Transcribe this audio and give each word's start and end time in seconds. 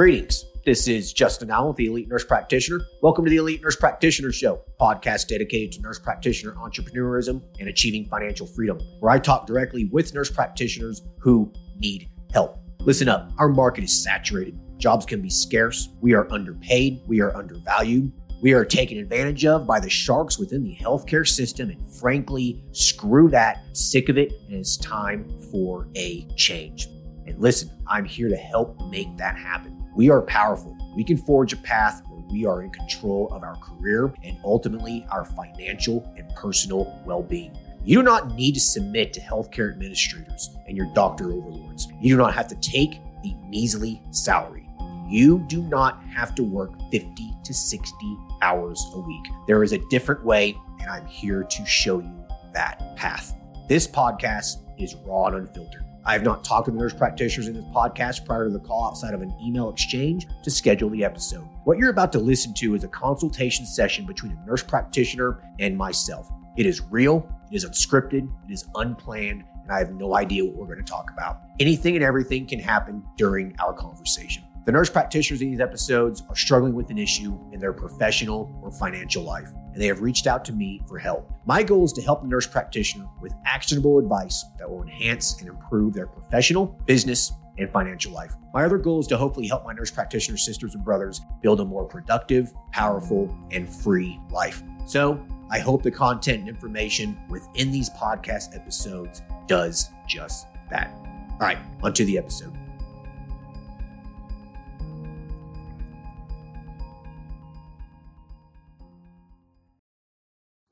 Greetings. 0.00 0.46
This 0.64 0.88
is 0.88 1.12
Justin 1.12 1.50
Allen, 1.50 1.74
the 1.76 1.84
Elite 1.84 2.08
Nurse 2.08 2.24
Practitioner. 2.24 2.80
Welcome 3.02 3.26
to 3.26 3.30
the 3.30 3.36
Elite 3.36 3.62
Nurse 3.62 3.76
Practitioner 3.76 4.32
Show, 4.32 4.62
podcast 4.80 5.28
dedicated 5.28 5.72
to 5.72 5.82
nurse 5.82 5.98
practitioner 5.98 6.54
entrepreneurism 6.54 7.42
and 7.58 7.68
achieving 7.68 8.06
financial 8.06 8.46
freedom, 8.46 8.78
where 9.00 9.12
I 9.12 9.18
talk 9.18 9.46
directly 9.46 9.90
with 9.92 10.14
nurse 10.14 10.30
practitioners 10.30 11.02
who 11.18 11.52
need 11.76 12.08
help. 12.32 12.60
Listen 12.78 13.10
up, 13.10 13.30
our 13.38 13.50
market 13.50 13.84
is 13.84 14.02
saturated. 14.02 14.58
Jobs 14.78 15.04
can 15.04 15.20
be 15.20 15.28
scarce. 15.28 15.90
We 16.00 16.14
are 16.14 16.32
underpaid. 16.32 17.02
We 17.06 17.20
are 17.20 17.36
undervalued. 17.36 18.10
We 18.40 18.54
are 18.54 18.64
taken 18.64 18.96
advantage 18.96 19.44
of 19.44 19.66
by 19.66 19.80
the 19.80 19.90
sharks 19.90 20.38
within 20.38 20.64
the 20.64 20.78
healthcare 20.80 21.28
system. 21.28 21.68
And 21.68 21.86
frankly, 21.96 22.64
screw 22.72 23.28
that. 23.32 23.76
Sick 23.76 24.08
of 24.08 24.16
it. 24.16 24.32
And 24.46 24.56
it's 24.56 24.78
time 24.78 25.28
for 25.52 25.88
a 25.94 26.26
change. 26.36 26.86
And 27.26 27.38
listen, 27.38 27.68
I'm 27.86 28.06
here 28.06 28.30
to 28.30 28.36
help 28.36 28.80
make 28.88 29.14
that 29.18 29.36
happen. 29.36 29.79
We 29.94 30.10
are 30.10 30.22
powerful. 30.22 30.76
We 30.94 31.04
can 31.04 31.16
forge 31.16 31.52
a 31.52 31.56
path 31.56 32.02
where 32.08 32.22
we 32.30 32.46
are 32.46 32.62
in 32.62 32.70
control 32.70 33.28
of 33.32 33.42
our 33.42 33.56
career 33.56 34.12
and 34.22 34.38
ultimately 34.44 35.06
our 35.10 35.24
financial 35.24 36.12
and 36.16 36.28
personal 36.34 37.00
well 37.04 37.22
being. 37.22 37.56
You 37.84 37.98
do 37.98 38.02
not 38.02 38.34
need 38.34 38.52
to 38.54 38.60
submit 38.60 39.12
to 39.14 39.20
healthcare 39.20 39.72
administrators 39.72 40.50
and 40.66 40.76
your 40.76 40.86
doctor 40.94 41.32
overlords. 41.32 41.88
You 42.00 42.14
do 42.14 42.18
not 42.18 42.34
have 42.34 42.48
to 42.48 42.54
take 42.56 43.00
a 43.24 43.34
measly 43.48 44.02
salary. 44.10 44.68
You 45.08 45.44
do 45.48 45.62
not 45.62 46.02
have 46.04 46.34
to 46.36 46.44
work 46.44 46.70
50 46.90 47.32
to 47.42 47.54
60 47.54 48.18
hours 48.42 48.84
a 48.94 49.00
week. 49.00 49.24
There 49.46 49.64
is 49.64 49.72
a 49.72 49.78
different 49.90 50.24
way, 50.24 50.56
and 50.80 50.88
I'm 50.88 51.06
here 51.06 51.42
to 51.42 51.66
show 51.66 51.98
you 51.98 52.24
that 52.52 52.96
path. 52.96 53.34
This 53.68 53.86
podcast 53.88 54.58
is 54.78 54.94
raw 55.06 55.26
and 55.26 55.36
unfiltered. 55.36 55.84
I 56.04 56.14
have 56.14 56.22
not 56.22 56.44
talked 56.44 56.66
to 56.66 56.74
nurse 56.74 56.94
practitioners 56.94 57.46
in 57.46 57.54
this 57.54 57.64
podcast 57.66 58.24
prior 58.24 58.46
to 58.46 58.50
the 58.50 58.58
call 58.58 58.86
outside 58.86 59.12
of 59.12 59.20
an 59.20 59.34
email 59.42 59.68
exchange 59.68 60.26
to 60.42 60.50
schedule 60.50 60.88
the 60.88 61.04
episode. 61.04 61.46
What 61.64 61.76
you're 61.76 61.90
about 61.90 62.10
to 62.12 62.18
listen 62.18 62.54
to 62.54 62.74
is 62.74 62.84
a 62.84 62.88
consultation 62.88 63.66
session 63.66 64.06
between 64.06 64.32
a 64.32 64.46
nurse 64.46 64.62
practitioner 64.62 65.42
and 65.58 65.76
myself. 65.76 66.30
It 66.56 66.64
is 66.64 66.80
real, 66.90 67.28
it 67.50 67.56
is 67.56 67.66
unscripted, 67.66 68.30
it 68.48 68.52
is 68.52 68.64
unplanned, 68.76 69.44
and 69.62 69.70
I 69.70 69.78
have 69.78 69.92
no 69.92 70.16
idea 70.16 70.44
what 70.44 70.56
we're 70.56 70.66
going 70.74 70.84
to 70.84 70.90
talk 70.90 71.10
about. 71.12 71.40
Anything 71.60 71.96
and 71.96 72.04
everything 72.04 72.46
can 72.46 72.60
happen 72.60 73.02
during 73.16 73.54
our 73.58 73.74
conversation. 73.74 74.42
The 74.70 74.76
nurse 74.76 74.88
practitioners 74.88 75.42
in 75.42 75.50
these 75.50 75.58
episodes 75.58 76.22
are 76.28 76.36
struggling 76.36 76.74
with 76.74 76.90
an 76.90 76.98
issue 76.98 77.36
in 77.50 77.58
their 77.58 77.72
professional 77.72 78.56
or 78.62 78.70
financial 78.70 79.24
life, 79.24 79.48
and 79.72 79.82
they 79.82 79.88
have 79.88 80.00
reached 80.00 80.28
out 80.28 80.44
to 80.44 80.52
me 80.52 80.80
for 80.86 80.96
help. 80.96 81.28
My 81.44 81.64
goal 81.64 81.84
is 81.84 81.92
to 81.94 82.02
help 82.02 82.22
the 82.22 82.28
nurse 82.28 82.46
practitioner 82.46 83.08
with 83.20 83.32
actionable 83.44 83.98
advice 83.98 84.44
that 84.60 84.70
will 84.70 84.82
enhance 84.82 85.40
and 85.40 85.48
improve 85.48 85.92
their 85.92 86.06
professional, 86.06 86.66
business, 86.86 87.32
and 87.58 87.68
financial 87.68 88.12
life. 88.12 88.32
My 88.54 88.64
other 88.64 88.78
goal 88.78 89.00
is 89.00 89.08
to 89.08 89.16
hopefully 89.16 89.48
help 89.48 89.64
my 89.64 89.72
nurse 89.72 89.90
practitioner 89.90 90.38
sisters 90.38 90.76
and 90.76 90.84
brothers 90.84 91.20
build 91.42 91.58
a 91.58 91.64
more 91.64 91.84
productive, 91.84 92.52
powerful, 92.70 93.36
and 93.50 93.68
free 93.68 94.20
life. 94.30 94.62
So, 94.86 95.20
I 95.50 95.58
hope 95.58 95.82
the 95.82 95.90
content 95.90 96.38
and 96.38 96.48
information 96.48 97.18
within 97.28 97.72
these 97.72 97.90
podcast 97.90 98.54
episodes 98.54 99.20
does 99.48 99.90
just 100.06 100.46
that. 100.70 100.92
All 101.32 101.38
right, 101.40 101.58
onto 101.82 102.04
the 102.04 102.16
episode. 102.16 102.59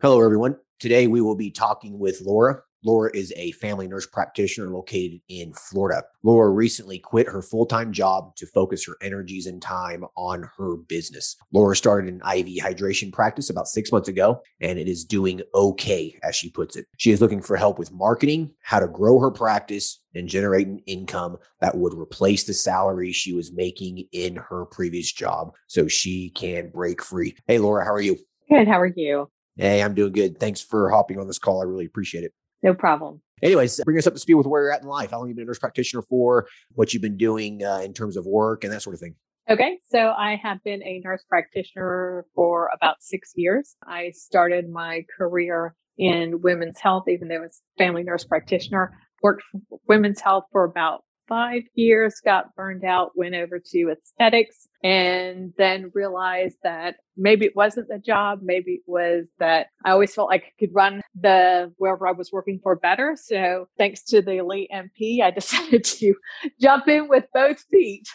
Hello, 0.00 0.22
everyone. 0.24 0.56
Today 0.78 1.08
we 1.08 1.20
will 1.20 1.34
be 1.34 1.50
talking 1.50 1.98
with 1.98 2.20
Laura. 2.20 2.62
Laura 2.84 3.10
is 3.14 3.32
a 3.34 3.50
family 3.50 3.88
nurse 3.88 4.06
practitioner 4.06 4.70
located 4.70 5.20
in 5.28 5.52
Florida. 5.54 6.04
Laura 6.22 6.50
recently 6.50 7.00
quit 7.00 7.26
her 7.26 7.42
full 7.42 7.66
time 7.66 7.92
job 7.92 8.36
to 8.36 8.46
focus 8.46 8.86
her 8.86 8.96
energies 9.02 9.48
and 9.48 9.60
time 9.60 10.04
on 10.16 10.48
her 10.56 10.76
business. 10.76 11.34
Laura 11.52 11.74
started 11.74 12.14
an 12.14 12.20
IV 12.20 12.62
hydration 12.62 13.12
practice 13.12 13.50
about 13.50 13.66
six 13.66 13.90
months 13.90 14.06
ago, 14.06 14.40
and 14.60 14.78
it 14.78 14.86
is 14.86 15.04
doing 15.04 15.42
okay, 15.52 16.16
as 16.22 16.36
she 16.36 16.48
puts 16.48 16.76
it. 16.76 16.86
She 16.96 17.10
is 17.10 17.20
looking 17.20 17.42
for 17.42 17.56
help 17.56 17.76
with 17.76 17.90
marketing, 17.90 18.52
how 18.62 18.78
to 18.78 18.86
grow 18.86 19.18
her 19.18 19.32
practice, 19.32 20.00
and 20.14 20.28
generate 20.28 20.68
an 20.68 20.78
income 20.86 21.38
that 21.60 21.76
would 21.76 21.92
replace 21.92 22.44
the 22.44 22.54
salary 22.54 23.10
she 23.10 23.32
was 23.32 23.52
making 23.52 24.06
in 24.12 24.36
her 24.36 24.64
previous 24.66 25.10
job 25.10 25.54
so 25.66 25.88
she 25.88 26.30
can 26.30 26.70
break 26.70 27.02
free. 27.02 27.34
Hey, 27.48 27.58
Laura, 27.58 27.84
how 27.84 27.92
are 27.92 28.00
you? 28.00 28.16
Good. 28.48 28.68
How 28.68 28.80
are 28.80 28.86
you? 28.86 29.28
Hey, 29.58 29.82
I'm 29.82 29.94
doing 29.94 30.12
good. 30.12 30.38
Thanks 30.38 30.60
for 30.60 30.88
hopping 30.88 31.18
on 31.18 31.26
this 31.26 31.38
call. 31.38 31.60
I 31.60 31.64
really 31.64 31.84
appreciate 31.84 32.22
it. 32.22 32.32
No 32.62 32.74
problem. 32.74 33.20
Anyways, 33.42 33.80
bring 33.84 33.98
us 33.98 34.06
up 34.06 34.14
to 34.14 34.18
speed 34.18 34.34
with 34.34 34.46
where 34.46 34.62
you're 34.62 34.72
at 34.72 34.82
in 34.82 34.88
life. 34.88 35.10
How 35.10 35.18
long 35.18 35.28
you 35.28 35.34
been 35.34 35.42
a 35.42 35.46
nurse 35.46 35.58
practitioner 35.58 36.02
for? 36.02 36.46
What 36.74 36.92
you've 36.94 37.02
been 37.02 37.16
doing 37.16 37.64
uh, 37.64 37.80
in 37.84 37.92
terms 37.92 38.16
of 38.16 38.24
work 38.24 38.62
and 38.62 38.72
that 38.72 38.82
sort 38.82 38.94
of 38.94 39.00
thing. 39.00 39.16
Okay, 39.50 39.78
so 39.90 40.12
I 40.16 40.38
have 40.42 40.62
been 40.62 40.82
a 40.82 41.00
nurse 41.04 41.24
practitioner 41.28 42.26
for 42.34 42.70
about 42.72 42.96
six 43.00 43.32
years. 43.34 43.76
I 43.84 44.12
started 44.14 44.70
my 44.70 45.04
career 45.16 45.74
in 45.96 46.40
women's 46.42 46.78
health, 46.78 47.04
even 47.08 47.28
though 47.28 47.36
I 47.36 47.40
was 47.40 47.60
family 47.78 48.04
nurse 48.04 48.24
practitioner. 48.24 48.96
Worked 49.22 49.42
women's 49.88 50.20
health 50.20 50.44
for 50.52 50.64
about 50.64 51.02
five 51.28 51.62
years, 51.74 52.20
got 52.24 52.54
burned 52.56 52.84
out, 52.84 53.12
went 53.16 53.34
over 53.34 53.58
to 53.58 53.90
aesthetics, 53.92 54.68
and 54.82 55.52
then 55.58 55.90
realized 55.94 56.58
that 56.62 56.96
maybe 57.16 57.44
it 57.44 57.56
wasn't 57.56 57.88
the 57.88 57.98
job. 57.98 58.40
Maybe 58.42 58.72
it 58.72 58.82
was 58.86 59.28
that 59.38 59.68
I 59.84 59.90
always 59.90 60.14
felt 60.14 60.30
like 60.30 60.44
I 60.44 60.52
could 60.58 60.74
run 60.74 61.02
the 61.20 61.72
wherever 61.76 62.06
I 62.06 62.12
was 62.12 62.32
working 62.32 62.60
for 62.62 62.76
better. 62.76 63.16
So 63.20 63.68
thanks 63.76 64.02
to 64.04 64.22
the 64.22 64.38
elite 64.38 64.70
NP, 64.74 65.22
I 65.22 65.30
decided 65.34 65.84
to 65.84 66.14
jump 66.60 66.88
in 66.88 67.08
with 67.08 67.24
both 67.32 67.60
feet. 67.70 68.08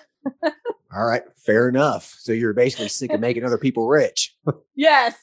All 0.95 1.05
right, 1.05 1.23
fair 1.35 1.69
enough. 1.69 2.15
So 2.19 2.31
you're 2.31 2.53
basically 2.53 2.87
sick 2.87 3.11
of 3.11 3.19
making 3.19 3.43
other 3.43 3.57
people 3.57 3.87
rich. 3.87 4.35
yes. 4.75 5.15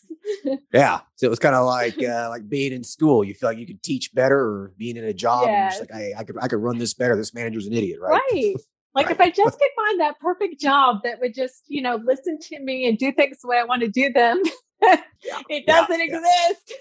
yeah. 0.72 1.00
So 1.14 1.26
it 1.26 1.30
was 1.30 1.38
kind 1.38 1.54
of 1.54 1.64
like 1.64 2.02
uh, 2.02 2.28
like 2.28 2.48
being 2.48 2.72
in 2.72 2.82
school. 2.82 3.22
You 3.22 3.34
feel 3.34 3.50
like 3.50 3.58
you 3.58 3.66
could 3.66 3.82
teach 3.82 4.12
better, 4.12 4.38
or 4.38 4.72
being 4.76 4.96
in 4.96 5.04
a 5.04 5.12
job. 5.12 5.46
Yes. 5.46 5.78
Like, 5.78 5.90
hey, 5.92 6.14
I 6.16 6.24
could 6.24 6.36
I 6.40 6.48
could 6.48 6.58
run 6.58 6.78
this 6.78 6.94
better. 6.94 7.16
This 7.16 7.34
manager's 7.34 7.66
an 7.66 7.72
idiot, 7.72 8.00
right? 8.00 8.20
Right. 8.32 8.54
Like 8.92 9.06
right. 9.06 9.14
if 9.14 9.20
I 9.20 9.30
just 9.30 9.56
could 9.56 9.70
find 9.76 10.00
that 10.00 10.18
perfect 10.18 10.60
job 10.60 11.04
that 11.04 11.20
would 11.20 11.32
just, 11.32 11.62
you 11.68 11.80
know, 11.80 12.00
listen 12.04 12.40
to 12.40 12.58
me 12.58 12.88
and 12.88 12.98
do 12.98 13.12
things 13.12 13.38
the 13.40 13.46
way 13.46 13.56
I 13.56 13.62
want 13.62 13.82
to 13.82 13.88
do 13.88 14.12
them, 14.12 14.42
yeah, 14.82 14.96
it 15.48 15.66
doesn't 15.66 15.98
yeah, 15.98 16.04
exist. 16.04 16.74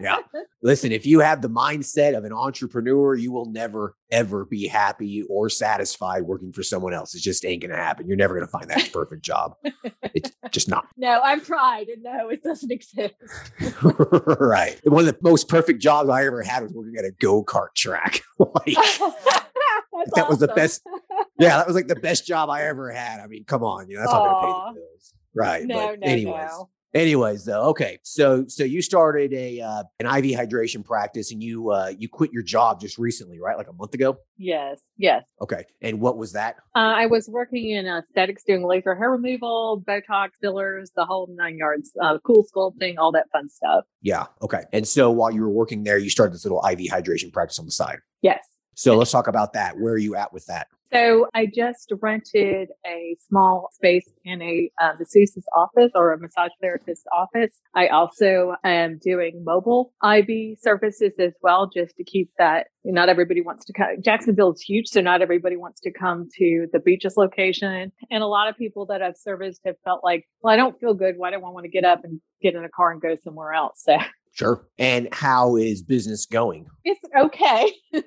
yeah. 0.00 0.18
Listen, 0.62 0.92
if 0.92 1.06
you 1.06 1.20
have 1.20 1.42
the 1.42 1.48
mindset 1.48 2.16
of 2.16 2.24
an 2.24 2.32
entrepreneur, 2.32 3.14
you 3.14 3.32
will 3.32 3.46
never, 3.46 3.94
ever 4.10 4.44
be 4.44 4.66
happy 4.66 5.22
or 5.28 5.48
satisfied 5.48 6.22
working 6.22 6.52
for 6.52 6.62
someone 6.62 6.92
else. 6.92 7.14
It 7.14 7.22
just 7.22 7.44
ain't 7.44 7.62
going 7.62 7.70
to 7.70 7.76
happen. 7.76 8.06
You're 8.06 8.16
never 8.16 8.34
going 8.34 8.46
to 8.46 8.50
find 8.50 8.68
that 8.70 8.90
perfect 8.92 9.22
job. 9.22 9.54
It's 10.14 10.32
just 10.50 10.68
not. 10.68 10.86
No, 10.98 11.20
I've 11.20 11.44
tried 11.44 11.88
and 11.88 12.02
no, 12.02 12.30
it 12.30 12.42
doesn't 12.42 12.72
exist. 12.72 13.14
right. 14.40 14.80
One 14.84 15.06
of 15.06 15.14
the 15.14 15.18
most 15.20 15.48
perfect 15.48 15.80
jobs 15.80 16.08
I 16.08 16.24
ever 16.24 16.42
had 16.42 16.62
was 16.62 16.72
working 16.72 16.96
at 16.96 17.04
a 17.04 17.10
go 17.10 17.44
kart 17.44 17.74
track. 17.76 18.22
like, 18.38 18.74
that 20.14 20.22
awesome. 20.22 20.28
was 20.28 20.38
the 20.38 20.48
best. 20.48 20.82
Yeah, 21.38 21.58
that 21.58 21.66
was 21.66 21.76
like 21.76 21.88
the 21.88 21.96
best 21.96 22.26
job 22.26 22.48
I 22.48 22.62
ever 22.62 22.90
had. 22.90 23.20
I 23.20 23.26
mean, 23.26 23.44
come 23.44 23.62
on, 23.62 23.88
you 23.90 23.96
know, 23.96 24.02
that's 24.02 24.12
Aww. 24.12 24.24
not 24.24 24.40
going 24.40 24.40
to 24.40 24.46
pay 24.46 24.68
the 24.68 24.80
bills. 24.80 25.14
Right. 25.34 25.66
No, 25.66 25.88
but 25.88 26.00
no, 26.00 26.06
anyways. 26.06 26.50
No. 26.50 26.70
Anyways, 26.96 27.44
though, 27.44 27.62
okay. 27.64 27.98
So 28.02 28.46
so 28.48 28.64
you 28.64 28.80
started 28.80 29.32
a 29.34 29.60
uh, 29.60 29.82
an 30.00 30.06
IV 30.06 30.38
hydration 30.38 30.82
practice, 30.82 31.30
and 31.30 31.42
you 31.42 31.70
uh, 31.70 31.92
you 31.98 32.08
quit 32.08 32.32
your 32.32 32.42
job 32.42 32.80
just 32.80 32.96
recently, 32.96 33.38
right? 33.38 33.56
Like 33.58 33.68
a 33.68 33.72
month 33.74 33.92
ago. 33.92 34.16
Yes. 34.38 34.80
Yes. 34.96 35.24
Okay. 35.42 35.64
And 35.82 36.00
what 36.00 36.16
was 36.16 36.32
that? 36.32 36.56
Uh, 36.74 36.94
I 36.96 37.04
was 37.06 37.28
working 37.28 37.70
in 37.70 37.86
aesthetics, 37.86 38.44
doing 38.44 38.66
laser 38.66 38.94
hair 38.94 39.10
removal, 39.10 39.84
Botox, 39.86 40.30
fillers, 40.40 40.90
the 40.96 41.04
whole 41.04 41.28
nine 41.36 41.58
yards, 41.58 41.92
uh, 42.02 42.18
cool 42.24 42.44
sculpting, 42.44 42.94
all 42.98 43.12
that 43.12 43.26
fun 43.30 43.50
stuff. 43.50 43.84
Yeah. 44.00 44.26
Okay. 44.40 44.62
And 44.72 44.88
so 44.88 45.10
while 45.10 45.30
you 45.30 45.42
were 45.42 45.50
working 45.50 45.84
there, 45.84 45.98
you 45.98 46.08
started 46.08 46.32
this 46.32 46.44
little 46.44 46.64
IV 46.66 46.78
hydration 46.90 47.30
practice 47.30 47.58
on 47.58 47.66
the 47.66 47.72
side. 47.72 47.98
Yes. 48.22 48.55
So 48.76 48.96
let's 48.96 49.10
talk 49.10 49.26
about 49.26 49.54
that. 49.54 49.78
Where 49.78 49.94
are 49.94 49.98
you 49.98 50.14
at 50.16 50.32
with 50.32 50.46
that? 50.46 50.68
So 50.92 51.26
I 51.34 51.46
just 51.46 51.92
rented 52.00 52.68
a 52.86 53.16
small 53.26 53.70
space 53.72 54.08
in 54.24 54.40
a 54.40 54.70
uh, 54.80 54.92
masseuse's 54.98 55.44
office 55.56 55.90
or 55.94 56.12
a 56.12 56.18
massage 56.18 56.52
therapist's 56.60 57.06
office. 57.12 57.60
I 57.74 57.88
also 57.88 58.54
am 58.64 58.98
doing 59.02 59.42
mobile 59.44 59.92
IV 60.04 60.58
services 60.60 61.12
as 61.18 61.32
well, 61.42 61.68
just 61.68 61.96
to 61.96 62.04
keep 62.04 62.30
that. 62.38 62.68
Not 62.84 63.08
everybody 63.08 63.40
wants 63.40 63.64
to 63.64 63.72
come. 63.72 64.00
Jacksonville 64.00 64.52
is 64.52 64.60
huge, 64.60 64.86
so 64.88 65.00
not 65.00 65.22
everybody 65.22 65.56
wants 65.56 65.80
to 65.80 65.90
come 65.90 66.28
to 66.36 66.68
the 66.72 66.78
beaches 66.78 67.16
location. 67.16 67.90
And 68.10 68.22
a 68.22 68.28
lot 68.28 68.48
of 68.48 68.56
people 68.56 68.86
that 68.86 69.02
I've 69.02 69.16
serviced 69.16 69.62
have 69.64 69.76
felt 69.84 70.04
like, 70.04 70.28
well, 70.40 70.54
I 70.54 70.56
don't 70.56 70.78
feel 70.78 70.94
good. 70.94 71.16
Why 71.16 71.30
do 71.30 71.36
I 71.36 71.50
want 71.50 71.64
to 71.64 71.70
get 71.70 71.84
up 71.84 72.04
and 72.04 72.20
get 72.42 72.54
in 72.54 72.62
a 72.62 72.68
car 72.68 72.92
and 72.92 73.00
go 73.00 73.16
somewhere 73.24 73.54
else? 73.54 73.82
So 73.84 73.98
Sure. 74.36 74.66
And 74.78 75.08
how 75.12 75.56
is 75.56 75.82
business 75.82 76.26
going? 76.26 76.66
It's 76.84 77.00
okay. 77.18 77.72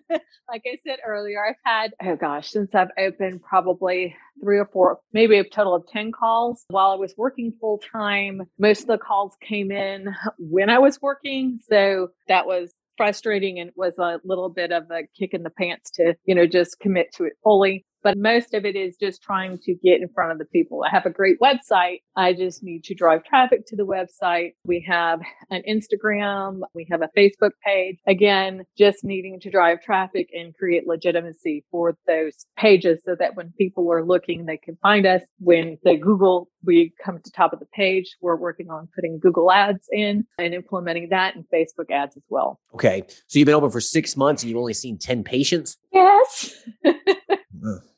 like 0.48 0.62
I 0.64 0.78
said 0.86 1.00
earlier, 1.04 1.44
I've 1.44 1.56
had, 1.66 1.94
oh 2.04 2.16
gosh, 2.16 2.52
since 2.52 2.76
I've 2.76 2.92
opened 3.00 3.42
probably 3.42 4.16
three 4.40 4.60
or 4.60 4.70
four, 4.72 5.00
maybe 5.12 5.40
a 5.40 5.44
total 5.44 5.74
of 5.74 5.88
10 5.88 6.12
calls 6.12 6.66
while 6.70 6.92
I 6.92 6.96
was 6.96 7.16
working 7.18 7.52
full 7.60 7.80
time. 7.92 8.44
Most 8.60 8.82
of 8.82 8.88
the 8.88 9.00
calls 9.00 9.38
came 9.42 9.72
in 9.72 10.14
when 10.38 10.70
I 10.70 10.78
was 10.78 11.02
working. 11.02 11.60
So 11.68 12.10
that 12.28 12.46
was 12.46 12.76
frustrating 12.96 13.60
and 13.60 13.72
was 13.76 13.98
a 13.98 14.20
little 14.24 14.50
bit 14.50 14.72
of 14.72 14.84
a 14.92 15.08
kick 15.18 15.34
in 15.34 15.42
the 15.42 15.50
pants 15.50 15.90
to, 15.92 16.16
you 16.26 16.36
know, 16.36 16.46
just 16.46 16.80
commit 16.80 17.08
to 17.16 17.24
it 17.24 17.34
fully. 17.44 17.86
But 18.04 18.18
most 18.18 18.54
of 18.54 18.66
it 18.66 18.76
is 18.76 18.98
just 18.98 19.22
trying 19.22 19.58
to 19.64 19.76
get 19.76 20.02
in 20.02 20.10
front 20.14 20.32
of 20.32 20.38
the 20.38 20.46
people. 20.46 20.84
I 20.86 20.90
have 20.90 21.06
a 21.06 21.10
great 21.10 21.38
website. 21.40 22.02
I 22.16 22.34
just 22.34 22.64
need 22.64 22.84
to 22.86 22.96
drive 22.96 23.24
traffic 23.24 23.66
to 23.68 23.76
the 23.76 23.86
website. 23.86 24.54
We 24.66 24.86
have 24.88 25.22
an 25.50 25.64
Instagram. 25.70 26.62
We 26.74 26.88
have 26.92 27.02
a 27.02 27.10
Facebook 27.18 27.52
page. 27.66 27.98
Again, 28.08 28.64
just 28.78 29.04
needing 29.04 29.40
to 29.42 29.50
drive 29.50 29.82
traffic 29.82 30.30
and 30.34 30.56
create 30.56 30.88
legitimacy 30.88 31.66
for 31.72 31.96
those 32.08 32.46
pages 32.58 33.02
so 33.06 33.16
that 33.20 33.36
when 33.36 33.54
people 33.58 33.92
are 33.92 34.06
looking, 34.06 34.46
they 34.46 34.58
can 34.58 34.78
find 34.82 35.06
us. 35.06 35.22
When 35.40 35.78
they 35.84 35.98
Google, 35.98 36.50
we 36.64 36.94
come 37.04 37.20
to 37.24 37.32
top 37.32 37.54
of 37.54 37.60
the 37.60 37.66
page. 37.68 38.16
We're 38.22 38.36
working 38.36 38.70
on 38.70 38.88
putting 38.96 39.20
Google 39.20 39.52
ads 39.52 39.88
in 39.92 40.26
and 40.38 40.54
implementing 40.54 41.10
that 41.10 41.36
and 41.36 41.46
Facebook 41.54 41.92
ads 41.92 42.18
as 42.18 42.24
well. 42.30 42.60
Okay. 42.74 43.04
So 43.28 43.40
you've 43.40 43.46
been 43.46 43.56
open 43.56 43.70
for 43.70 43.82
six 43.82 44.18
months 44.18 44.44
and 44.44 44.50
you've 44.50 44.60
only 44.60 44.74
seen 44.74 44.98
10 44.98 45.24
patients? 45.24 45.78
Yes. 45.92 46.54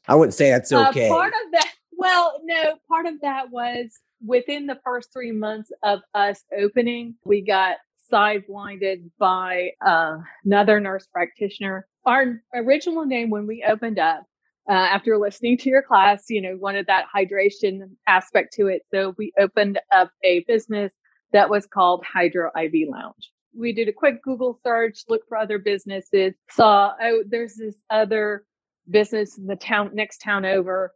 I 0.08 0.16
wouldn't 0.16 0.34
say 0.34 0.50
that's 0.50 0.72
okay. 0.72 1.10
Uh, 1.10 1.13
part 1.13 1.34
of 1.34 1.52
that, 1.54 1.72
well, 1.92 2.40
no, 2.44 2.75
part 2.88 3.06
of 3.06 3.22
that 3.22 3.50
was 3.52 4.00
within 4.25 4.66
the 4.66 4.80
first 4.84 5.12
three 5.13 5.31
months 5.31 5.72
of 5.84 6.00
us 6.13 6.44
opening, 6.58 7.16
we 7.24 7.42
got 7.42 7.78
sideblinded 8.12 9.10
by 9.19 9.72
uh, 9.86 10.18
another 10.44 10.80
nurse 10.80 11.08
practitioner. 11.12 11.88
Our 12.06 12.42
original 12.54 13.06
name 13.06 13.30
when 13.30 13.48
we 13.48 13.63
opened 13.68 14.00
up, 14.00 14.25
uh, 14.69 14.74
after 14.74 15.18
listening 15.18 15.58
to 15.58 15.69
your 15.69 15.81
class, 15.81 16.25
you 16.30 16.42
know, 16.42 16.56
wanted 16.60 16.88
that 16.88 17.06
hydration 17.14 17.81
aspect 18.07 18.54
to 18.54 18.68
it. 18.68 18.84
So 18.92 19.16
we 19.18 19.34
opened 19.40 19.80
up 19.92 20.12
a 20.24 20.44
business 20.48 20.94
that 21.34 21.50
was 21.50 21.66
called 21.66 22.04
Hydro 22.06 22.52
IV 22.57 22.90
Lounge. 22.90 23.31
We 23.57 23.74
did 23.74 23.90
a 23.90 23.94
quick 23.94 24.22
Google 24.22 24.60
search, 24.64 25.04
looked 25.10 25.28
for 25.28 25.38
other 25.38 25.57
businesses, 25.57 26.34
saw, 26.52 26.94
oh, 27.02 27.24
there's 27.28 27.56
this 27.56 27.81
other 27.90 28.46
business 28.92 29.38
in 29.38 29.48
the 29.48 29.56
town 29.56 29.92
next 29.94 30.20
town 30.20 30.46
over. 30.46 30.94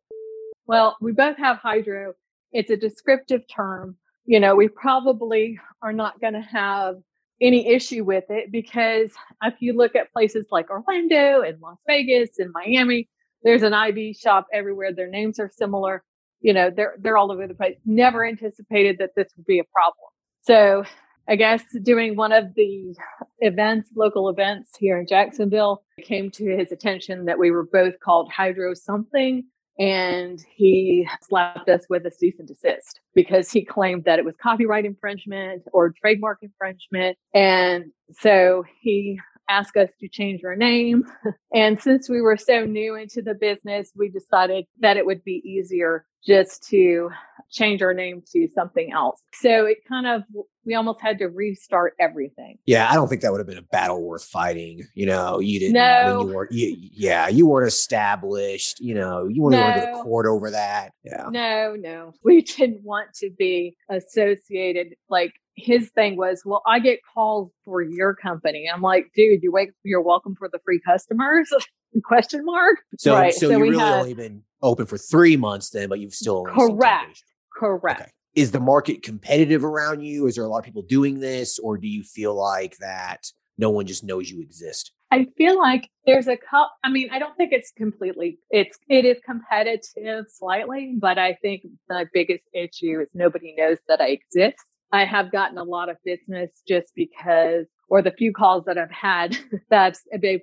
Well, 0.68 0.98
we 1.02 1.12
both 1.12 1.38
have 1.38 1.58
hydro. 1.58 2.14
It's 2.52 2.72
a 2.72 2.78
descriptive 2.78 3.42
term. 3.48 3.98
You 4.26 4.40
know, 4.40 4.56
we 4.56 4.68
probably 4.68 5.60
are 5.82 5.94
not 5.94 6.20
going 6.20 6.34
to 6.34 6.42
have 6.42 6.96
any 7.42 7.68
issue 7.68 8.04
with 8.04 8.24
it 8.30 8.52
because 8.52 9.12
if 9.44 9.56
you 9.60 9.74
look 9.74 9.96
at 9.96 10.12
places 10.12 10.48
like 10.52 10.70
Orlando 10.70 11.42
and 11.42 11.60
Las 11.62 11.78
Vegas 11.88 12.40
and 12.40 12.52
Miami, 12.54 13.10
there's 13.44 13.64
an 13.64 13.74
IV 13.74 14.16
shop 14.16 14.48
everywhere. 14.54 14.94
Their 14.94 15.10
names 15.10 15.40
are 15.40 15.52
similar. 15.56 16.04
You 16.42 16.54
know, 16.54 16.72
they're 16.76 16.96
they're 17.00 17.18
all 17.18 17.32
over 17.32 17.48
the 17.48 17.54
place. 17.54 17.78
Never 17.86 18.26
anticipated 18.26 18.98
that 19.00 19.12
this 19.16 19.28
would 19.38 19.46
be 19.46 19.60
a 19.60 19.64
problem. 19.66 20.08
So 20.42 20.84
I 21.28 21.36
guess 21.36 21.64
doing 21.82 22.16
one 22.16 22.32
of 22.32 22.54
the 22.56 22.96
events, 23.40 23.90
local 23.96 24.30
events 24.30 24.72
here 24.78 25.00
in 25.00 25.08
Jacksonville, 25.08 25.84
came 26.04 26.30
to 26.32 26.56
his 26.56 26.72
attention 26.72 27.26
that 27.26 27.40
we 27.40 27.52
were 27.52 27.66
both 27.66 28.00
called 28.00 28.32
Hydro 28.32 28.74
something. 28.76 29.44
And 29.78 30.40
he 30.56 31.08
slapped 31.22 31.68
us 31.68 31.82
with 31.90 32.06
a 32.06 32.12
cease 32.12 32.36
and 32.40 32.48
desist 32.48 33.02
because 33.14 33.52
he 33.52 33.66
claimed 33.66 34.06
that 34.06 34.20
it 34.20 34.26
was 34.26 34.36
copyright 34.42 34.86
infringement 34.86 35.64
or 35.74 35.92
trademark 35.92 36.40
infringement. 36.42 37.18
And 37.34 37.92
so 38.14 38.64
he 38.80 39.20
asked 39.50 39.76
us 39.76 39.90
to 40.00 40.08
change 40.08 40.44
our 40.44 40.56
name. 40.56 41.04
And 41.54 41.80
since 41.80 42.10
we 42.10 42.20
were 42.20 42.36
so 42.36 42.66
new 42.66 42.96
into 42.96 43.22
the 43.22 43.34
business, 43.34 43.90
we 43.96 44.10
decided 44.10 44.66
that 44.82 44.98
it 44.98 45.06
would 45.06 45.24
be 45.24 45.42
easier 45.46 46.06
just 46.26 46.68
to 46.70 47.10
change 47.52 47.82
our 47.82 47.94
name 47.94 48.22
to 48.34 48.48
something 48.54 48.92
else. 48.92 49.22
So 49.34 49.66
it 49.66 49.78
kind 49.88 50.08
of, 50.08 50.24
we 50.66 50.74
almost 50.74 51.00
had 51.00 51.20
to 51.20 51.28
restart 51.28 51.94
everything. 52.00 52.58
Yeah, 52.66 52.90
I 52.90 52.96
don't 52.96 53.08
think 53.08 53.22
that 53.22 53.32
would 53.32 53.38
have 53.38 53.48
been 53.48 53.60
a 53.60 53.62
battle 53.62 54.02
worth 54.04 54.26
fighting. 54.26 54.82
You 54.96 55.06
know, 55.06 55.40
you 55.40 55.60
didn't. 55.60 55.74
No. 55.74 56.22
You 56.28 56.34
weren't, 56.34 56.52
you, 56.52 56.76
yeah, 56.92 57.28
you 57.28 57.46
weren't 57.46 57.68
established. 57.68 58.80
You 58.82 58.96
know, 58.96 59.28
you 59.28 59.44
weren't 59.44 59.56
going 59.56 59.74
to 59.76 59.80
go 59.92 59.98
to 59.98 60.04
court 60.04 60.26
over 60.26 60.50
that. 60.52 60.92
Yeah. 61.04 61.28
No, 61.30 61.76
no, 61.78 62.14
we 62.24 62.42
didn't 62.42 62.84
want 62.84 63.14
to 63.20 63.30
be 63.38 63.78
associated. 63.90 64.96
Like 65.10 65.34
his 65.56 65.90
thing 65.92 66.18
was, 66.18 66.42
well, 66.46 66.64
I 66.66 66.80
get 66.80 67.00
calls 67.14 67.52
for 67.64 67.82
your 67.82 68.16
company. 68.16 68.68
I'm 68.74 68.82
like, 68.82 69.12
dude, 69.16 69.44
you 69.44 69.52
wait, 69.52 69.70
you're 69.84 70.02
welcome 70.02 70.36
for 70.36 70.50
the 70.52 70.60
free 70.66 70.82
customers. 70.86 71.50
Question 72.04 72.44
mark. 72.44 72.80
So, 72.98 73.14
Right, 73.14 73.34
so, 73.34 73.48
so 73.48 73.52
you 73.52 73.60
we 73.60 73.70
really 73.70 73.80
had- 73.84 74.00
only 74.00 74.14
been 74.16 74.44
open 74.66 74.86
for 74.86 74.98
three 74.98 75.38
months 75.38 75.70
then, 75.70 75.90
but 75.90 76.00
you've 76.00 76.14
still 76.14 76.40
only 76.40 76.52
seen 76.52 76.68
10 76.68 76.78
Correct. 76.78 77.24
Correct. 77.56 78.02
Okay. 78.02 78.12
Is 78.36 78.52
the 78.52 78.60
market 78.60 79.02
competitive 79.02 79.64
around 79.64 80.02
you? 80.02 80.28
Is 80.28 80.36
there 80.36 80.44
a 80.44 80.48
lot 80.48 80.60
of 80.60 80.66
people 80.66 80.82
doing 80.82 81.20
this, 81.20 81.58
or 81.60 81.78
do 81.78 81.88
you 81.88 82.04
feel 82.04 82.36
like 82.36 82.76
that 82.78 83.26
no 83.58 83.70
one 83.70 83.86
just 83.86 84.04
knows 84.04 84.30
you 84.30 84.42
exist? 84.42 84.92
I 85.12 85.28
feel 85.38 85.58
like 85.58 85.90
there's 86.06 86.28
a 86.28 86.36
couple. 86.36 86.72
I 86.84 86.90
mean, 86.90 87.10
I 87.12 87.20
don't 87.20 87.36
think 87.38 87.54
it's 87.54 87.72
completely. 87.78 88.40
It's 88.50 88.78
it 88.90 89.06
is 89.06 89.18
competitive 89.26 90.26
slightly, 90.28 90.96
but 91.00 91.18
I 91.18 91.36
think 91.42 91.62
the 91.88 92.10
biggest 92.12 92.44
issue 92.54 93.00
is 93.02 93.08
nobody 93.14 93.56
knows 93.58 93.78
that 93.88 94.02
I 94.02 94.08
exist. 94.08 94.58
I 94.92 95.06
have 95.06 95.32
gotten 95.32 95.58
a 95.58 95.64
lot 95.64 95.90
of 95.90 95.98
business 96.06 96.50
just 96.68 96.94
because, 96.96 97.66
or 97.90 98.02
the 98.02 98.12
few 98.12 98.32
calls 98.32 98.66
that 98.66 98.78
I've 98.78 98.92
had 98.92 99.38
that 99.70 99.98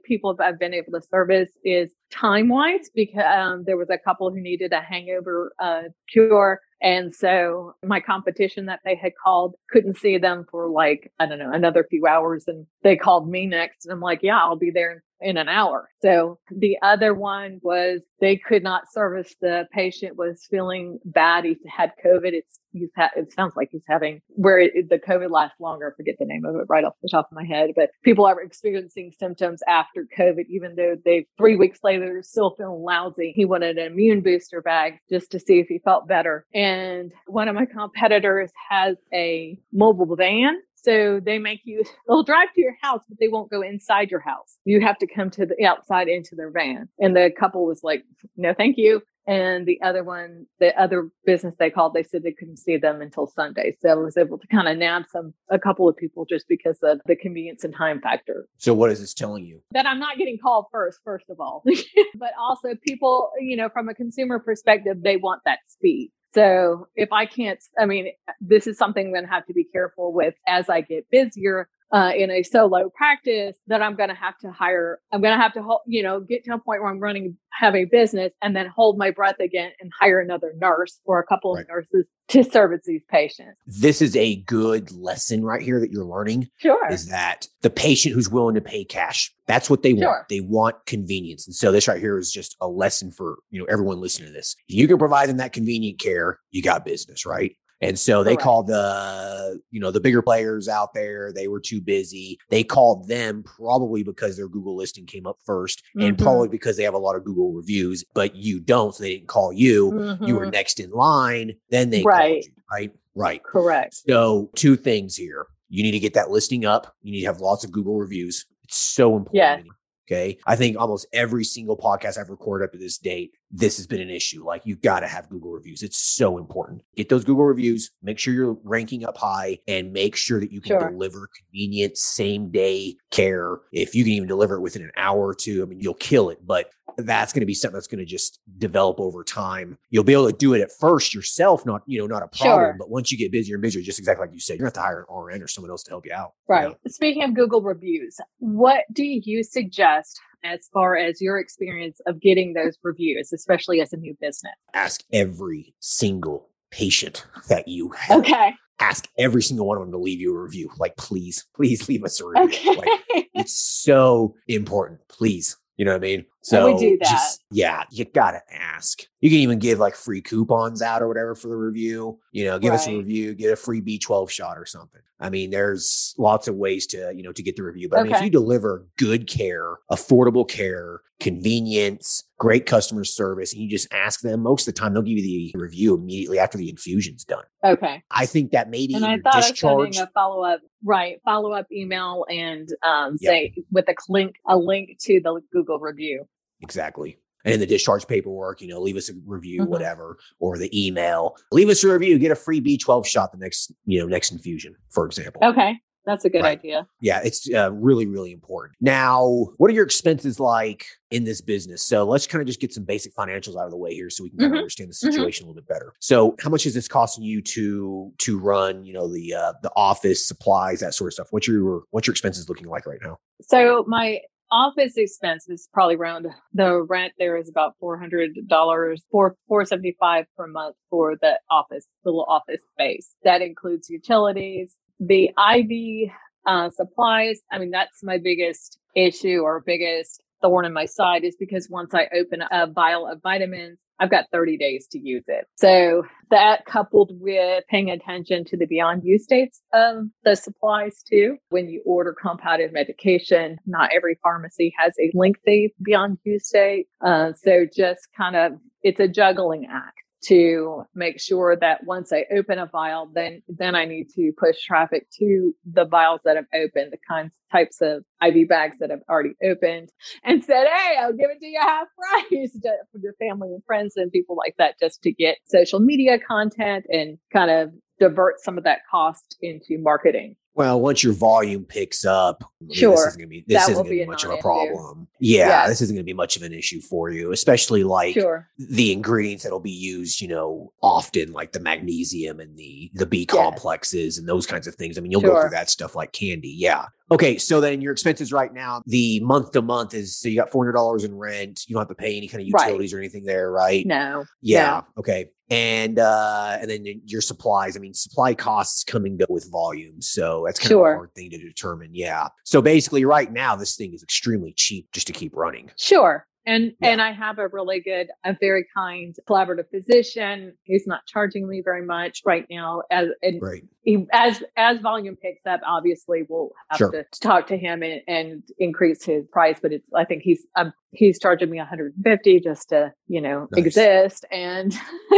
people 0.04 0.34
that 0.34 0.44
I've 0.44 0.58
been 0.58 0.74
able 0.74 0.92
to 0.92 1.06
service 1.06 1.50
is 1.64 1.94
time 2.10 2.48
wise 2.48 2.90
because 2.94 3.24
um, 3.24 3.64
there 3.66 3.76
was 3.76 3.90
a 3.90 3.98
couple 3.98 4.30
who 4.30 4.40
needed 4.40 4.72
a 4.72 4.80
hangover 4.80 5.52
uh, 5.58 5.82
cure. 6.10 6.60
And 6.82 7.14
so 7.14 7.74
my 7.84 8.00
competition 8.00 8.66
that 8.66 8.80
they 8.84 8.96
had 8.96 9.12
called 9.22 9.54
couldn't 9.70 9.98
see 9.98 10.18
them 10.18 10.44
for 10.50 10.68
like, 10.68 11.12
I 11.20 11.26
don't 11.26 11.38
know, 11.38 11.52
another 11.52 11.86
few 11.88 12.06
hours. 12.06 12.44
And 12.48 12.66
they 12.82 12.96
called 12.96 13.30
me 13.30 13.46
next. 13.46 13.86
And 13.86 13.92
I'm 13.92 14.00
like, 14.00 14.20
yeah, 14.22 14.38
I'll 14.38 14.56
be 14.56 14.72
there 14.72 14.90
in 14.90 15.00
an 15.22 15.48
hour. 15.48 15.88
So 16.00 16.38
the 16.50 16.76
other 16.82 17.14
one 17.14 17.60
was 17.62 18.00
they 18.20 18.36
could 18.36 18.62
not 18.62 18.92
service 18.92 19.34
the 19.40 19.66
patient 19.72 20.16
was 20.16 20.46
feeling 20.50 20.98
bad. 21.04 21.44
He 21.44 21.56
had 21.68 21.92
COVID. 22.04 22.32
It's, 22.32 22.60
he's 22.72 22.90
had, 22.94 23.10
it 23.16 23.32
sounds 23.32 23.54
like 23.56 23.68
he's 23.72 23.82
having 23.88 24.20
where 24.28 24.58
it, 24.58 24.88
the 24.88 24.98
COVID 24.98 25.30
lasts 25.30 25.60
longer. 25.60 25.92
I 25.92 25.96
forget 25.96 26.16
the 26.18 26.24
name 26.24 26.44
of 26.44 26.56
it 26.56 26.66
right 26.68 26.84
off 26.84 26.94
the 27.02 27.08
top 27.10 27.28
of 27.30 27.36
my 27.36 27.44
head, 27.44 27.70
but 27.74 27.90
people 28.04 28.24
are 28.26 28.40
experiencing 28.40 29.12
symptoms 29.18 29.60
after 29.68 30.06
COVID, 30.18 30.46
even 30.48 30.74
though 30.76 30.96
they 31.04 31.26
three 31.36 31.56
weeks 31.56 31.80
later 31.82 32.22
still 32.22 32.54
feeling 32.56 32.82
lousy. 32.82 33.32
He 33.34 33.44
wanted 33.44 33.78
an 33.78 33.92
immune 33.92 34.22
booster 34.22 34.62
bag 34.62 34.98
just 35.10 35.30
to 35.32 35.40
see 35.40 35.58
if 35.58 35.68
he 35.68 35.78
felt 35.78 36.08
better. 36.08 36.46
And 36.54 37.12
one 37.26 37.48
of 37.48 37.54
my 37.54 37.66
competitors 37.66 38.50
has 38.70 38.96
a 39.12 39.58
mobile 39.72 40.16
van 40.16 40.60
so 40.82 41.20
they 41.20 41.38
make 41.38 41.60
you, 41.64 41.84
they'll 42.08 42.22
drive 42.22 42.52
to 42.54 42.60
your 42.60 42.76
house, 42.80 43.02
but 43.08 43.18
they 43.20 43.28
won't 43.28 43.50
go 43.50 43.62
inside 43.62 44.10
your 44.10 44.20
house. 44.20 44.58
You 44.64 44.80
have 44.80 44.98
to 44.98 45.06
come 45.06 45.30
to 45.30 45.46
the 45.46 45.64
outside 45.64 46.08
into 46.08 46.34
their 46.34 46.50
van. 46.50 46.88
And 46.98 47.16
the 47.16 47.30
couple 47.38 47.66
was 47.66 47.82
like, 47.82 48.04
no, 48.36 48.54
thank 48.54 48.76
you. 48.78 49.02
And 49.26 49.66
the 49.66 49.80
other 49.82 50.02
one, 50.02 50.46
the 50.58 50.76
other 50.80 51.08
business 51.24 51.54
they 51.56 51.70
called, 51.70 51.94
they 51.94 52.02
said 52.02 52.24
they 52.24 52.32
couldn't 52.32 52.56
see 52.56 52.76
them 52.76 53.00
until 53.00 53.28
Sunday. 53.28 53.76
So 53.80 53.88
I 53.88 53.94
was 53.94 54.16
able 54.16 54.38
to 54.38 54.46
kind 54.48 54.66
of 54.66 54.76
nab 54.76 55.04
some, 55.10 55.32
a 55.48 55.60
couple 55.60 55.88
of 55.88 55.96
people 55.96 56.24
just 56.24 56.48
because 56.48 56.78
of 56.82 57.00
the 57.06 57.14
convenience 57.14 57.62
and 57.62 57.74
time 57.74 58.00
factor. 58.00 58.48
So, 58.58 58.74
what 58.74 58.90
is 58.90 59.00
this 59.00 59.14
telling 59.14 59.44
you? 59.44 59.62
That 59.70 59.86
I'm 59.86 60.00
not 60.00 60.18
getting 60.18 60.38
called 60.42 60.66
first, 60.72 60.98
first 61.04 61.26
of 61.30 61.40
all, 61.40 61.62
but 62.16 62.30
also 62.36 62.70
people, 62.84 63.30
you 63.38 63.56
know, 63.56 63.68
from 63.68 63.88
a 63.88 63.94
consumer 63.94 64.40
perspective, 64.40 65.02
they 65.02 65.16
want 65.16 65.42
that 65.44 65.60
speed. 65.68 66.10
So 66.34 66.88
if 66.96 67.12
I 67.12 67.26
can't, 67.26 67.60
I 67.78 67.86
mean, 67.86 68.12
this 68.40 68.66
is 68.66 68.78
something 68.78 69.06
I'm 69.06 69.12
going 69.12 69.24
to 69.24 69.30
have 69.30 69.46
to 69.46 69.52
be 69.52 69.64
careful 69.64 70.12
with 70.12 70.34
as 70.46 70.68
I 70.68 70.80
get 70.80 71.10
busier 71.10 71.68
uh, 71.92 72.10
in 72.16 72.30
a 72.30 72.42
solo 72.42 72.88
practice 72.96 73.56
that 73.66 73.82
I'm 73.82 73.96
going 73.96 74.08
to 74.08 74.14
have 74.14 74.38
to 74.38 74.50
hire. 74.50 74.98
I'm 75.12 75.20
going 75.20 75.36
to 75.36 75.42
have 75.42 75.52
to, 75.54 75.76
you 75.86 76.02
know, 76.02 76.20
get 76.20 76.42
to 76.44 76.54
a 76.54 76.58
point 76.58 76.80
where 76.80 76.90
I'm 76.90 76.98
running, 77.00 77.36
have 77.52 77.74
a 77.74 77.84
business 77.84 78.32
and 78.40 78.56
then 78.56 78.66
hold 78.66 78.96
my 78.96 79.10
breath 79.10 79.38
again 79.40 79.72
and 79.80 79.92
hire 80.00 80.18
another 80.20 80.52
nurse 80.58 80.98
or 81.04 81.18
a 81.20 81.26
couple 81.26 81.54
Right. 81.54 81.62
of 81.64 81.68
nurses 81.68 82.06
to 82.28 82.42
service 82.44 82.80
these 82.86 83.02
patients. 83.10 83.58
This 83.66 84.00
is 84.00 84.16
a 84.16 84.36
good 84.42 84.90
lesson 84.92 85.44
right 85.44 85.60
here 85.60 85.80
that 85.80 85.90
you're 85.90 86.06
learning 86.06 86.48
Sure. 86.56 86.88
is 86.90 87.08
that 87.08 87.46
the 87.60 87.68
patient 87.68 88.14
who's 88.14 88.30
willing 88.30 88.54
to 88.54 88.62
pay 88.62 88.84
cash, 88.84 89.30
that's 89.46 89.68
what 89.68 89.82
they 89.82 89.94
Sure. 89.94 90.06
want. 90.08 90.28
They 90.30 90.40
want 90.40 90.76
convenience. 90.86 91.46
And 91.46 91.54
so 91.54 91.70
this 91.72 91.88
right 91.88 92.00
here 92.00 92.16
is 92.16 92.32
just 92.32 92.56
a 92.62 92.68
lesson 92.68 93.10
for, 93.10 93.36
you 93.50 93.58
know, 93.58 93.66
everyone 93.68 94.00
listening 94.00 94.28
to 94.28 94.32
this. 94.32 94.56
You 94.66 94.88
can 94.88 94.96
provide 94.96 95.28
them 95.28 95.36
that 95.38 95.52
convenient 95.52 96.00
care, 96.00 96.38
you 96.52 96.62
got 96.62 96.86
business, 96.86 97.26
right? 97.26 97.54
And 97.82 97.98
so 97.98 98.22
they 98.22 98.30
Correct. 98.36 98.42
called 98.42 98.66
the, 98.68 99.60
you 99.70 99.80
know, 99.80 99.90
the 99.90 100.00
bigger 100.00 100.22
players 100.22 100.68
out 100.68 100.94
there. 100.94 101.32
They 101.32 101.48
were 101.48 101.60
too 101.60 101.80
busy. 101.80 102.38
They 102.48 102.62
called 102.64 103.08
them 103.08 103.42
probably 103.42 104.02
because 104.04 104.36
their 104.36 104.48
Google 104.48 104.76
listing 104.76 105.04
came 105.04 105.26
up 105.26 105.38
1st 105.46 105.82
and 105.96 106.16
Mhm. 106.16 106.22
probably 106.22 106.48
because 106.48 106.76
they 106.76 106.84
have 106.84 106.94
a 106.94 106.98
lot 106.98 107.16
of 107.16 107.24
Google 107.24 107.52
reviews, 107.52 108.04
but 108.14 108.36
you 108.36 108.60
don't. 108.60 108.94
So 108.94 109.02
they 109.02 109.16
didn't 109.16 109.28
call 109.28 109.52
you. 109.52 110.16
You 110.24 110.36
were 110.36 110.46
Mhm. 110.46 110.52
next 110.52 110.80
in 110.80 110.90
line. 110.90 111.54
Then 111.70 111.90
they 111.90 112.02
Right. 112.02 112.42
called 112.42 112.44
you, 112.44 112.62
right? 112.70 112.92
Right. 113.14 113.42
correct. 113.44 113.94
So, 114.08 114.48
two 114.54 114.76
things 114.76 115.16
here. 115.16 115.46
You 115.68 115.82
need 115.82 115.90
to 115.92 115.98
get 115.98 116.14
that 116.14 116.30
listing 116.30 116.64
up. 116.64 116.94
You 117.02 117.12
need 117.12 117.20
to 117.20 117.26
have 117.26 117.40
lots 117.40 117.64
of 117.64 117.72
Google 117.72 117.96
reviews. 117.98 118.46
It's 118.64 118.76
so 118.78 119.16
important. 119.16 119.66
Yes. 119.66 119.74
Okay. 120.10 120.38
I 120.46 120.56
think 120.56 120.76
almost 120.78 121.06
every 121.12 121.44
single 121.44 121.76
podcast 121.76 122.18
I've 122.18 122.28
recorded 122.30 122.64
up 122.66 122.72
to 122.72 122.78
this 122.78 122.98
date, 122.98 123.32
this 123.52 123.76
has 123.76 123.86
been 123.86 124.00
an 124.00 124.08
issue. 124.10 124.44
Like 124.44 124.62
you 124.64 124.76
got 124.76 125.00
to 125.00 125.06
have 125.06 125.28
Google 125.28 125.52
reviews. 125.52 125.82
It's 125.82 125.98
so 125.98 126.38
important. 126.38 126.82
Get 126.96 127.10
those 127.10 127.24
Google 127.24 127.44
reviews, 127.44 127.90
make 128.02 128.18
sure 128.18 128.32
you're 128.32 128.56
ranking 128.64 129.04
up 129.04 129.18
high 129.18 129.58
and 129.68 129.92
make 129.92 130.16
sure 130.16 130.40
that 130.40 130.50
you 130.50 130.60
can 130.60 130.70
Sure. 130.80 130.90
deliver 130.90 131.28
convenient 131.36 131.98
same 131.98 132.50
day 132.50 132.96
care. 133.10 133.58
If 133.72 133.94
you 133.94 134.04
can 134.04 134.14
even 134.14 134.28
deliver 134.28 134.56
it 134.56 134.60
within 134.60 134.82
an 134.82 134.92
hour 134.96 135.20
or 135.20 135.34
two, 135.34 135.62
I 135.62 135.66
mean, 135.66 135.80
you'll 135.80 135.94
kill 135.94 136.30
it, 136.30 136.38
but 136.46 136.70
that's 136.98 137.32
going 137.32 137.40
to 137.40 137.46
be 137.46 137.54
something 137.54 137.74
that's 137.74 137.86
going 137.86 137.98
to 137.98 138.04
just 138.06 138.40
develop 138.58 139.00
over 139.00 139.22
time. 139.24 139.78
You'll 139.90 140.04
be 140.04 140.12
able 140.12 140.30
to 140.30 140.36
do 140.36 140.54
it 140.54 140.60
at 140.60 140.70
first 140.78 141.14
yourself, 141.14 141.64
not, 141.66 141.82
you 141.86 141.98
know, 141.98 142.06
not 142.06 142.22
a 142.22 142.28
problem. 142.28 142.66
Sure. 142.70 142.76
But 142.78 142.90
once 142.90 143.12
you 143.12 143.18
get 143.18 143.32
busier 143.32 143.56
and 143.56 143.62
busier, 143.62 143.82
just 143.82 143.98
exactly 143.98 144.26
like 144.26 144.34
you 144.34 144.40
said, 144.40 144.54
you're 144.58 144.66
going 144.66 144.72
to 144.72 144.80
have 144.80 144.86
to 144.86 144.88
hire 144.88 145.06
an 145.08 145.14
RN 145.36 145.42
or 145.42 145.48
someone 145.48 145.70
else 145.70 145.82
to 145.84 145.90
help 145.90 146.06
you 146.06 146.12
out. 146.12 146.32
Right. 146.48 146.68
Yeah. 146.68 146.74
Speaking 146.90 147.22
of 147.22 147.34
Google 147.34 147.62
reviews, 147.62 148.16
what 148.38 148.84
do 148.92 149.04
you 149.04 149.42
suggest 149.42 150.20
as 150.44 150.68
far 150.72 150.96
as 150.96 151.20
your 151.20 151.38
experience 151.38 152.00
of 152.06 152.20
getting 152.20 152.54
those 152.54 152.76
reviews, 152.82 153.32
especially 153.32 153.80
as 153.80 153.92
a 153.92 153.96
new 153.96 154.16
business? 154.20 154.52
Ask 154.74 155.02
every 155.12 155.74
single 155.80 156.48
patient 156.70 157.26
that 157.48 157.68
you 157.68 157.90
have. 157.90 158.20
Okay. 158.20 158.54
Ask 158.80 159.08
every 159.18 159.42
single 159.42 159.66
one 159.66 159.76
of 159.76 159.84
them 159.84 159.92
to 159.92 159.98
leave 159.98 160.20
you 160.20 160.34
a 160.34 160.42
review. 160.42 160.70
Like, 160.78 160.96
please, 160.96 161.46
please 161.54 161.88
leave 161.88 162.04
us 162.04 162.20
a 162.20 162.26
review. 162.26 162.44
Okay. 162.46 162.76
Like, 162.76 163.28
it's 163.34 163.56
so 163.56 164.34
important. 164.48 165.00
Please. 165.08 165.56
You 165.76 165.84
know 165.84 165.92
what 165.92 165.98
I 166.04 166.06
mean? 166.06 166.24
So 166.44 166.72
we 166.72 166.78
do 166.78 166.98
that. 166.98 167.08
just 167.08 167.44
yeah, 167.50 167.84
you 167.90 168.04
gotta 168.04 168.40
ask. 168.50 169.00
You 169.20 169.30
can 169.30 169.38
even 169.38 169.58
give 169.60 169.78
like 169.78 169.94
free 169.94 170.20
coupons 170.20 170.82
out 170.82 171.00
or 171.02 171.06
whatever 171.08 171.34
for 171.36 171.46
the 171.48 171.56
review. 171.56 172.18
You 172.32 172.46
know, 172.46 172.58
give 172.58 172.74
us 172.74 172.86
a 172.88 172.96
review, 172.96 173.34
get 173.34 173.52
a 173.52 173.56
free 173.56 173.80
B12 173.80 174.28
shot 174.28 174.58
or 174.58 174.66
something. 174.66 175.00
I 175.20 175.30
mean, 175.30 175.50
there's 175.50 176.14
lots 176.18 176.48
of 176.48 176.56
ways 176.56 176.84
to, 176.88 177.12
you 177.14 177.22
know, 177.22 177.30
to 177.30 177.42
get 177.44 177.54
the 177.54 177.62
review. 177.62 177.88
But 177.88 178.00
I 178.00 178.02
mean, 178.02 178.12
if 178.14 178.22
you 178.22 178.30
deliver 178.30 178.88
good 178.98 179.28
care, 179.28 179.76
affordable 179.88 180.48
care, 180.48 181.00
convenience, 181.20 182.24
great 182.38 182.66
customer 182.66 183.04
service, 183.04 183.52
and 183.52 183.62
you 183.62 183.68
just 183.68 183.92
ask 183.92 184.20
them, 184.20 184.40
most 184.42 184.66
of 184.66 184.74
the 184.74 184.80
time 184.80 184.94
they'll 184.94 185.02
give 185.02 185.18
you 185.18 185.22
the 185.22 185.52
review 185.58 185.94
immediately 185.94 186.38
after 186.38 186.58
the 186.58 186.68
infusion's 186.68 187.24
done. 187.24 187.44
Okay. 187.64 188.02
I 188.10 188.26
think 188.26 188.50
that 188.52 188.70
maybe 188.70 188.94
And 188.94 189.04
I 189.04 189.18
thought 189.18 189.34
discharge. 189.34 189.94
sending 189.94 190.00
a 190.00 190.10
follow 190.12 190.42
up, 190.42 190.60
right? 190.84 191.20
Follow 191.24 191.52
up 191.52 191.66
email 191.70 192.26
and 192.28 192.68
um, 192.84 193.16
Yep. 193.20 193.30
say 193.30 193.54
with 193.70 193.88
a 193.88 193.94
link, 194.08 194.36
a 194.48 194.56
link 194.56 194.96
to 195.02 195.20
the 195.22 195.40
Google 195.52 195.78
review. 195.78 196.26
Exactly. 196.62 197.18
And 197.44 197.54
in 197.54 197.60
the 197.60 197.66
discharge 197.66 198.06
paperwork, 198.06 198.60
you 198.60 198.68
know, 198.68 198.80
leave 198.80 198.96
us 198.96 199.08
a 199.10 199.14
review, 199.26 199.62
Mhm. 199.62 199.68
whatever, 199.68 200.16
or 200.38 200.58
the 200.58 200.70
email. 200.86 201.36
Leave 201.50 201.68
us 201.68 201.82
a 201.82 201.92
review, 201.92 202.18
get 202.18 202.30
a 202.30 202.36
free 202.36 202.60
B12 202.60 203.04
shot 203.06 203.32
the 203.32 203.38
next, 203.38 203.72
you 203.84 203.98
know, 203.98 204.06
next 204.06 204.30
infusion, 204.30 204.76
for 204.90 205.04
example. 205.06 205.40
Okay. 205.44 205.74
That's 206.04 206.24
a 206.24 206.30
good 206.30 206.42
Right. 206.42 206.58
idea. 206.58 206.88
Yeah, 207.00 207.20
it's 207.24 207.48
uh, 207.52 207.70
really, 207.72 208.06
really 208.06 208.32
important. 208.32 208.74
Now, 208.80 209.50
what 209.58 209.70
are 209.70 209.74
your 209.74 209.84
expenses 209.84 210.40
like 210.40 210.84
in 211.12 211.22
this 211.22 211.40
business? 211.40 211.84
So 211.84 212.02
let's 212.04 212.26
kind 212.26 212.42
of 212.42 212.48
just 212.48 212.58
get 212.60 212.72
some 212.72 212.82
basic 212.82 213.14
financials 213.14 213.56
out 213.56 213.66
of 213.66 213.70
the 213.70 213.76
way 213.76 213.94
here, 213.94 214.10
so 214.10 214.24
we 214.24 214.30
can 214.30 214.40
kind 214.40 214.50
Mhm. 214.50 214.56
of 214.56 214.58
understand 214.62 214.90
the 214.90 214.94
Mhm. 214.94 215.12
situation 215.12 215.44
a 215.44 215.48
little 215.48 215.62
bit 215.62 215.68
better. 215.68 215.92
So, 216.00 216.34
how 216.40 216.50
much 216.50 216.66
is 216.66 216.74
this 216.74 216.88
costing 216.88 217.22
you 217.22 217.40
to 217.42 218.12
to 218.18 218.36
run, 218.38 218.84
you 218.84 218.92
know, 218.92 219.06
the 219.12 219.32
uh, 219.32 219.52
the 219.62 219.70
office 219.76 220.26
supplies, 220.26 220.80
that 220.80 220.92
sort 220.94 221.06
of 221.08 221.14
stuff? 221.14 221.28
What's 221.30 221.46
your 221.46 221.84
what's 221.90 222.08
your 222.08 222.12
expenses 222.12 222.48
looking 222.48 222.66
like 222.66 222.84
right 222.84 222.98
now? 223.00 223.18
So 223.40 223.84
my 223.86 224.20
office 224.52 224.92
expense 224.96 225.48
is 225.48 225.68
probably 225.72 225.96
around 225.96 226.26
the 226.52 226.82
rent 226.82 227.14
there 227.18 227.36
is 227.36 227.48
about 227.48 227.74
four 227.80 227.98
hundred 227.98 228.36
dollars, 228.48 229.02
four 229.10 229.36
four 229.48 229.64
seventy 229.64 229.96
five 229.98 230.26
per 230.36 230.46
month 230.46 230.76
for 230.90 231.16
the 231.20 231.40
office, 231.50 231.86
the 232.04 232.10
little 232.10 232.26
office 232.28 232.62
space. 232.74 233.14
That 233.24 233.42
includes 233.42 233.90
utilities, 233.90 234.76
the 235.00 235.30
IV 235.54 236.12
uh, 236.46 236.70
supplies. 236.70 237.40
I 237.50 237.58
mean, 237.58 237.70
that's 237.70 238.02
my 238.02 238.18
biggest 238.18 238.78
issue 238.94 239.40
or 239.42 239.62
biggest 239.64 240.22
thorn 240.42 240.66
in 240.66 240.72
my 240.72 240.84
side 240.86 241.24
is 241.24 241.36
because 241.38 241.68
once 241.70 241.94
I 241.94 242.08
open 242.14 242.42
a 242.50 242.66
vial 242.66 243.06
of 243.06 243.22
vitamins, 243.22 243.78
I've 244.00 244.10
got 244.10 244.26
30 244.32 244.56
days 244.56 244.86
to 244.92 244.98
use 244.98 245.24
it. 245.28 245.46
So 245.56 246.04
that 246.30 246.64
coupled 246.66 247.12
with 247.20 247.64
paying 247.68 247.90
attention 247.90 248.44
to 248.46 248.56
the 248.56 248.66
beyond 248.66 249.02
use 249.04 249.26
dates 249.26 249.60
of 249.72 250.06
the 250.24 250.34
supplies 250.34 251.02
too. 251.08 251.36
When 251.50 251.68
you 251.68 251.82
order 251.86 252.14
compounded 252.20 252.72
medication, 252.72 253.58
not 253.66 253.90
every 253.94 254.18
pharmacy 254.22 254.74
has 254.78 254.92
a 255.00 255.10
lengthy 255.16 255.74
beyond 255.82 256.18
use 256.24 256.48
date. 256.50 256.86
Uh, 257.04 257.32
so 257.32 257.66
just 257.74 258.08
kind 258.16 258.36
of, 258.36 258.52
it's 258.82 259.00
a 259.00 259.08
juggling 259.08 259.68
act 259.70 260.01
to 260.24 260.84
make 260.94 261.20
sure 261.20 261.56
that 261.56 261.84
once 261.84 262.12
I 262.12 262.24
open 262.34 262.58
a 262.58 262.66
vial, 262.66 263.10
then 263.14 263.42
then 263.48 263.74
I 263.74 263.84
need 263.84 264.08
to 264.14 264.32
push 264.36 264.62
traffic 264.62 265.06
to 265.18 265.54
the 265.64 265.84
vials 265.84 266.20
that 266.24 266.36
I've 266.36 266.46
opened, 266.54 266.92
the 266.92 266.98
kinds 267.08 267.32
types 267.50 267.80
of 267.80 268.04
IV 268.24 268.48
bags 268.48 268.78
that 268.78 268.90
I've 268.90 269.02
already 269.10 269.34
opened, 269.44 269.90
and 270.24 270.42
said, 270.42 270.66
"Hey, 270.66 270.96
I'll 270.98 271.12
give 271.12 271.30
it 271.30 271.40
to 271.40 271.46
you 271.46 271.60
half 271.60 271.88
price 271.96 272.52
to, 272.62 272.72
for 272.92 272.98
your 272.98 273.14
family 273.14 273.48
and 273.48 273.64
friends 273.64 273.94
and 273.96 274.12
people 274.12 274.36
like 274.36 274.54
that, 274.58 274.78
just 274.78 275.02
to 275.02 275.12
get 275.12 275.38
social 275.46 275.80
media 275.80 276.18
content 276.18 276.86
and 276.88 277.18
kind 277.32 277.50
of 277.50 277.72
divert 277.98 278.40
some 278.40 278.58
of 278.58 278.64
that 278.64 278.80
cost 278.90 279.36
into 279.40 279.78
marketing." 279.78 280.36
Well, 280.54 280.80
once 280.82 281.02
your 281.02 281.14
volume 281.14 281.64
picks 281.64 282.04
up, 282.04 282.44
I 282.44 282.64
mean, 282.64 282.68
this 282.68 282.82
isn't 282.82 283.18
going 283.18 283.20
to 283.20 283.26
be 283.26 283.44
this 283.46 283.68
isn't 283.70 283.84
to 283.84 283.90
be 283.90 284.04
much 284.04 284.24
of 284.24 284.32
a 284.32 284.36
problem. 284.36 285.08
Yeah, 285.18 285.48
Yeah. 285.48 285.66
this 285.68 285.80
isn't 285.80 285.96
going 285.96 286.02
to 286.04 286.06
be 286.06 286.12
much 286.12 286.36
of 286.36 286.42
an 286.42 286.52
issue 286.52 286.80
for 286.82 287.08
you, 287.08 287.32
especially 287.32 287.84
like 287.84 288.14
Sure. 288.14 288.48
the 288.58 288.92
ingredients 288.92 289.44
that'll 289.44 289.60
be 289.60 289.70
used, 289.70 290.20
you 290.20 290.28
know, 290.28 290.72
often 290.82 291.32
like 291.32 291.52
the 291.52 291.60
magnesium 291.60 292.38
and 292.38 292.54
the 292.58 292.90
the 292.94 293.06
B 293.06 293.24
complexes 293.24 294.18
and 294.18 294.28
those 294.28 294.46
kinds 294.46 294.66
of 294.66 294.74
things. 294.74 294.98
I 294.98 295.00
mean, 295.00 295.10
you'll 295.10 295.22
go 295.22 295.40
through 295.40 295.50
that 295.50 295.70
stuff 295.70 295.94
like 295.94 296.12
candy. 296.12 296.54
Yeah. 296.54 296.86
Okay, 297.12 297.36
so 297.36 297.60
then 297.60 297.80
your 297.82 297.92
expenses 297.92 298.32
right 298.32 298.52
now, 298.52 298.82
the 298.86 299.20
month 299.20 299.52
to 299.52 299.60
month 299.62 299.92
is 299.92 300.16
so 300.18 300.28
you 300.28 300.36
got 300.36 300.50
four 300.50 300.64
hundred 300.64 300.72
dollars 300.72 301.04
in 301.04 301.14
rent. 301.16 301.62
You 301.68 301.74
don't 301.74 301.82
have 301.82 301.88
to 301.88 301.94
pay 301.94 302.16
any 302.16 302.26
kind 302.26 302.42
of 302.42 302.48
Right. 302.52 302.64
utilities 302.66 302.94
or 302.94 302.98
anything 302.98 303.24
there, 303.24 303.50
right? 303.52 303.86
No. 303.86 304.24
Yeah. 304.40 304.82
Okay. 304.98 305.26
And 305.50 305.98
uh 305.98 306.56
and 306.60 306.70
then 306.70 306.86
your 307.04 307.20
supplies. 307.20 307.76
I 307.76 307.80
mean, 307.80 307.92
supply 307.92 308.32
costs 308.34 308.82
come 308.84 309.04
and 309.04 309.18
go 309.18 309.26
with 309.28 309.50
volume. 309.52 310.00
So 310.00 310.44
that's 310.46 310.58
kind 310.58 310.72
of 310.72 310.78
a 310.78 310.82
hard 310.82 311.14
thing 311.14 311.28
to 311.30 311.38
determine. 311.38 311.90
Yeah. 311.92 312.28
So 312.44 312.62
basically 312.62 313.04
right 313.04 313.30
now 313.30 313.56
this 313.56 313.76
thing 313.76 313.92
is 313.92 314.02
extremely 314.02 314.54
cheap 314.56 314.88
just 314.92 315.06
to 315.08 315.12
keep 315.12 315.36
running. 315.36 315.70
Sure. 315.76 316.26
And 316.46 316.72
Yeah. 316.80 316.88
and 316.88 317.02
I 317.02 317.12
have 317.12 317.38
a 317.38 317.46
really 317.48 317.80
good, 317.80 318.08
a 318.24 318.34
very 318.40 318.64
kind 318.74 319.14
collaborative 319.28 319.68
physician. 319.70 320.54
He's 320.64 320.86
not 320.88 321.06
charging 321.06 321.46
me 321.46 321.60
very 321.62 321.84
much 321.84 322.22
right 322.24 322.46
now. 322.50 322.82
As 322.90 323.08
and 323.22 323.38
Great. 323.38 323.64
As 324.12 324.42
as 324.56 324.78
volume 324.78 325.16
picks 325.16 325.44
up, 325.46 325.60
obviously 325.66 326.22
we'll 326.28 326.50
have 326.70 326.78
Sure. 326.78 326.90
to 326.92 327.04
talk 327.20 327.48
to 327.48 327.56
him 327.56 327.82
and, 327.82 328.00
and 328.06 328.42
increase 328.58 329.04
his 329.04 329.26
price. 329.26 329.58
But 329.60 329.72
it's 329.72 329.88
I 329.94 330.04
think 330.04 330.22
he's 330.22 330.46
um, 330.56 330.72
he's 330.92 331.18
charging 331.18 331.50
me 331.50 331.58
150 331.58 332.40
just 332.40 332.68
to 332.68 332.92
you 333.08 333.20
know 333.20 333.48
Nice. 333.52 333.66
exist. 333.66 334.24
And 334.30 334.72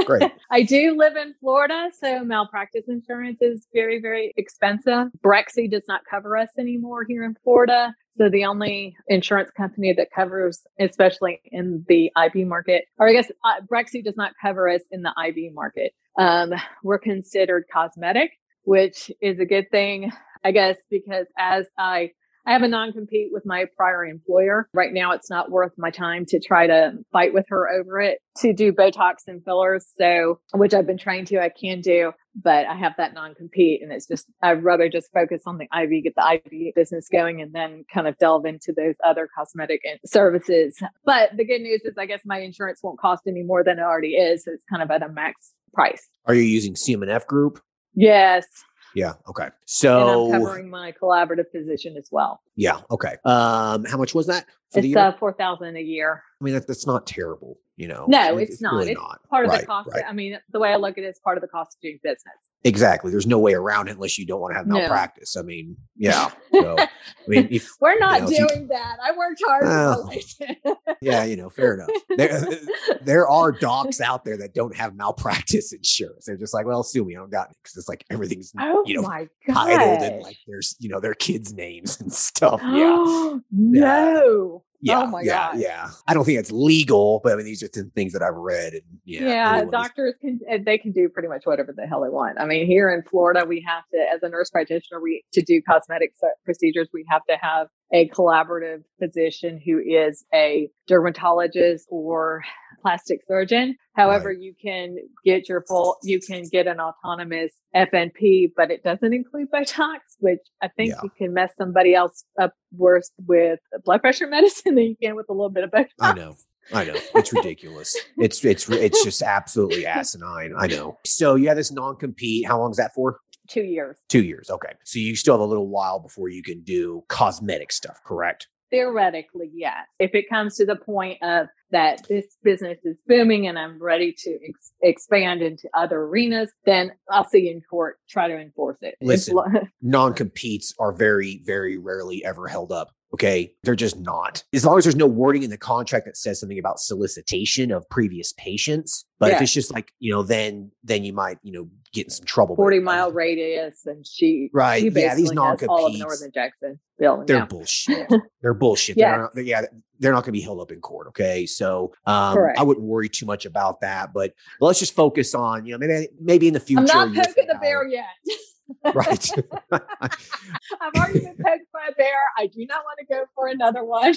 Great. 0.06 0.30
I 0.50 0.62
do 0.62 0.96
live 0.96 1.16
in 1.16 1.34
Florida, 1.40 1.90
so 2.00 2.24
malpractice 2.24 2.84
insurance 2.88 3.38
is 3.42 3.66
very 3.74 4.00
very 4.00 4.32
expensive. 4.36 5.08
Berxi 5.22 5.70
does 5.70 5.84
not 5.86 6.00
cover 6.10 6.36
us 6.36 6.50
anymore 6.58 7.04
here 7.06 7.24
in 7.24 7.34
Florida. 7.44 7.94
So 8.16 8.30
the 8.30 8.44
only 8.44 8.96
insurance 9.08 9.50
company 9.50 9.92
that 9.92 10.08
covers, 10.14 10.62
especially 10.78 11.40
in 11.46 11.84
the 11.88 12.12
IV 12.16 12.46
market, 12.46 12.84
or 12.98 13.08
I 13.08 13.12
guess 13.12 13.30
uh, 13.44 13.60
Berxi 13.70 14.04
does 14.04 14.16
not 14.16 14.32
cover 14.40 14.68
us 14.68 14.82
in 14.92 15.02
the 15.02 15.12
IV 15.28 15.52
market. 15.52 15.92
Um, 16.16 16.52
we're 16.84 17.00
considered 17.00 17.64
cosmetic, 17.72 18.30
which 18.64 19.10
is 19.20 19.38
a 19.38 19.44
good 19.44 19.70
thing, 19.70 20.12
I 20.44 20.52
guess, 20.52 20.76
because 20.90 21.26
as 21.38 21.66
I 21.78 22.10
I 22.46 22.52
have 22.52 22.62
a 22.62 22.68
non-compete 22.68 23.30
with 23.32 23.46
my 23.46 23.64
prior 23.76 24.04
employer. 24.04 24.68
Right 24.74 24.92
now, 24.92 25.12
it's 25.12 25.30
not 25.30 25.50
worth 25.50 25.72
my 25.78 25.90
time 25.90 26.26
to 26.26 26.38
try 26.38 26.66
to 26.66 26.92
fight 27.10 27.32
with 27.32 27.46
her 27.48 27.70
over 27.70 28.00
it 28.00 28.18
to 28.38 28.52
do 28.52 28.70
Botox 28.70 29.14
and 29.26 29.42
fillers. 29.44 29.86
So, 29.98 30.40
which 30.52 30.74
I've 30.74 30.86
been 30.86 30.98
trained 30.98 31.28
to, 31.28 31.42
I 31.42 31.48
can 31.48 31.80
do, 31.80 32.12
but 32.34 32.66
I 32.66 32.76
have 32.76 32.92
that 32.98 33.14
non-compete 33.14 33.82
and 33.82 33.92
it's 33.92 34.06
just, 34.06 34.26
I'd 34.42 34.62
rather 34.62 34.90
just 34.90 35.10
focus 35.12 35.42
on 35.46 35.56
the 35.56 35.64
IV, 35.64 36.04
get 36.04 36.14
the 36.16 36.40
IV 36.44 36.74
business 36.74 37.08
going 37.10 37.40
and 37.40 37.54
then 37.54 37.84
kind 37.92 38.06
of 38.06 38.18
delve 38.18 38.44
into 38.44 38.74
those 38.76 38.96
other 39.06 39.26
cosmetic 39.34 39.80
services. 40.04 40.76
But 41.04 41.30
the 41.36 41.46
good 41.46 41.62
news 41.62 41.80
is 41.84 41.94
I 41.98 42.06
guess 42.06 42.20
my 42.26 42.40
insurance 42.40 42.80
won't 42.82 42.98
cost 42.98 43.22
any 43.26 43.42
more 43.42 43.64
than 43.64 43.78
it 43.78 43.82
already 43.82 44.14
is. 44.14 44.44
So 44.44 44.52
it's 44.52 44.64
kind 44.68 44.82
of 44.82 44.90
at 44.90 45.02
a 45.02 45.08
max 45.08 45.52
price. 45.72 46.08
Are 46.26 46.34
you 46.34 46.42
using 46.42 46.74
CM&F 46.74 47.26
group? 47.26 47.60
Yes. 47.94 48.46
Yeah. 48.94 49.14
Okay. 49.28 49.48
So 49.64 50.00
and 50.28 50.34
I'm 50.34 50.40
covering 50.40 50.70
my 50.70 50.92
collaborative 50.92 51.50
physician 51.50 51.96
as 51.96 52.08
well. 52.12 52.40
yeah. 52.56 52.80
Okay. 52.90 53.16
Um, 53.24 53.84
how 53.84 53.96
much 53.98 54.14
was 54.14 54.26
that 54.28 54.46
It's 54.74 54.96
uh, 54.96 55.12
4000 55.18 55.76
a 55.76 55.80
year. 55.80 56.22
I 56.44 56.46
mean, 56.46 56.54
that, 56.54 56.66
that's 56.66 56.86
not 56.86 57.06
terrible. 57.06 57.58
You 57.76 57.88
know. 57.88 58.04
No, 58.06 58.38
It- 58.38 58.50
it's, 58.50 58.60
not. 58.62 58.74
really 58.74 58.92
it's 58.92 59.00
not. 59.00 59.20
part 59.28 59.46
of 59.46 59.50
Right, 59.50 59.62
the 59.62 59.66
cost. 59.66 59.90
right. 59.92 60.04
I 60.08 60.12
mean, 60.12 60.38
the 60.52 60.60
way 60.60 60.72
I 60.72 60.76
look 60.76 60.96
at 60.96 61.02
it 61.02 61.08
is 61.08 61.18
part 61.18 61.36
of 61.38 61.40
the 61.42 61.48
cost 61.48 61.74
of 61.76 61.80
doing 61.80 61.98
business. 62.04 62.22
Exactly. 62.62 63.10
There's 63.10 63.26
no 63.26 63.38
way 63.40 63.52
around 63.54 63.88
it 63.88 63.92
unless 63.96 64.16
you 64.16 64.24
don't 64.24 64.40
want 64.40 64.52
to 64.52 64.58
have 64.58 64.66
No. 64.68 64.74
malpractice. 64.78 65.36
I 65.36 65.42
mean, 65.42 65.76
yeah. 65.96 66.30
So, 66.54 66.76
I 66.78 66.88
mean, 67.26 67.48
if 67.50 67.68
We're 67.80 67.98
not 67.98 68.20
know, 68.20 68.28
if 68.28 68.38
you- 68.38 68.46
doing 68.46 68.68
that. 68.68 68.98
I 69.02 69.10
worked 69.16 69.42
hard. 69.44 69.64
My 70.06 70.74
yeah, 71.00 71.24
you 71.24 71.34
know, 71.36 71.50
fair 71.50 71.74
enough. 71.74 71.88
There, 72.16 72.32
uh, 72.32 72.44
uh, 72.92 72.94
there 73.02 73.28
are 73.28 73.50
docs 73.50 74.00
out 74.00 74.24
there 74.24 74.36
that 74.36 74.54
don't 74.54 74.76
have 74.76 74.94
malpractice 74.94 75.72
insurance. 75.72 76.26
They're 76.26 76.36
just 76.36 76.54
like, 76.54 76.66
well, 76.66 76.84
sue 76.84 77.04
me. 77.04 77.16
I 77.16 77.18
don't 77.18 77.30
got 77.32 77.50
it 77.50 77.56
because 77.60 77.76
it's 77.76 77.88
like 77.88 78.04
everything's 78.08 78.52
oh 78.60 78.84
you 78.86 78.94
know 78.94 79.02
my 79.02 79.28
god! 79.48 79.54
titled 79.54 80.02
and 80.12 80.22
like 80.22 80.36
there's 80.46 80.76
you 80.78 80.88
know 80.90 81.00
their 81.00 81.14
kids' 81.14 81.52
names 81.52 82.00
and 82.00 82.12
stuff. 82.12 82.60
Yeah, 82.62 83.38
no. 83.50 84.62
Yeah, 84.80 85.02
oh 85.02 85.06
my 85.06 85.22
yeah, 85.22 85.52
God. 85.52 85.60
yeah. 85.60 85.90
I 86.06 86.14
don't 86.14 86.24
think 86.24 86.38
it's 86.38 86.52
legal, 86.52 87.20
but 87.24 87.32
I 87.32 87.36
mean, 87.36 87.46
these 87.46 87.62
are 87.62 87.68
th- 87.68 87.86
things 87.94 88.12
that 88.12 88.22
I've 88.22 88.34
read. 88.34 88.74
And 88.74 88.82
yeah, 89.04 89.24
Yeah, 89.24 89.64
doctors 89.64 90.14
can 90.20 90.40
uh, 90.50 90.58
they 90.64 90.76
can 90.76 90.92
do 90.92 91.08
pretty 91.08 91.28
much 91.28 91.42
whatever 91.44 91.72
the 91.74 91.86
hell 91.86 92.02
they 92.02 92.10
want. 92.10 92.38
I 92.38 92.44
mean, 92.44 92.66
here 92.66 92.90
in 92.90 93.02
Florida, 93.02 93.44
we 93.46 93.64
have 93.66 93.84
to, 93.92 93.98
as 94.14 94.22
a 94.22 94.28
nurse 94.28 94.50
practitioner, 94.50 95.00
we 95.00 95.24
to 95.32 95.42
do 95.42 95.62
cosmetic 95.62 96.14
procedures, 96.44 96.88
we 96.92 97.04
have 97.08 97.22
to 97.28 97.36
have 97.40 97.68
a 97.92 98.08
collaborative 98.10 98.82
physician 98.98 99.60
who 99.64 99.78
is 99.78 100.24
a 100.34 100.68
dermatologist 100.86 101.86
or 101.90 102.42
plastic 102.84 103.20
surgeon. 103.26 103.76
However, 103.94 104.30
you 104.30 104.52
can 104.60 104.96
get 105.24 105.48
your 105.48 105.62
full, 105.66 105.96
you 106.02 106.20
can 106.20 106.42
get 106.52 106.66
an 106.66 106.78
autonomous 106.80 107.52
FNP, 107.74 108.52
but 108.56 108.70
it 108.70 108.82
doesn't 108.82 109.12
include 109.14 109.50
Botox, 109.50 109.98
which 110.18 110.40
I 110.62 110.68
think 110.68 110.90
Yeah. 110.90 111.00
you 111.02 111.10
can 111.16 111.32
mess 111.32 111.52
somebody 111.56 111.94
else 111.94 112.24
up 112.40 112.52
worse 112.76 113.10
with 113.26 113.58
blood 113.84 114.02
pressure 114.02 114.26
medicine 114.36 114.74
than 114.74 114.84
you 114.84 114.96
can 115.02 115.16
with 115.16 115.26
a 115.30 115.32
little 115.32 115.50
bit 115.50 115.64
of 115.64 115.70
Botox. 115.70 115.88
I 116.00 116.12
know. 116.12 116.34
I 116.72 116.84
know. 116.84 116.94
It's 117.14 117.32
ridiculous. 117.32 117.96
it's 118.18 118.44
it's 118.44 118.68
it's 118.70 119.02
just 119.04 119.22
absolutely 119.22 119.86
asinine. 119.86 120.52
I 120.58 120.66
know. 120.66 120.98
So 121.04 121.34
you 121.34 121.48
have 121.48 121.56
this 121.58 121.70
non 121.72 121.96
compete. 121.96 122.46
How 122.46 122.58
long 122.58 122.70
is 122.70 122.76
that 122.78 122.94
for? 122.94 123.20
Two 123.50 123.62
years. 123.64 123.98
Two 124.08 124.22
years. 124.24 124.48
Okay. 124.50 124.72
So 124.84 124.98
you 124.98 125.14
still 125.16 125.34
have 125.34 125.40
a 125.42 125.44
little 125.44 125.68
while 125.68 126.00
before 126.00 126.30
you 126.30 126.42
can 126.42 126.62
do 126.62 127.02
cosmetic 127.08 127.70
stuff, 127.72 128.00
correct? 128.06 128.48
Theoretically, 128.74 129.50
yes. 129.54 129.86
If 130.00 130.16
it 130.16 130.28
comes 130.28 130.56
to 130.56 130.66
the 130.66 130.74
point 130.74 131.22
of 131.22 131.46
that 131.70 132.04
this 132.08 132.36
business 132.42 132.78
is 132.82 132.96
booming 133.06 133.46
and 133.46 133.56
I'm 133.56 133.80
ready 133.80 134.12
to 134.18 134.38
ex- 134.48 134.72
expand 134.82 135.42
into 135.42 135.68
other 135.74 136.00
arenas, 136.00 136.50
then 136.66 136.90
I'll 137.08 137.24
see 137.24 137.46
you 137.46 137.52
in 137.52 137.60
court, 137.60 137.98
try 138.10 138.26
to 138.26 138.36
enforce 138.36 138.78
it. 138.82 138.96
Listen. 139.00 139.36
lo- 139.36 139.44
Non 139.82 140.12
competes 140.12 140.74
are 140.80 140.92
very, 140.92 141.40
very 141.44 141.78
rarely 141.78 142.24
ever 142.24 142.48
held 142.48 142.72
up. 142.72 142.90
Okay. 143.14 143.54
They're 143.62 143.76
just 143.76 143.98
not. 144.00 144.42
As 144.52 144.64
long 144.64 144.76
as 144.76 144.84
there's 144.84 144.96
no 144.96 145.06
wording 145.06 145.44
in 145.44 145.50
the 145.50 145.56
contract 145.56 146.04
that 146.06 146.16
says 146.16 146.40
something 146.40 146.58
about 146.58 146.80
solicitation 146.80 147.70
of 147.70 147.88
previous 147.88 148.32
patients. 148.32 149.04
But 149.20 149.30
if 149.32 149.42
it's 149.42 149.52
just 149.52 149.72
like, 149.72 149.92
you 150.00 150.12
know, 150.12 150.22
then 150.24 150.72
then 150.82 151.04
you 151.04 151.12
might, 151.12 151.38
you 151.44 151.52
know, 151.52 151.68
get 151.92 152.06
in 152.06 152.10
some 152.10 152.26
trouble. 152.26 152.56
40 152.56 152.78
uh, 152.78 152.80
mile 152.82 153.12
radius 153.12 153.86
and 153.86 154.04
she, 154.04 154.50
Right. 154.52 154.80
she 154.82 154.88
Yeah. 154.88 155.14
These 155.14 155.30
non 155.30 155.56
all 155.68 155.86
of. 155.86 155.96
Northern 155.96 156.32
Jackson 156.34 156.80
building. 156.98 157.26
They're 157.26 157.38
now. 157.38 157.46
bullshit. 157.46 158.12
They're 158.42 158.52
bullshit. 158.52 158.96
Yes. 158.96 159.16
They're 159.16 159.30
they're- 159.34 159.44
yeah, 159.44 159.62
they're 160.00 160.12
not 160.12 160.22
going 160.24 160.32
to 160.34 160.38
be 160.38 160.40
held 160.40 160.60
up 160.60 160.72
in 160.72 160.80
court. 160.80 161.06
Okay, 161.08 161.46
so 161.46 161.92
um. 162.04 162.36
I 162.58 162.64
wouldn't 162.64 162.84
worry 162.84 163.08
too 163.08 163.26
much 163.26 163.46
about 163.46 163.80
that. 163.82 164.12
But 164.12 164.34
let's 164.60 164.80
just 164.80 164.94
focus 164.96 165.36
on 165.36 165.66
you 165.66 165.78
know 165.78 165.86
maybe 165.86 166.08
maybe 166.20 166.48
in 166.48 166.54
the 166.54 166.60
future. 166.60 166.80
I'm 166.92 167.12
not 167.12 167.26
poking 167.26 167.46
the 167.46 167.58
bear 167.62 167.86
yet. 167.86 168.06
right? 168.82 169.30
I've 169.72 170.94
already 170.96 171.20
been 171.20 171.36
poked 171.44 171.72
by 171.72 171.88
a 171.90 171.94
bear. 171.96 172.16
I 172.38 172.46
do 172.46 172.66
not 172.66 172.82
want 172.84 172.98
to 173.00 173.06
go 173.06 173.24
for 173.34 173.48
another 173.48 173.84
one. 173.84 174.14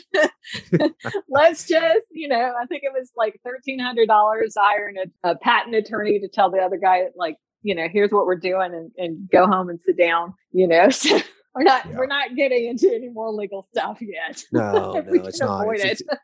Let's 1.30 1.68
just, 1.68 2.08
you 2.12 2.28
know, 2.28 2.54
I 2.60 2.66
think 2.66 2.84
it 2.84 2.92
was 2.94 3.12
like 3.16 3.40
thirteen 3.44 3.80
hundred 3.80 4.08
dollars 4.08 4.56
hiring 4.58 4.96
a, 4.98 5.32
a 5.32 5.36
patent 5.36 5.76
attorney 5.76 6.20
to 6.20 6.28
tell 6.28 6.50
the 6.50 6.60
other 6.60 6.78
guy, 6.78 7.06
like, 7.16 7.38
you 7.62 7.76
know, 7.76 7.88
here's 7.92 8.12
what 8.12 8.26
we're 8.26 8.36
doing, 8.36 8.74
and, 8.74 8.92
and 8.98 9.30
go 9.30 9.48
home 9.48 9.70
and 9.70 9.80
sit 9.82 9.98
down. 9.98 10.34
You 10.52 10.68
know, 10.68 10.90
so 10.90 11.20
we're 11.58 11.64
not 11.64 11.86
Yeah. 11.90 11.98
we're 11.98 12.06
not 12.08 12.36
getting 12.36 12.66
into 12.68 12.94
any 12.94 13.10
more 13.10 13.32
legal 13.32 13.64
stuff 13.64 13.98
yet. 14.02 14.44
no, 14.52 14.94
no, 14.94 15.26
it's 15.26 15.40
not. 15.40 15.64
It's- 15.74 16.02
it. 16.02 16.02
it's- 16.02 16.20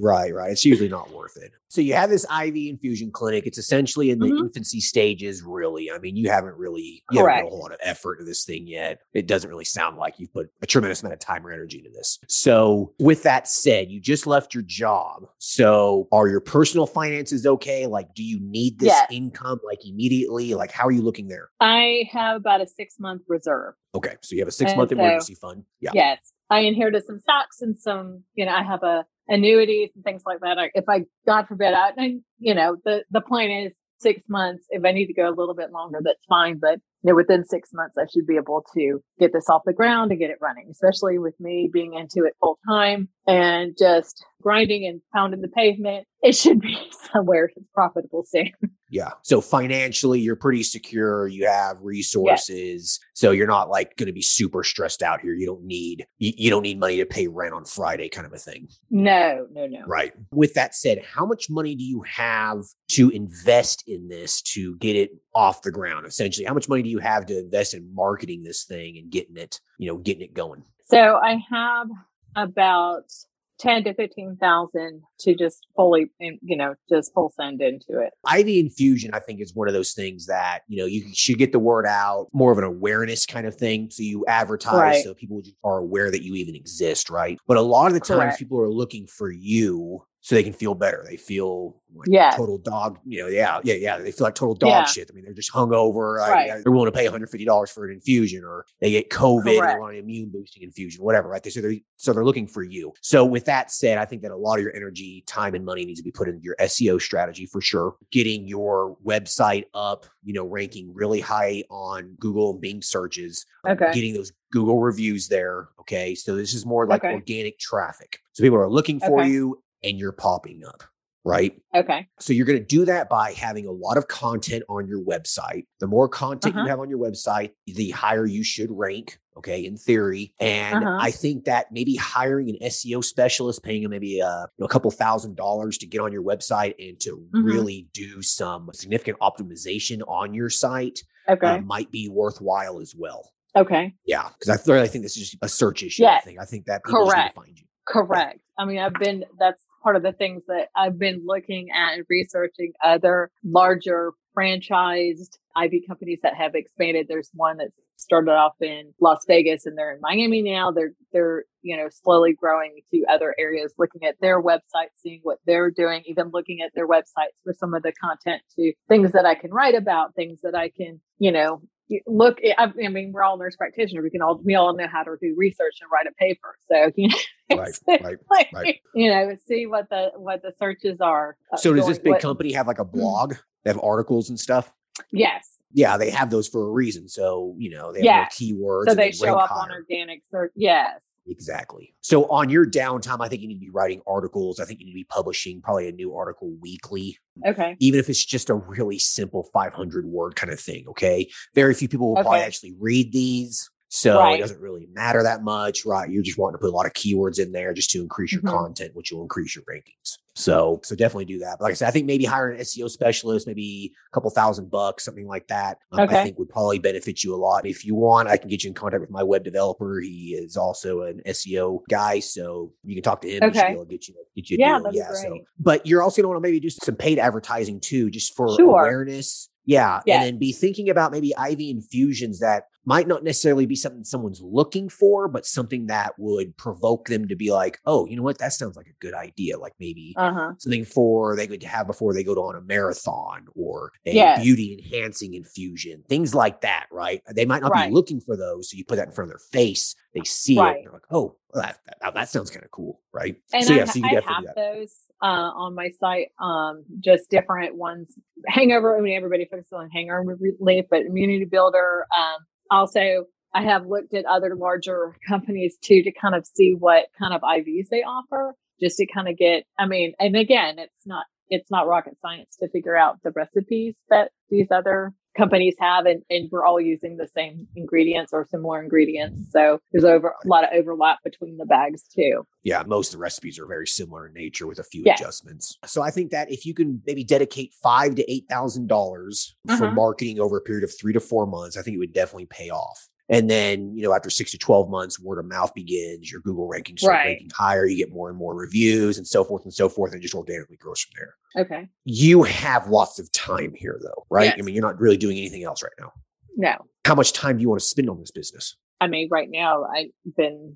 right, 0.00 0.32
right. 0.34 0.50
It's 0.50 0.64
usually 0.64 0.88
not 0.88 1.10
worth 1.12 1.36
it. 1.36 1.52
So 1.68 1.80
you 1.80 1.94
have 1.94 2.08
this 2.08 2.24
IV 2.30 2.54
infusion 2.56 3.10
clinic. 3.10 3.46
It's 3.46 3.58
essentially 3.58 4.10
in 4.10 4.20
the 4.20 4.26
Mhm. 4.26 4.40
infancy 4.46 4.80
stages. 4.80 5.42
Really, 5.42 5.90
I 5.90 5.98
mean, 5.98 6.16
you 6.16 6.30
haven't 6.30 6.56
really 6.56 7.02
you 7.10 7.18
haven't 7.26 7.42
put 7.42 7.46
a 7.46 7.50
whole 7.50 7.58
lot 7.60 7.72
of 7.72 7.78
effort 7.82 8.14
into 8.20 8.24
this 8.26 8.44
thing 8.44 8.66
yet. 8.68 9.00
It 9.12 9.26
doesn't 9.26 9.50
really 9.50 9.64
sound 9.64 9.96
like 9.96 10.14
you've 10.18 10.32
put 10.32 10.50
a 10.62 10.66
tremendous 10.66 11.02
amount 11.02 11.14
of 11.14 11.18
time 11.20 11.44
or 11.44 11.50
energy 11.50 11.78
into 11.78 11.90
this. 11.90 12.18
So, 12.28 12.92
with 13.00 13.24
that 13.24 13.48
said, 13.48 13.90
you 13.90 14.00
just 14.00 14.26
left 14.26 14.54
your 14.54 14.62
job. 14.62 15.26
So, 15.38 16.06
are 16.12 16.28
your 16.28 16.40
personal 16.40 16.86
finances 16.86 17.44
okay? 17.46 17.86
Like, 17.86 18.14
do 18.14 18.22
you 18.22 18.38
need 18.40 18.78
this 18.78 18.88
Yes. 18.88 19.08
income 19.10 19.58
like 19.64 19.84
immediately? 19.84 20.54
Like, 20.54 20.70
how 20.70 20.86
are 20.86 20.92
you 20.92 21.02
looking 21.02 21.26
there? 21.26 21.50
I 21.60 22.08
have 22.12 22.36
about 22.36 22.60
a 22.60 22.66
six 22.68 23.00
month 23.00 23.22
reserve. 23.26 23.74
Okay, 23.96 24.14
so 24.22 24.34
you 24.34 24.40
have 24.40 24.48
a 24.48 24.52
six 24.52 24.73
Month 24.76 24.90
so- 24.90 24.96
emergency 24.96 25.34
fund. 25.34 25.64
Yeah. 25.80 25.90
Yes. 25.94 26.32
I 26.50 26.60
inherited 26.60 27.04
some 27.06 27.18
stocks 27.18 27.60
and 27.60 27.76
some, 27.76 28.24
you 28.34 28.44
know, 28.44 28.52
I 28.52 28.62
have 28.62 28.82
a 28.82 29.04
annuities 29.28 29.90
and 29.94 30.04
things 30.04 30.22
like 30.26 30.40
that. 30.40 30.70
If 30.74 30.84
I, 30.88 31.04
God 31.26 31.46
forbid, 31.48 31.72
I, 31.72 31.92
I, 31.98 32.16
you 32.38 32.54
know, 32.54 32.76
the, 32.84 33.04
the 33.10 33.22
point 33.22 33.50
is 33.50 33.72
six 33.98 34.20
months. 34.28 34.66
If 34.68 34.84
I 34.84 34.92
need 34.92 35.06
to 35.06 35.14
go 35.14 35.28
a 35.28 35.34
little 35.34 35.54
bit 35.54 35.72
longer, 35.72 36.00
that's 36.02 36.24
fine. 36.28 36.58
But, 36.58 36.80
you 37.02 37.10
know, 37.10 37.14
within 37.14 37.44
six 37.44 37.70
months, 37.72 37.96
I 37.98 38.04
should 38.12 38.26
be 38.26 38.36
able 38.36 38.64
to 38.74 39.00
get 39.18 39.32
this 39.32 39.48
off 39.48 39.62
the 39.64 39.72
ground 39.72 40.10
and 40.10 40.20
get 40.20 40.30
it 40.30 40.38
running, 40.40 40.68
especially 40.70 41.18
with 41.18 41.34
me 41.40 41.70
being 41.72 41.94
into 41.94 42.26
it 42.26 42.34
full 42.40 42.58
time 42.68 43.08
and 43.26 43.74
just 43.78 44.24
grinding 44.42 44.86
and 44.86 45.00
pounding 45.14 45.40
the 45.40 45.48
pavement. 45.48 46.06
It 46.28 46.34
should 46.34 46.60
be 46.60 46.78
somewhere 47.12 47.50
profitable 47.74 48.24
soon. 48.26 48.50
Yeah. 48.88 49.10
So 49.24 49.42
financially, 49.42 50.20
you're 50.20 50.36
pretty 50.36 50.62
secure. 50.62 51.28
You 51.28 51.46
have 51.46 51.76
resources. 51.82 52.98
So 53.12 53.30
you're 53.30 53.46
not 53.46 53.68
like 53.68 53.96
going 53.96 54.06
to 54.06 54.12
be 54.12 54.22
super 54.22 54.64
stressed 54.64 55.02
out 55.02 55.20
here. 55.20 55.34
You 55.34 55.44
don't 55.44 55.64
need 55.64 56.06
you, 56.16 56.32
you 56.34 56.48
don't 56.48 56.62
need 56.62 56.80
money 56.80 56.96
to 56.96 57.04
pay 57.04 57.26
rent 57.26 57.52
on 57.52 57.66
Friday, 57.66 58.08
kind 58.08 58.26
of 58.26 58.32
a 58.32 58.38
thing. 58.38 58.68
No, 58.90 59.46
no, 59.52 59.66
no. 59.66 59.80
Right. 59.86 60.14
With 60.32 60.54
that 60.54 60.74
said, 60.74 61.04
how 61.04 61.26
much 61.26 61.50
money 61.50 61.74
do 61.74 61.84
you 61.84 62.02
have 62.02 62.62
to 62.92 63.10
invest 63.10 63.84
in 63.86 64.08
this 64.08 64.40
to 64.42 64.76
get 64.76 64.96
it 64.96 65.10
off 65.34 65.60
the 65.60 65.72
ground? 65.72 66.06
Essentially, 66.06 66.46
how 66.46 66.54
much 66.54 66.70
money 66.70 66.82
do 66.82 66.88
you 66.88 67.00
have 67.00 67.26
to 67.26 67.38
invest 67.38 67.74
in 67.74 67.94
marketing 67.94 68.44
this 68.44 68.64
thing 68.64 68.96
and 68.96 69.10
getting 69.10 69.36
it, 69.36 69.60
you 69.76 69.88
know, 69.88 69.98
getting 69.98 70.22
it 70.22 70.32
going? 70.32 70.62
So 70.86 71.16
I 71.22 71.38
have 71.50 71.88
about 72.34 73.12
ten 73.58 73.84
to 73.84 73.94
fifteen 73.94 74.36
thousand 74.40 75.02
to 75.20 75.34
just 75.34 75.66
fully, 75.76 76.10
you 76.18 76.56
know, 76.56 76.74
just 76.88 77.12
full 77.14 77.32
send 77.36 77.60
into 77.60 78.00
it. 78.00 78.12
IV 78.38 78.48
infusion, 78.48 79.10
I 79.14 79.20
think, 79.20 79.40
is 79.40 79.54
one 79.54 79.68
of 79.68 79.74
those 79.74 79.92
things 79.92 80.26
that, 80.26 80.60
you 80.68 80.76
know, 80.78 80.86
you 80.86 81.04
should 81.14 81.38
get 81.38 81.52
the 81.52 81.58
word 81.58 81.86
out, 81.86 82.28
more 82.32 82.52
of 82.52 82.58
an 82.58 82.64
awareness 82.64 83.26
kind 83.26 83.46
of 83.46 83.54
thing. 83.54 83.90
So 83.90 84.02
you 84.02 84.24
advertise 84.26 84.72
Right. 84.74 85.04
so 85.04 85.14
people 85.14 85.42
are 85.62 85.78
aware 85.78 86.10
that 86.10 86.22
you 86.22 86.34
even 86.34 86.54
exist, 86.54 87.10
right? 87.10 87.38
But 87.46 87.56
a 87.56 87.62
lot 87.62 87.88
of 87.88 87.94
the 87.94 88.00
times 88.00 88.18
Correct. 88.18 88.38
people 88.38 88.60
are 88.60 88.70
looking 88.70 89.06
for 89.06 89.30
you 89.30 90.04
so 90.24 90.34
they 90.34 90.42
can 90.42 90.54
feel 90.54 90.74
better. 90.74 91.04
They 91.06 91.18
feel 91.18 91.76
like 91.94 92.08
Yes. 92.10 92.34
total 92.34 92.56
dog, 92.56 92.98
you 93.04 93.20
know, 93.20 93.28
yeah, 93.28 93.60
yeah, 93.62 93.74
yeah. 93.74 93.98
They 93.98 94.10
feel 94.10 94.24
like 94.26 94.34
total 94.34 94.54
dog 94.54 94.68
Yeah. 94.70 94.84
shit. 94.84 95.10
I 95.10 95.14
mean, 95.14 95.22
they're 95.22 95.34
just 95.34 95.52
hungover. 95.52 96.16
yeah, 96.46 96.60
they're 96.62 96.72
willing 96.72 96.90
to 96.90 96.92
pay 96.98 97.04
$150 97.04 97.70
for 97.70 97.84
an 97.84 97.92
infusion 97.92 98.42
or 98.42 98.64
they 98.80 98.90
get 98.90 99.10
COVID 99.10 99.58
and 99.60 99.68
they 99.68 99.76
want 99.76 99.92
an 99.92 99.98
immune 100.00 100.30
boosting 100.30 100.62
infusion, 100.62 101.04
whatever, 101.04 101.28
right? 101.28 101.42
They, 101.42 101.50
so, 101.50 101.60
they're, 101.60 101.74
so 101.98 102.14
they're 102.14 102.24
looking 102.24 102.46
for 102.46 102.62
you. 102.62 102.94
So 103.02 103.22
with 103.26 103.44
that 103.44 103.70
said, 103.70 103.98
I 103.98 104.06
think 104.06 104.22
that 104.22 104.30
a 104.30 104.36
lot 104.36 104.58
of 104.58 104.62
your 104.62 104.74
energy, 104.74 105.24
time, 105.26 105.54
and 105.54 105.62
money 105.62 105.84
needs 105.84 106.00
to 106.00 106.04
be 106.04 106.10
put 106.10 106.26
into 106.26 106.40
your 106.42 106.56
SEO 106.58 107.02
strategy 107.02 107.44
for 107.44 107.60
sure. 107.60 107.96
Getting 108.10 108.48
your 108.48 108.96
website 109.04 109.64
up, 109.74 110.06
you 110.24 110.32
know, 110.32 110.46
ranking 110.46 110.90
really 110.94 111.20
high 111.20 111.64
on 111.68 112.16
Google 112.18 112.52
and 112.52 112.62
Bing 112.62 112.80
searches, 112.80 113.44
um, 113.64 113.72
Okay. 113.72 113.92
getting 113.92 114.14
those 114.14 114.32
Google 114.52 114.78
reviews 114.80 115.28
there. 115.28 115.68
Okay. 115.80 116.14
So 116.14 116.34
this 116.34 116.54
is 116.54 116.64
more 116.64 116.86
like 116.86 117.04
Okay. 117.04 117.12
organic 117.12 117.58
traffic. 117.58 118.20
So 118.32 118.42
people 118.42 118.56
are 118.58 118.70
looking 118.70 119.00
for 119.00 119.20
Okay. 119.20 119.28
you 119.30 119.60
and 119.84 119.98
you're 119.98 120.12
popping 120.12 120.62
up, 120.66 120.82
right? 121.24 121.52
Okay. 121.74 122.08
So 122.18 122.32
you're 122.32 122.46
going 122.46 122.58
to 122.58 122.64
do 122.64 122.84
that 122.86 123.08
by 123.08 123.32
having 123.32 123.66
a 123.66 123.70
lot 123.72 123.96
of 123.96 124.08
content 124.08 124.64
on 124.68 124.88
your 124.88 125.00
website. 125.04 125.66
The 125.80 125.86
more 125.86 126.08
content 126.08 126.54
Uh-huh. 126.56 126.64
you 126.64 126.70
have 126.70 126.80
on 126.80 126.88
your 126.90 126.98
website, 126.98 127.52
the 127.66 127.90
higher 127.90 128.26
you 128.26 128.42
should 128.42 128.70
rank. 128.70 129.18
Okay, 129.36 129.64
in 129.64 129.76
theory, 129.76 130.32
and 130.38 130.84
Uh-huh. 130.84 130.96
I 131.00 131.10
think 131.10 131.46
that 131.46 131.72
maybe 131.72 131.96
hiring 131.96 132.48
an 132.50 132.56
SEO 132.62 133.02
specialist, 133.02 133.64
paying 133.64 133.82
them 133.82 133.90
maybe 133.90 134.20
a, 134.20 134.42
you 134.56 134.62
know, 134.62 134.66
a 134.66 134.68
couple 134.68 134.88
thousand 134.92 135.34
dollars 135.36 135.76
to 135.78 135.86
get 135.88 136.00
on 136.00 136.12
your 136.12 136.22
website 136.22 136.74
and 136.78 137.00
to 137.00 137.16
Mhm. 137.34 137.44
really 137.44 137.88
do 137.92 138.22
some 138.22 138.70
significant 138.72 139.18
optimization 139.18 140.02
on 140.06 140.34
your 140.34 140.48
site 140.50 141.02
Okay. 141.28 141.48
uh, 141.48 141.60
might 141.62 141.90
be 141.90 142.08
worthwhile 142.08 142.78
as 142.78 142.94
well. 142.96 143.32
okay. 143.56 143.92
Yeah, 144.06 144.28
because 144.38 144.48
I 144.68 144.72
really 144.72 144.86
think 144.86 145.02
this 145.02 145.16
is 145.16 145.30
just 145.30 145.42
a 145.42 145.48
search 145.48 145.82
issue. 145.82 146.04
I 146.04 146.20
think 146.20 146.38
I 146.40 146.44
think 146.44 146.66
that 146.66 146.84
people 146.84 147.04
Correct. 147.08 147.34
to 147.34 147.40
find 147.40 147.58
you. 147.58 147.66
Correct. 147.86 148.40
I 148.58 148.64
mean, 148.64 148.78
I've 148.78 148.94
been, 148.94 149.24
that's 149.38 149.62
part 149.82 149.96
of 149.96 150.02
the 150.02 150.12
things 150.12 150.44
that 150.46 150.68
I've 150.76 150.98
been 150.98 151.22
looking 151.26 151.68
at 151.70 151.94
and 151.94 152.04
researching 152.08 152.72
other 152.82 153.30
larger 153.44 154.12
franchised 154.36 155.36
IV 155.60 155.72
companies 155.86 156.20
that 156.22 156.34
have 156.34 156.54
expanded. 156.54 157.06
There's 157.08 157.30
one 157.34 157.58
that 157.58 157.68
started 157.96 158.32
off 158.32 158.54
in 158.60 158.92
Las 159.00 159.18
Vegas 159.26 159.66
and 159.66 159.76
they're 159.76 159.92
in 159.92 160.00
Miami 160.00 160.40
now. 160.42 160.70
They're, 160.70 160.92
they're, 161.12 161.44
you 161.62 161.76
know, 161.76 161.88
slowly 161.90 162.32
growing 162.32 162.80
to 162.92 163.04
other 163.10 163.34
areas, 163.38 163.74
looking 163.78 164.04
at 164.04 164.16
their 164.20 164.42
website, 164.42 164.88
seeing 164.94 165.20
what 165.22 165.38
they're 165.46 165.70
doing, 165.70 166.02
even 166.06 166.30
looking 166.32 166.60
at 166.64 166.72
their 166.74 166.88
websites 166.88 167.34
for 167.44 167.54
some 167.58 167.74
of 167.74 167.82
the 167.82 167.92
content 167.92 168.42
to 168.56 168.72
things 168.88 169.12
that 169.12 169.26
I 169.26 169.34
can 169.34 169.50
write 169.50 169.74
about, 169.74 170.14
things 170.14 170.40
that 170.42 170.54
I 170.54 170.70
can, 170.70 171.00
you 171.18 171.32
know, 171.32 171.60
look 172.06 172.38
I, 172.58 172.64
I 172.82 172.88
mean 172.88 173.12
we're 173.12 173.22
all 173.22 173.36
nurse 173.36 173.56
practitioners 173.56 174.02
we 174.02 174.10
can 174.10 174.22
all 174.22 174.40
we 174.42 174.54
all 174.54 174.74
know 174.74 174.86
how 174.90 175.02
to 175.02 175.16
do 175.20 175.34
research 175.36 175.76
and 175.82 175.90
write 175.92 176.06
a 176.06 176.14
paper 176.14 176.56
so 176.70 176.90
you 176.96 177.08
know 177.08 177.16
Right, 177.50 177.78
right, 177.86 178.18
like, 178.30 178.48
right. 178.54 178.80
you 178.94 179.10
know 179.10 179.34
see 179.46 179.66
what 179.66 179.88
the 179.90 180.10
what 180.16 180.42
the 180.42 180.52
searches 180.58 181.00
are 181.00 181.36
uh, 181.52 181.56
So 181.56 181.74
does 181.74 181.86
this 181.86 181.98
big 181.98 182.12
what- 182.14 182.22
company 182.22 182.52
have 182.52 182.66
like 182.66 182.78
a 182.78 182.84
blog? 182.84 183.34
They 183.64 183.70
have 183.70 183.80
articles 183.82 184.28
and 184.30 184.38
stuff. 184.40 184.72
yes 185.12 185.58
Yeah, 185.72 185.96
they 185.96 186.10
have 186.10 186.30
those 186.30 186.48
for 186.48 186.66
a 186.68 186.70
reason. 186.70 187.08
So 187.08 187.54
you 187.58 187.70
know 187.70 187.92
they 187.92 188.00
have 188.00 188.04
Yes. 188.04 188.38
keywords. 188.38 188.84
so 188.86 188.90
and 188.92 188.98
they 188.98 189.12
show 189.12 189.34
up 189.36 189.50
on 189.52 189.70
organic 189.70 190.22
search 190.30 190.52
yes 190.56 191.00
Exactly. 191.26 191.94
So 192.02 192.26
on 192.26 192.50
your 192.50 192.66
downtime, 192.66 193.24
I 193.24 193.28
think 193.28 193.40
you 193.40 193.48
need 193.48 193.54
to 193.54 193.60
be 193.60 193.70
writing 193.70 194.02
articles. 194.06 194.60
I 194.60 194.66
think 194.66 194.80
you 194.80 194.84
need 194.84 194.92
to 194.92 194.96
be 194.96 195.04
publishing 195.04 195.62
probably 195.62 195.88
a 195.88 195.92
new 195.92 196.14
article 196.14 196.52
weekly. 196.60 197.16
Okay. 197.46 197.76
Even 197.80 197.98
if 197.98 198.10
it's 198.10 198.22
just 198.22 198.50
a 198.50 198.54
really 198.54 198.98
simple 198.98 199.48
500 199.54 200.04
word 200.04 200.36
kind 200.36 200.52
of 200.52 200.60
thing. 200.60 200.84
Okay. 200.88 201.30
Very 201.54 201.72
few 201.72 201.88
people 201.88 202.08
will 202.08 202.18
Okay. 202.18 202.24
probably 202.24 202.40
actually 202.40 202.74
read 202.78 203.10
these. 203.10 203.70
So 203.96 204.18
Right. 204.18 204.38
it 204.38 204.42
doesn't 204.42 204.60
really 204.60 204.88
matter 204.92 205.22
that 205.22 205.44
much, 205.44 205.86
right? 205.86 206.10
You're 206.10 206.24
just 206.24 206.36
wanting 206.36 206.54
to 206.58 206.60
put 206.60 206.70
a 206.70 206.74
lot 206.76 206.84
of 206.84 206.94
keywords 206.94 207.38
in 207.38 207.52
there 207.52 207.72
just 207.72 207.90
to 207.90 208.02
increase 208.02 208.32
your 208.32 208.42
Mhm. 208.42 208.48
content, 208.50 208.90
which 208.96 209.12
will 209.12 209.22
increase 209.22 209.54
your 209.54 209.62
rankings. 209.66 210.18
So, 210.34 210.80
so 210.82 210.96
definitely 210.96 211.26
do 211.26 211.38
that. 211.38 211.58
But 211.60 211.66
like 211.66 211.70
I 211.70 211.74
said, 211.74 211.86
I 211.86 211.90
think 211.92 212.06
maybe 212.06 212.24
hire 212.24 212.50
an 212.50 212.58
SEO 212.58 212.88
specialist, 212.88 213.46
maybe 213.46 213.92
a 214.10 214.12
couple 214.12 214.28
thousand 214.30 214.68
bucks, 214.68 215.04
something 215.04 215.28
like 215.28 215.46
that. 215.46 215.78
um, 215.92 216.00
I 216.00 216.24
think 216.24 216.40
would 216.40 216.48
probably 216.48 216.80
benefit 216.80 217.22
you 217.22 217.36
a 217.36 217.38
lot. 217.38 217.66
If 217.66 217.84
you 217.84 217.94
want, 217.94 218.28
I 218.28 218.36
can 218.36 218.48
get 218.50 218.64
you 218.64 218.68
in 218.68 218.74
contact 218.74 219.00
with 219.00 219.10
my 219.10 219.22
web 219.22 219.44
developer. 219.44 220.00
He 220.00 220.34
is 220.34 220.56
also 220.56 221.02
an 221.02 221.22
SEO 221.24 221.84
guy, 221.88 222.18
so 222.18 222.72
you 222.82 222.96
can 222.96 223.04
talk 223.04 223.20
to 223.20 223.28
him. 223.30 223.44
Okay. 223.44 223.76
to 223.76 223.84
get 223.84 224.08
you 224.08 224.14
get 224.34 224.50
you 224.50 224.56
Yeah, 224.58 224.80
yeah. 224.90 225.12
So, 225.12 225.38
but 225.60 225.86
you're 225.86 226.02
also 226.02 226.20
going 226.20 226.24
to 226.24 226.28
want 226.30 226.42
to 226.42 226.48
maybe 226.48 226.58
do 226.58 226.68
some 226.70 226.96
paid 226.96 227.20
advertising 227.20 227.78
too, 227.78 228.10
just 228.10 228.34
for 228.34 228.48
Sure. 228.56 228.70
awareness. 228.70 229.50
Yeah. 229.66 230.00
Yes. 230.06 230.16
And 230.16 230.24
then 230.34 230.38
be 230.38 230.52
thinking 230.52 230.90
about 230.90 231.12
maybe 231.12 231.32
IV 231.38 231.58
infusions 231.60 232.40
that 232.40 232.64
might 232.86 233.08
not 233.08 233.24
necessarily 233.24 233.64
be 233.64 233.76
something 233.76 234.04
someone's 234.04 234.42
looking 234.42 234.90
for, 234.90 235.26
but 235.26 235.46
something 235.46 235.86
that 235.86 236.12
would 236.18 236.54
provoke 236.58 237.06
them 237.08 237.28
to 237.28 237.34
be 237.36 237.50
like, 237.50 237.78
oh, 237.86 238.04
you 238.06 238.14
know 238.14 238.22
what? 238.22 238.36
That 238.38 238.52
sounds 238.52 238.76
like 238.76 238.88
a 238.88 238.92
good 239.00 239.14
idea. 239.14 239.58
Like 239.58 239.72
maybe 239.80 240.12
Uh 240.18 240.32
huh. 240.34 240.52
something 240.58 240.84
for 240.84 241.34
they 241.34 241.46
could 241.46 241.62
have 241.62 241.86
before 241.86 242.12
they 242.12 242.22
go 242.22 242.34
to 242.34 242.40
on 242.42 242.56
a 242.56 242.60
marathon 242.60 243.46
or 243.54 243.92
a 244.04 244.14
Yes. 244.14 244.42
beauty 244.42 244.78
enhancing 244.78 245.32
infusion, 245.32 246.04
things 246.10 246.34
like 246.34 246.60
that, 246.60 246.86
right? 246.90 247.22
They 247.34 247.46
might 247.46 247.62
not 247.62 247.70
Right. 247.72 247.88
be 247.88 247.94
looking 247.94 248.20
for 248.20 248.36
those. 248.36 248.70
So 248.70 248.76
you 248.76 248.84
put 248.84 248.96
that 248.96 249.08
in 249.08 249.14
front 249.14 249.30
of 249.32 249.38
their 249.38 249.60
face, 249.62 249.94
they 250.12 250.24
see 250.24 250.58
it, 250.58 250.60
Right. 250.60 250.76
and 250.76 250.84
they're 250.84 250.92
like, 250.92 251.06
oh, 251.10 251.36
that, 251.54 251.78
that, 252.02 252.12
that 252.14 252.28
sounds 252.28 252.50
kind 252.50 252.64
of 252.64 252.70
cool, 252.70 253.00
right? 253.12 253.36
And 253.54 253.64
so 253.64 253.72
I, 253.72 253.76
yeah, 253.76 253.84
so 253.86 253.98
you 254.00 254.04
I 254.04 254.08
have 254.08 254.24
definitely 254.24 254.52
those 254.56 254.94
uh, 255.24 255.50
on 255.56 255.74
my 255.74 255.88
site, 255.98 256.28
um, 256.38 256.84
just 257.00 257.30
different 257.30 257.76
ones. 257.76 258.14
Hangover, 258.46 258.98
I 258.98 259.00
mean, 259.00 259.16
everybody 259.16 259.46
focuses 259.50 259.72
on 259.72 259.88
hangover 259.88 260.36
relief, 260.38 260.84
but 260.90 261.00
immunity 261.00 261.46
builder. 261.46 262.04
Um, 262.14 262.44
also, 262.70 263.24
I 263.54 263.62
have 263.62 263.86
looked 263.86 264.12
at 264.12 264.26
other 264.26 264.54
larger 264.54 265.16
companies 265.26 265.78
too 265.80 266.02
to 266.02 266.12
kind 266.12 266.34
of 266.34 266.46
see 266.46 266.74
what 266.78 267.06
kind 267.18 267.32
of 267.32 267.40
IVs 267.40 267.88
they 267.90 268.02
offer, 268.02 268.54
just 268.82 268.98
to 268.98 269.06
kind 269.06 269.26
of 269.26 269.38
get. 269.38 269.64
I 269.78 269.86
mean, 269.86 270.12
and 270.20 270.36
again, 270.36 270.78
it's 270.78 271.06
not 271.06 271.24
it's 271.48 271.70
not 271.70 271.88
rocket 271.88 272.18
science 272.20 272.56
to 272.60 272.68
figure 272.68 272.96
out 272.96 273.22
the 273.22 273.30
recipes 273.30 273.94
that 274.10 274.30
these 274.50 274.66
other 274.70 275.14
companies 275.36 275.74
have 275.78 276.06
and, 276.06 276.22
and 276.30 276.48
we're 276.50 276.64
all 276.64 276.80
using 276.80 277.16
the 277.16 277.28
same 277.28 277.66
ingredients 277.76 278.32
or 278.32 278.46
similar 278.50 278.82
ingredients 278.82 279.50
so 279.50 279.80
there's 279.92 280.04
over 280.04 280.28
a 280.44 280.48
lot 280.48 280.64
of 280.64 280.70
overlap 280.72 281.18
between 281.24 281.56
the 281.56 281.66
bags 281.66 282.04
too 282.14 282.46
Yeah, 282.62 282.82
most 282.86 283.08
of 283.08 283.18
the 283.18 283.22
recipes 283.22 283.58
are 283.58 283.66
very 283.66 283.86
similar 283.86 284.26
in 284.28 284.32
nature 284.34 284.66
with 284.66 284.78
a 284.78 284.84
few 284.84 285.02
Yes. 285.04 285.20
adjustments. 285.20 285.76
So 285.84 286.02
I 286.02 286.10
think 286.10 286.30
that 286.30 286.50
if 286.50 286.64
you 286.64 286.72
can 286.72 287.02
maybe 287.06 287.22
dedicate 287.24 287.74
five 287.82 288.14
to 288.14 288.30
eight 288.32 288.46
thousand 288.48 288.86
dollars 288.88 289.54
for 289.76 289.84
Uh-huh. 289.86 289.94
marketing 289.94 290.40
over 290.40 290.56
a 290.56 290.60
period 290.62 290.84
of 290.84 290.92
three 290.98 291.12
to 291.12 291.20
four 291.20 291.46
months, 291.46 291.76
I 291.76 291.82
think 291.82 291.94
it 291.96 291.98
would 291.98 292.12
definitely 292.14 292.46
pay 292.46 292.70
off. 292.70 293.08
And 293.30 293.48
then, 293.48 293.96
you 293.96 294.02
know, 294.02 294.12
after 294.14 294.28
six 294.28 294.50
to 294.50 294.58
12 294.58 294.90
months, 294.90 295.18
word 295.18 295.38
of 295.38 295.46
mouth 295.46 295.72
begins, 295.74 296.30
your 296.30 296.40
Google 296.42 296.68
rankings 296.68 296.98
start 297.00 297.14
Right. 297.14 297.26
ranking 297.26 297.50
higher, 297.54 297.86
you 297.86 297.96
get 297.96 298.12
more 298.12 298.28
and 298.28 298.36
more 298.36 298.54
reviews 298.54 299.16
and 299.16 299.26
so 299.26 299.44
forth 299.44 299.64
and 299.64 299.72
so 299.72 299.88
forth, 299.88 300.12
and 300.12 300.20
it 300.20 300.22
just 300.22 300.34
organically 300.34 300.76
grows 300.76 301.00
from 301.00 301.12
there. 301.16 301.64
okay 301.64 301.88
You 302.04 302.42
have 302.42 302.88
lots 302.88 303.18
of 303.18 303.32
time 303.32 303.72
here 303.76 303.98
though, 304.02 304.26
right? 304.30 304.52
I 304.58 304.62
mean, 304.62 304.74
you're 304.74 304.84
not 304.84 305.00
really 305.00 305.16
doing 305.16 305.38
anything 305.38 305.64
else 305.64 305.82
right 305.82 305.92
now. 305.98 306.12
no 306.56 306.76
How 307.06 307.14
much 307.14 307.32
time 307.32 307.56
do 307.56 307.62
you 307.62 307.68
want 307.70 307.80
to 307.80 307.86
spend 307.86 308.10
on 308.10 308.20
this 308.20 308.30
business? 308.30 308.76
I 309.00 309.06
mean, 309.08 309.28
right 309.30 309.48
now 309.50 309.84
I've 309.84 310.10
been 310.36 310.74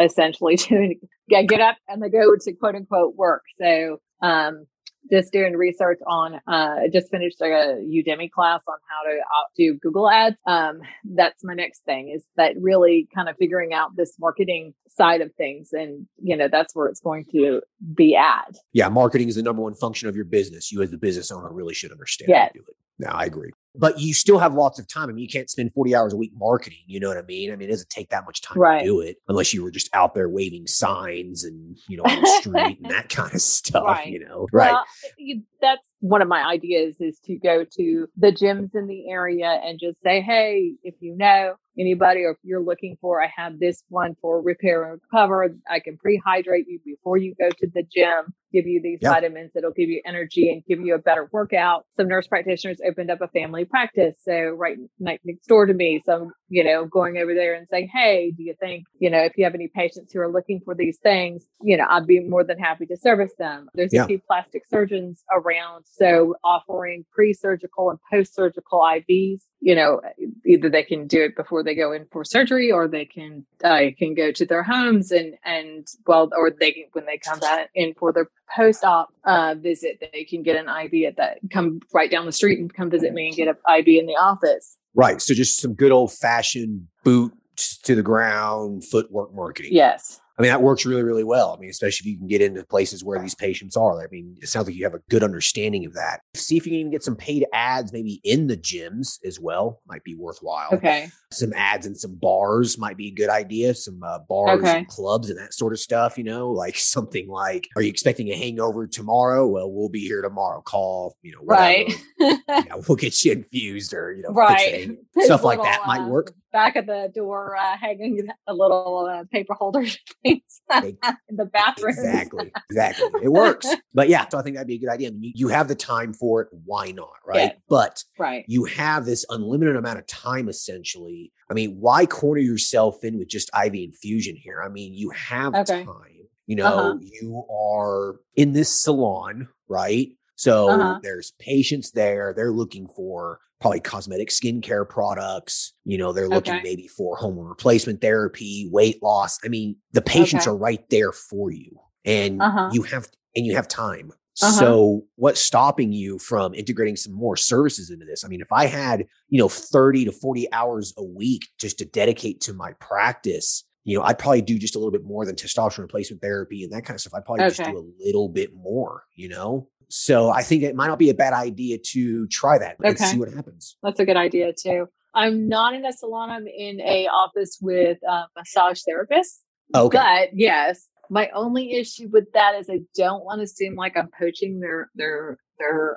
essentially 0.00 0.56
doing 0.68 1.00
get 1.28 1.46
get 1.48 1.60
up 1.60 1.76
and 1.88 2.02
I 2.04 2.08
go 2.08 2.34
to 2.34 2.52
quote 2.54 2.74
unquote 2.76 3.14
work. 3.16 3.42
So 3.60 4.00
um 4.22 4.66
just 5.10 5.32
doing 5.32 5.54
research 5.54 5.98
on 6.06 6.40
uh 6.46 6.76
just 6.92 7.10
finished 7.10 7.40
a 7.40 7.44
Udemy 7.44 8.30
class 8.30 8.60
on 8.68 8.76
how 8.88 9.10
to 9.10 9.18
do 9.56 9.78
Google 9.80 10.08
ads. 10.10 10.36
Um 10.46 10.80
that's 11.14 11.42
my 11.44 11.54
next 11.54 11.84
thing 11.84 12.12
is 12.14 12.24
that 12.36 12.54
really 12.60 13.08
kind 13.14 13.28
of 13.28 13.36
figuring 13.38 13.72
out 13.72 13.90
this 13.96 14.14
marketing 14.18 14.74
side 14.88 15.20
of 15.20 15.32
things 15.34 15.70
and 15.72 16.06
you 16.22 16.36
know 16.36 16.48
that's 16.50 16.74
where 16.74 16.86
it's 16.86 17.00
going 17.00 17.24
to 17.32 17.60
be 17.94 18.16
at. 18.16 18.56
Yeah, 18.72 18.88
marketing 18.88 19.28
is 19.28 19.36
the 19.36 19.42
number 19.42 19.62
one 19.62 19.74
function 19.74 20.08
of 20.08 20.16
your 20.16 20.24
business. 20.24 20.70
You 20.72 20.82
as 20.82 20.90
the 20.90 20.98
business 20.98 21.30
owner 21.30 21.52
really 21.52 21.74
should 21.74 21.92
understand 21.92 22.30
how 22.32 22.38
Yes. 22.40 22.52
to. 22.54 22.60
No, 22.98 23.08
I 23.08 23.24
agree. 23.24 23.50
But 23.76 24.00
you 24.00 24.14
still 24.14 24.38
have 24.38 24.52
lots 24.54 24.78
of 24.80 24.88
time. 24.88 25.08
I 25.08 25.12
mean, 25.12 25.22
you 25.22 25.28
can't 25.28 25.48
spend 25.48 25.72
40 25.74 25.94
hours 25.94 26.12
a 26.12 26.16
week 26.16 26.32
marketing. 26.34 26.80
You 26.86 26.98
know 26.98 27.06
what 27.08 27.16
I 27.18 27.22
mean? 27.22 27.52
I 27.52 27.56
mean, 27.56 27.68
it 27.68 27.70
doesn't 27.72 27.88
take 27.90 28.10
that 28.10 28.24
much 28.24 28.42
time 28.42 28.58
Right. 28.58 28.80
to 28.80 28.84
do 28.84 29.00
it 29.00 29.18
unless 29.28 29.54
you 29.54 29.62
were 29.62 29.70
just 29.70 29.88
out 29.94 30.12
there 30.14 30.28
waving 30.28 30.66
signs 30.66 31.44
and, 31.44 31.78
you 31.88 31.96
know, 31.96 32.02
on 32.02 32.20
the 32.20 32.26
street 32.40 32.78
and 32.82 32.90
that 32.90 33.08
kind 33.08 33.32
of 33.32 33.40
stuff, 33.40 33.84
Right. 33.84 34.08
you 34.08 34.24
know? 34.24 34.48
Right. 34.52 34.72
Well, 34.72 34.84
you- 35.18 35.42
that's 35.60 35.86
one 36.00 36.22
of 36.22 36.26
my 36.28 36.42
ideas 36.42 36.96
is 37.00 37.20
to 37.26 37.36
go 37.36 37.64
to 37.76 38.08
the 38.16 38.32
gyms 38.32 38.74
in 38.74 38.86
the 38.86 39.10
area 39.10 39.60
and 39.62 39.78
just 39.78 40.00
say, 40.02 40.20
hey, 40.22 40.72
if 40.82 40.94
you 41.00 41.14
know 41.16 41.54
anybody 41.78 42.22
or 42.22 42.30
if 42.32 42.38
you're 42.42 42.62
looking 42.62 42.96
for, 43.00 43.22
I 43.22 43.30
have 43.36 43.58
this 43.60 43.84
one 43.90 44.16
for 44.22 44.40
repair 44.40 44.84
and 44.90 45.00
recover. 45.12 45.54
I 45.68 45.80
can 45.80 45.96
pre-hydrate 45.98 46.64
you 46.66 46.80
before 46.84 47.18
you 47.18 47.34
go 47.38 47.50
to 47.50 47.66
the 47.74 47.82
gym, 47.94 48.32
give 48.52 48.66
you 48.66 48.80
these 48.82 48.98
Yeah. 49.02 49.10
vitamins 49.10 49.52
that'll 49.54 49.72
give 49.72 49.88
you 49.88 50.00
energy 50.04 50.50
and 50.50 50.64
give 50.66 50.80
you 50.80 50.94
a 50.94 50.98
better 50.98 51.28
workout. 51.32 51.84
Some 51.96 52.08
nurse 52.08 52.26
practitioners 52.26 52.80
opened 52.86 53.10
up 53.10 53.20
a 53.20 53.28
family 53.28 53.64
practice. 53.64 54.16
So 54.22 54.50
right 54.50 54.76
next 54.98 55.46
door 55.46 55.66
to 55.66 55.74
me. 55.74 56.02
So, 56.04 56.12
I'm, 56.22 56.32
you 56.48 56.64
know, 56.64 56.84
going 56.84 57.18
over 57.18 57.34
there 57.34 57.54
and 57.54 57.68
saying, 57.68 57.88
hey, 57.92 58.32
do 58.36 58.42
you 58.42 58.54
think, 58.60 58.84
you 58.98 59.08
know, 59.10 59.18
if 59.20 59.32
you 59.36 59.44
have 59.44 59.54
any 59.54 59.68
patients 59.68 60.12
who 60.12 60.20
are 60.20 60.30
looking 60.30 60.60
for 60.64 60.74
these 60.74 60.98
things, 60.98 61.46
you 61.62 61.76
know, 61.76 61.84
I'd 61.88 62.06
be 62.06 62.20
more 62.20 62.44
than 62.44 62.58
happy 62.58 62.86
to 62.86 62.96
service 62.96 63.32
them. 63.38 63.68
There's 63.74 63.92
Yeah. 63.92 64.04
a 64.04 64.06
few 64.06 64.18
plastic 64.20 64.66
surgeons 64.66 65.22
around. 65.32 65.84
So 65.86 66.34
offering 66.44 67.04
pre-surgical 67.12 67.90
and 67.90 67.98
post-surgical 68.10 68.80
IVs, 68.80 69.42
you 69.60 69.74
know, 69.74 70.00
either 70.46 70.68
they 70.68 70.82
can 70.82 71.06
do 71.06 71.22
it 71.22 71.36
before 71.36 71.62
they 71.62 71.74
go 71.74 71.92
in 71.92 72.06
for 72.10 72.24
surgery 72.24 72.72
or 72.72 72.88
they 72.88 73.04
can, 73.04 73.44
uh, 73.62 73.82
can 73.98 74.14
go 74.14 74.32
to 74.32 74.44
their 74.46 74.62
homes 74.62 75.12
and, 75.12 75.34
and 75.44 75.86
well, 76.06 76.30
or 76.36 76.50
they 76.50 76.72
can, 76.72 76.84
when 76.92 77.06
they 77.06 77.18
come 77.18 77.38
back 77.40 77.70
in 77.74 77.94
for 77.94 78.12
their 78.12 78.26
post-op, 78.54 79.08
uh, 79.24 79.54
visit, 79.58 80.02
they 80.12 80.24
can 80.24 80.42
get 80.42 80.56
an 80.56 80.68
IV 80.68 81.06
at 81.06 81.16
that, 81.16 81.38
come 81.52 81.80
right 81.92 82.10
down 82.10 82.26
the 82.26 82.32
street 82.32 82.58
and 82.58 82.72
come 82.72 82.90
visit 82.90 83.12
me 83.12 83.28
and 83.28 83.36
get 83.36 83.48
an 83.48 83.56
IV 83.78 83.86
in 83.86 84.06
the 84.06 84.14
office. 84.14 84.76
Right. 84.94 85.20
So 85.20 85.34
just 85.34 85.60
some 85.60 85.74
good 85.74 85.92
old 85.92 86.12
fashioned 86.12 86.86
boots 87.04 87.78
to 87.78 87.94
the 87.94 88.02
ground 88.02 88.84
footwork 88.84 89.34
marketing. 89.34 89.72
Yes. 89.72 90.20
I 90.40 90.42
mean, 90.42 90.50
that 90.52 90.62
works 90.62 90.86
really, 90.86 91.02
really 91.02 91.22
well. 91.22 91.54
I 91.54 91.60
mean, 91.60 91.68
especially 91.68 92.08
if 92.08 92.12
you 92.14 92.18
can 92.18 92.26
get 92.28 92.40
into 92.40 92.64
places 92.64 93.04
where 93.04 93.20
these 93.20 93.34
patients 93.34 93.76
are. 93.76 94.02
I 94.02 94.06
mean, 94.10 94.36
it 94.40 94.48
sounds 94.48 94.66
like 94.66 94.74
you 94.74 94.84
have 94.84 94.94
a 94.94 95.02
good 95.10 95.22
understanding 95.22 95.84
of 95.84 95.92
that. 95.94 96.20
See 96.34 96.56
if 96.56 96.64
you 96.64 96.70
can 96.72 96.80
even 96.80 96.90
get 96.92 97.02
some 97.04 97.14
paid 97.14 97.44
ads 97.52 97.92
maybe 97.92 98.22
in 98.24 98.46
the 98.46 98.56
gyms 98.56 99.18
as 99.24 99.38
well. 99.38 99.82
Might 99.86 100.02
be 100.02 100.14
worthwhile. 100.14 100.70
Okay. 100.72 101.10
Some 101.30 101.52
ads 101.52 101.84
in 101.84 101.94
some 101.94 102.14
bars 102.14 102.78
might 102.78 102.96
be 102.96 103.08
a 103.08 103.12
good 103.12 103.28
idea. 103.28 103.74
Some 103.74 104.02
uh, 104.02 104.20
bars 104.20 104.60
Okay. 104.60 104.78
and 104.78 104.88
clubs 104.88 105.28
and 105.28 105.38
that 105.38 105.52
sort 105.52 105.74
of 105.74 105.78
stuff, 105.78 106.16
you 106.16 106.24
know, 106.24 106.50
like 106.50 106.76
something 106.76 107.28
like, 107.28 107.68
are 107.76 107.82
you 107.82 107.90
expecting 107.90 108.28
a 108.30 108.36
hangover 108.36 108.86
tomorrow? 108.86 109.46
Well, 109.46 109.70
we'll 109.70 109.90
be 109.90 110.00
here 110.06 110.22
tomorrow. 110.22 110.62
Call, 110.62 111.16
you 111.22 111.32
know, 111.32 111.40
whatever. 111.42 111.62
Right. 111.62 111.92
Yeah, 112.48 112.74
we'll 112.88 112.96
get 112.96 113.24
you 113.24 113.32
infused 113.32 113.94
or, 113.94 114.12
you 114.12 114.22
know, 114.22 114.30
right. 114.30 114.90
Stuff 115.20 115.44
like 115.44 115.62
that 115.62 115.82
might 115.86 116.06
work. 116.08 116.32
Back 116.52 116.74
of 116.76 116.86
the 116.86 117.10
door, 117.14 117.56
uh, 117.56 117.76
hanging 117.76 118.28
a 118.48 118.52
little 118.52 119.06
uh, 119.10 119.24
paper 119.30 119.54
holder 119.54 119.84
things 120.24 120.60
in 120.82 121.36
the 121.36 121.44
bathroom. 121.44 121.90
Exactly. 121.90 122.52
Exactly. 122.70 123.08
It 123.22 123.28
works. 123.28 123.68
But 123.94 124.08
yeah, 124.08 124.26
so 124.28 124.38
I 124.38 124.42
think 124.42 124.56
that'd 124.56 124.66
be 124.68 124.74
a 124.76 124.78
good 124.78 124.88
idea. 124.88 125.08
I 125.08 125.10
mean, 125.12 125.22
you, 125.22 125.32
you 125.34 125.48
have 125.48 125.68
the 125.68 125.74
time 125.74 126.12
for 126.12 126.40
it. 126.42 126.48
Why 126.64 126.90
not? 126.92 127.10
Right. 127.26 127.52
Yes. 127.52 127.56
But 127.68 128.04
Right. 128.18 128.44
you 128.48 128.64
have 128.64 129.04
this 129.04 129.24
unlimited 129.28 129.76
amount 129.76 129.98
of 129.98 130.06
time 130.06 130.48
essentially. 130.48 131.32
I 131.50 131.54
mean, 131.54 131.76
why 131.80 132.06
corner 132.06 132.40
yourself 132.40 133.02
in 133.04 133.18
with 133.18 133.28
just 133.28 133.50
IV 133.54 133.74
infusion 133.74 134.36
here? 134.36 134.62
I 134.64 134.68
mean, 134.68 134.94
you 134.94 135.10
have 135.10 135.54
Okay. 135.54 135.84
time. 135.84 136.26
You 136.46 136.56
know, 136.56 136.92
Uh-huh. 136.92 136.98
you 137.00 137.44
are 137.52 138.16
in 138.36 138.52
this 138.52 138.70
salon, 138.70 139.48
right? 139.68 140.08
So 140.36 140.68
Uh-huh. 140.70 140.98
there's 141.02 141.32
patients 141.38 141.90
there. 141.92 142.32
They're 142.34 142.52
looking 142.52 142.86
for 142.88 143.40
probably 143.60 143.80
cosmetic 143.80 144.30
skincare 144.30 144.88
products. 144.88 145.74
You 145.84 145.98
know, 145.98 146.12
they're 146.12 146.28
looking 146.28 146.54
Okay. 146.54 146.62
maybe 146.62 146.88
for 146.88 147.16
hormone 147.16 147.46
replacement 147.46 148.00
therapy, 148.00 148.68
weight 148.72 149.02
loss. 149.02 149.38
I 149.44 149.48
mean, 149.48 149.76
the 149.92 150.02
patients 150.02 150.46
Okay. 150.46 150.50
are 150.50 150.56
right 150.56 150.88
there 150.90 151.12
for 151.12 151.50
you. 151.50 151.78
And 152.04 152.40
Uh-huh. 152.40 152.70
you 152.72 152.82
have 152.84 153.08
and 153.36 153.46
you 153.46 153.54
have 153.54 153.68
time. 153.68 154.10
Uh-huh. 154.42 154.52
So 154.52 155.02
what's 155.16 155.40
stopping 155.40 155.92
you 155.92 156.18
from 156.18 156.54
integrating 156.54 156.96
some 156.96 157.12
more 157.12 157.36
services 157.36 157.90
into 157.90 158.06
this? 158.06 158.24
I 158.24 158.28
mean, 158.28 158.40
if 158.40 158.50
I 158.50 158.66
had, 158.66 159.04
you 159.28 159.38
know, 159.38 159.48
30 159.48 160.06
to 160.06 160.12
40 160.12 160.50
hours 160.52 160.94
a 160.96 161.04
week 161.04 161.46
just 161.58 161.78
to 161.78 161.84
dedicate 161.84 162.40
to 162.42 162.54
my 162.54 162.72
practice, 162.80 163.64
you 163.84 163.96
know, 163.96 164.02
I'd 164.04 164.18
probably 164.18 164.42
do 164.42 164.58
just 164.58 164.74
a 164.74 164.78
little 164.78 164.90
bit 164.92 165.04
more 165.04 165.24
than 165.26 165.36
testosterone 165.36 165.78
replacement 165.82 166.22
therapy 166.22 166.64
and 166.64 166.72
that 166.72 166.84
kind 166.84 166.94
of 166.96 167.00
stuff. 167.02 167.12
I'd 167.14 167.24
probably 167.24 167.44
just 167.48 167.62
do 167.62 167.78
a 167.78 167.86
little 168.04 168.28
bit 168.28 168.54
more, 168.54 169.04
you 169.14 169.28
know? 169.28 169.68
So 169.90 170.30
I 170.30 170.42
think 170.42 170.62
it 170.62 170.74
might 170.76 170.86
not 170.86 170.98
be 170.98 171.10
a 171.10 171.14
bad 171.14 171.32
idea 171.32 171.78
to 171.92 172.26
try 172.28 172.58
that 172.58 172.76
and 172.78 172.94
Okay. 172.94 173.04
see 173.04 173.18
what 173.18 173.32
happens. 173.32 173.76
That's 173.82 174.00
a 174.00 174.06
good 174.06 174.16
idea 174.16 174.52
too. 174.52 174.86
I'm 175.14 175.48
not 175.48 175.74
in 175.74 175.84
a 175.84 175.92
salon. 175.92 176.30
I'm 176.30 176.46
in 176.46 176.80
a 176.80 177.08
office 177.08 177.58
with 177.60 177.98
a 178.08 178.22
massage 178.36 178.80
therapist. 178.86 179.44
Okay. 179.74 179.98
But 179.98 180.28
yes, 180.32 180.88
my 181.10 181.28
only 181.34 181.72
issue 181.72 182.08
with 182.12 182.32
that 182.34 182.54
is 182.54 182.70
I 182.70 182.80
don't 182.96 183.24
want 183.24 183.40
to 183.40 183.46
seem 183.48 183.74
like 183.74 183.96
I'm 183.96 184.10
poaching 184.16 184.60
their 184.60 184.90
their 184.94 185.38
their 185.58 185.96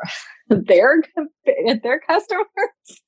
their 0.49 1.03
their 1.83 1.99
customers. 1.99 2.47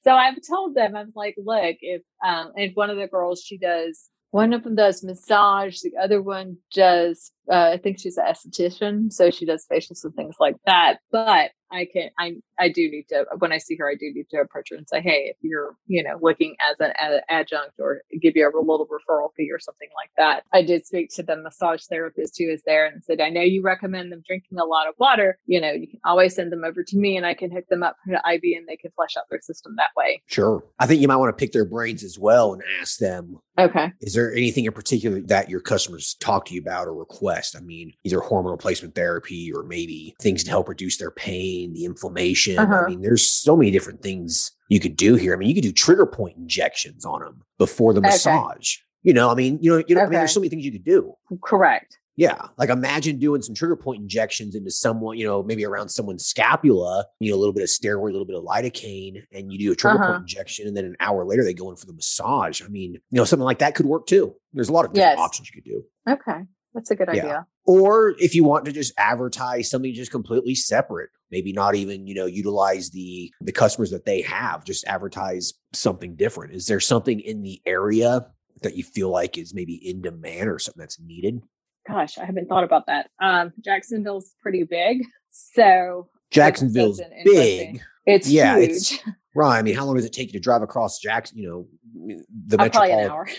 So 0.04 0.14
I've 0.14 0.38
told 0.48 0.76
them 0.76 0.96
I'm 0.96 1.12
like, 1.16 1.36
look, 1.44 1.78
if 1.82 2.04
um 2.24 2.52
and 2.56 2.72
one 2.76 2.92
of 2.92 2.98
the 2.98 3.08
girls 3.08 3.42
she 3.44 3.58
does 3.58 4.10
one 4.32 4.52
of 4.52 4.64
them 4.66 4.76
does 4.76 5.02
massage, 5.02 5.80
the 5.80 5.94
other 6.00 6.22
one 6.22 6.58
does 6.74 7.32
uh, 7.50 7.72
I 7.74 7.78
think 7.78 8.00
she's 8.00 8.18
an 8.18 8.26
esthetician, 8.26 9.12
so 9.12 9.30
she 9.32 9.46
does 9.46 9.66
facials 9.72 10.04
and 10.04 10.14
things 10.16 10.36
like 10.40 10.56
that. 10.66 11.00
But 11.12 11.52
I 11.72 11.88
can, 11.92 12.10
I, 12.18 12.36
I 12.60 12.70
do 12.70 12.90
need 12.90 13.06
to, 13.10 13.26
when 13.40 13.52
I 13.52 13.58
see 13.58 13.76
her, 13.78 13.90
I 13.90 13.96
do 13.96 14.12
need 14.14 14.30
to 14.30 14.38
approach 14.38 14.70
her 14.70 14.78
and 14.78 14.88
say, 14.88 15.02
Hey, 15.02 15.28
if 15.30 15.38
you're, 15.42 15.76
you 15.88 16.04
know, 16.04 16.18
looking 16.22 16.56
as 16.70 16.76
an, 16.80 16.94
as 17.00 17.16
an 17.16 17.22
adjunct 17.30 17.74
or 17.80 18.02
give 18.22 18.36
you 18.36 18.48
a 18.48 18.54
little 18.60 18.88
referral 18.88 19.30
fee 19.36 19.50
or 19.52 19.60
something 19.60 19.90
like 19.96 20.12
that. 20.18 20.44
I 20.54 20.62
did 20.62 20.86
speak 20.86 21.10
to 21.16 21.24
the 21.24 21.36
massage 21.36 21.84
therapist 21.86 22.36
who 22.38 22.50
is 22.50 22.62
there 22.66 22.86
and 22.86 23.04
said, 23.04 23.20
I 23.20 23.30
know 23.30 23.42
you 23.42 23.62
recommend 23.62 24.12
them 24.12 24.24
drinking 24.26 24.60
a 24.60 24.66
lot 24.66 24.88
of 24.88 24.96
water. 25.00 25.38
You 25.46 25.60
know, 25.60 25.72
you 25.72 25.88
can 25.88 26.00
always 26.06 26.36
send 26.36 26.52
them 26.52 26.64
over 26.64 26.84
to 26.84 26.98
me 26.98 27.18
and 27.18 27.26
I 27.26 27.34
can 27.34 27.52
hook 27.52 27.66
them 27.70 27.84
up 27.84 27.98
for 28.06 28.14
IV 28.14 28.42
and 28.44 28.68
they 28.68 28.78
can 28.78 28.92
flush 28.96 29.18
out 29.18 29.26
their 29.30 29.42
system 29.42 29.76
that 29.78 29.90
way. 29.98 30.22
Sure. 30.28 30.64
I 30.80 30.86
think 30.86 31.02
you 31.02 31.08
might 31.08 31.18
want 31.18 31.36
to 31.36 31.42
pick 31.42 31.52
their 31.52 31.66
brains 31.66 32.04
as 32.04 32.18
well 32.20 32.54
and 32.54 32.64
ask 32.80 33.00
them, 33.00 33.40
okay, 33.58 33.92
is 34.02 34.14
there 34.14 34.34
anything 34.34 34.66
in 34.66 34.72
particular 34.72 35.20
that 35.22 35.50
your 35.50 35.62
customers 35.62 36.16
talk 36.20 36.46
to 36.46 36.54
you 36.54 36.62
about 36.62 36.88
or 36.88 36.94
request? 36.94 37.35
I 37.56 37.60
mean, 37.60 37.92
either 38.04 38.20
hormone 38.20 38.52
replacement 38.52 38.96
therapy 38.96 39.52
or 39.54 39.64
maybe 39.64 40.16
things 40.22 40.44
to 40.46 40.50
help 40.50 40.70
reduce 40.70 40.98
their 40.98 41.12
pain, 41.12 41.74
the 41.74 41.86
inflammation. 41.86 42.58
Uh-huh. 42.60 42.84
I 42.86 42.90
mean, 42.90 43.02
there's 43.02 43.26
so 43.26 43.56
many 43.58 43.72
different 43.72 44.02
things 44.02 44.52
you 44.70 44.80
could 44.80 44.96
do 44.96 45.16
here. 45.16 45.34
I 45.34 45.38
mean, 45.38 45.50
you 45.50 45.56
could 45.56 45.64
do 45.64 45.72
trigger 45.72 46.06
point 46.06 46.38
injections 46.38 47.06
on 47.06 47.22
them 47.22 47.42
before 47.58 47.94
the 47.94 48.00
Okay. 48.00 48.08
massage. 48.10 48.78
You 49.04 49.14
know, 49.14 49.30
I 49.30 49.36
mean, 49.36 49.60
you 49.62 49.72
know, 49.72 49.84
you 49.88 49.96
know, 49.96 50.02
I 50.02 50.06
mean, 50.06 50.14
there's 50.14 50.32
so 50.34 50.40
many 50.40 50.50
things 50.50 50.66
you 50.66 50.72
could 50.72 50.86
do. 50.86 51.14
correct. 51.44 52.00
Yeah. 52.18 52.48
Like 52.58 52.70
imagine 52.70 53.20
doing 53.20 53.42
some 53.42 53.54
trigger 53.54 53.76
point 53.76 54.02
injections 54.02 54.56
into 54.56 54.72
someone, 54.72 55.18
you 55.18 55.26
know, 55.28 55.44
maybe 55.44 55.66
around 55.66 55.90
someone's 55.90 56.26
scapula, 56.26 57.06
you 57.20 57.30
know, 57.30 57.36
a 57.38 57.40
little 57.40 57.52
bit 57.54 57.62
of 57.64 57.68
steroid, 57.68 58.10
a 58.10 58.14
little 58.14 58.26
bit 58.26 58.38
of 58.38 58.44
lidocaine, 58.46 59.22
and 59.34 59.52
you 59.52 59.60
do 59.60 59.72
a 59.74 59.76
trigger 59.76 59.98
Uh-huh. 60.00 60.12
point 60.14 60.22
injection. 60.22 60.66
And 60.66 60.78
then 60.78 60.86
an 60.86 60.96
hour 61.02 61.26
later, 61.26 61.44
they 61.44 61.54
go 61.54 61.70
in 61.72 61.76
for 61.76 61.86
the 61.88 61.94
massage. 61.94 62.62
I 62.64 62.68
mean, 62.70 62.94
you 62.94 63.00
know, 63.12 63.26
something 63.26 63.44
like 63.44 63.60
that 63.60 63.76
could 63.76 63.86
work 63.86 64.06
too. 64.08 64.34
There's 64.54 64.70
a 64.70 64.72
lot 64.72 64.86
of 64.86 64.94
different 64.94 65.18
Yes. 65.18 65.26
options 65.26 65.50
you 65.54 65.62
could 65.62 65.70
do. 65.70 65.84
Okay. 66.10 66.46
That's 66.76 66.92
a 66.92 66.96
good 66.96 67.08
Yeah. 67.12 67.24
idea. 67.24 67.48
Or 67.66 68.14
if 68.20 68.36
you 68.36 68.44
want 68.44 68.66
to 68.66 68.72
just 68.72 68.94
advertise 68.98 69.70
something 69.70 69.92
just 69.94 70.12
completely 70.12 70.54
separate, 70.54 71.10
maybe 71.32 71.52
not 71.54 71.74
even, 71.74 72.06
you 72.06 72.14
know, 72.14 72.26
utilize 72.28 72.92
the 72.92 73.32
the 73.42 73.52
customers 73.52 73.90
that 73.92 74.06
they 74.06 74.22
have, 74.22 74.64
just 74.66 74.86
advertise 74.86 75.54
something 75.74 76.16
different. 76.16 76.54
Is 76.54 76.68
there 76.68 76.80
something 76.80 77.20
in 77.22 77.42
the 77.42 77.62
area 77.66 78.28
that 78.62 78.76
you 78.76 78.84
feel 78.84 79.10
like 79.10 79.38
is 79.38 79.54
maybe 79.56 79.74
in 79.76 80.02
demand 80.02 80.50
or 80.50 80.60
something 80.60 80.80
that's 80.82 81.00
needed? 81.00 81.42
Gosh, 81.88 82.18
I 82.18 82.26
haven't 82.26 82.48
thought 82.48 82.64
about 82.64 82.88
that. 82.88 83.10
Um, 83.22 83.54
Jacksonville's 83.64 84.34
pretty 84.42 84.64
big. 84.64 85.04
So 85.32 86.10
Jacksonville's 86.32 87.02
big. 87.24 87.82
it's 88.06 88.30
Yeah, 88.30 88.58
huge. 88.58 88.70
it's 88.72 89.00
Right. 89.38 89.58
I 89.60 89.62
mean, 89.64 89.76
how 89.76 89.86
long 89.86 89.96
does 89.96 90.06
it 90.06 90.14
take 90.14 90.28
you 90.28 90.34
to 90.34 90.44
drive 90.44 90.62
across 90.62 90.98
Jackson? 91.00 91.38
You 91.38 91.50
know, 91.50 92.18
the 92.48 92.56
Uh, 92.56 92.70
probably 92.70 92.92
an 92.92 92.98
metropolitan. 93.00 93.36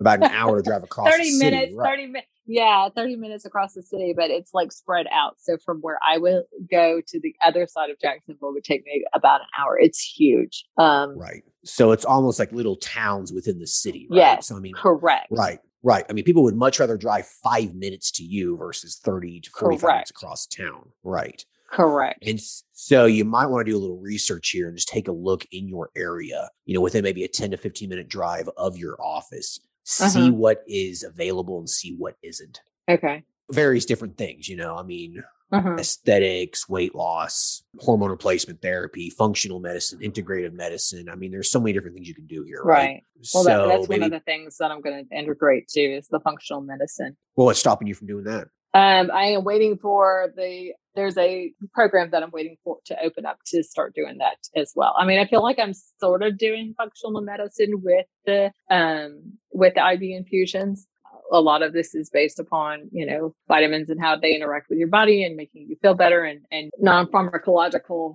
About 0.00 0.18
an 0.20 0.24
hour 0.32 0.56
to 0.56 0.62
drive 0.62 0.82
across. 0.82 1.10
30 1.10 1.24
the 1.24 1.30
city, 1.32 1.50
minutes, 1.56 1.74
right. 1.76 1.90
30 1.90 2.06
minutes. 2.06 2.28
Yeah, 2.46 2.88
30 2.94 3.16
minutes 3.16 3.44
across 3.44 3.74
the 3.74 3.82
city, 3.82 4.12
but 4.16 4.30
it's 4.30 4.52
like 4.52 4.70
spread 4.72 5.06
out. 5.10 5.36
So 5.40 5.56
from 5.64 5.78
where 5.80 5.98
I 6.06 6.18
would 6.18 6.42
go 6.70 7.00
to 7.06 7.20
the 7.20 7.34
other 7.44 7.66
side 7.66 7.90
of 7.90 7.98
Jacksonville 8.00 8.52
would 8.52 8.64
take 8.64 8.84
me 8.84 9.04
about 9.14 9.40
an 9.40 9.46
hour. 9.58 9.78
It's 9.78 10.00
huge. 10.00 10.66
Um, 10.78 11.18
Right. 11.18 11.42
So 11.64 11.92
it's 11.92 12.04
almost 12.04 12.38
like 12.38 12.52
little 12.52 12.76
towns 12.76 13.32
within 13.32 13.58
the 13.58 13.66
city. 13.66 14.06
Right? 14.10 14.18
Yes, 14.18 14.48
So 14.48 14.56
I 14.56 14.60
mean, 14.60 14.74
correct. 14.74 15.28
right, 15.30 15.58
right. 15.82 16.04
I 16.10 16.12
mean, 16.12 16.24
people 16.24 16.42
would 16.42 16.54
much 16.56 16.78
rather 16.78 16.98
drive 16.98 17.26
five 17.26 17.74
minutes 17.74 18.10
to 18.12 18.22
you 18.22 18.56
versus 18.58 18.96
thirty 19.02 19.40
to 19.40 19.50
forty-five 19.50 19.88
minutes 19.90 20.10
across 20.10 20.46
town. 20.46 20.90
Right. 21.02 21.42
Correct. 21.70 22.22
And 22.24 22.38
so 22.72 23.06
you 23.06 23.24
might 23.24 23.46
want 23.46 23.64
to 23.66 23.72
do 23.72 23.76
a 23.76 23.80
little 23.80 23.98
research 23.98 24.50
here 24.50 24.68
and 24.68 24.76
just 24.76 24.88
take 24.88 25.08
a 25.08 25.12
look 25.12 25.44
in 25.50 25.66
your 25.66 25.90
area, 25.96 26.48
you 26.66 26.74
know, 26.74 26.80
within 26.80 27.02
maybe 27.02 27.24
a 27.24 27.28
10 27.28 27.50
to 27.52 27.56
15 27.56 27.88
minute 27.88 28.08
drive 28.08 28.48
of 28.56 28.76
your 28.76 28.96
office, 29.02 29.58
see 29.84 30.04
Uh-huh. 30.20 30.32
what 30.32 30.62
is 30.66 31.02
available 31.04 31.58
and 31.58 31.68
see 31.68 31.94
what 31.96 32.16
isn't. 32.22 32.60
Okay. 32.90 33.22
Various 33.52 33.84
different 33.84 34.16
things, 34.16 34.48
you 34.48 34.56
know, 34.56 34.76
I 34.76 34.82
mean, 34.82 35.22
Mhm. 35.52 35.78
aesthetics, 35.78 36.68
weight 36.68 36.94
loss, 36.94 37.62
hormone 37.78 38.10
replacement 38.10 38.60
therapy, 38.62 39.10
functional 39.10 39.60
medicine, 39.60 40.00
integrative 40.00 40.52
medicine. 40.52 41.08
I 41.08 41.14
mean, 41.14 41.30
there's 41.30 41.50
so 41.50 41.60
many 41.60 41.72
different 41.74 41.94
things 41.94 42.08
you 42.08 42.14
can 42.14 42.26
do 42.26 42.42
here, 42.42 42.62
right? 42.64 42.76
Right. 42.86 43.02
Well, 43.34 43.44
that, 43.44 43.68
that's 43.68 43.88
maybe, 43.88 44.00
one 44.00 44.12
of 44.12 44.18
the 44.18 44.24
things 44.24 44.56
that 44.56 44.70
I'm 44.72 44.80
going 44.80 45.06
to 45.06 45.16
integrate 45.16 45.68
too 45.68 45.80
is 45.98 46.08
the 46.08 46.18
functional 46.20 46.62
medicine. 46.62 47.16
well, 47.36 47.46
what's 47.46 47.60
stopping 47.60 47.86
you 47.86 47.94
from 47.94 48.06
doing 48.08 48.24
that? 48.24 48.48
Um, 48.74 49.10
I 49.12 49.26
am 49.26 49.44
waiting 49.44 49.78
for 49.78 50.32
the. 50.36 50.72
There's 50.96 51.16
a 51.18 51.52
program 51.72 52.10
that 52.10 52.22
I'm 52.22 52.30
waiting 52.30 52.56
for 52.62 52.78
to 52.86 52.96
open 53.02 53.26
up 53.26 53.38
to 53.46 53.64
start 53.64 53.94
doing 53.94 54.18
that 54.18 54.36
as 54.54 54.72
well. 54.76 54.94
I 54.96 55.04
mean, 55.04 55.18
I 55.18 55.26
feel 55.26 55.42
like 55.42 55.58
I'm 55.58 55.72
sort 56.00 56.22
of 56.22 56.38
doing 56.38 56.74
functional 56.76 57.20
medicine 57.20 57.82
with 57.82 58.06
the 58.26 58.52
um 58.70 59.38
with 59.52 59.74
the 59.74 59.92
IV 59.92 60.02
infusions. 60.02 60.86
A 61.32 61.40
lot 61.40 61.62
of 61.62 61.72
this 61.72 61.94
is 61.94 62.10
based 62.10 62.38
upon 62.38 62.88
you 62.92 63.06
know 63.06 63.34
vitamins 63.48 63.90
and 63.90 64.00
how 64.00 64.16
they 64.16 64.34
interact 64.34 64.68
with 64.68 64.78
your 64.78 64.88
body 64.88 65.24
and 65.24 65.36
making 65.36 65.66
you 65.68 65.76
feel 65.80 65.94
better 65.94 66.24
and 66.24 66.40
and 66.50 66.70
non 66.78 67.06
pharmacological 67.06 68.14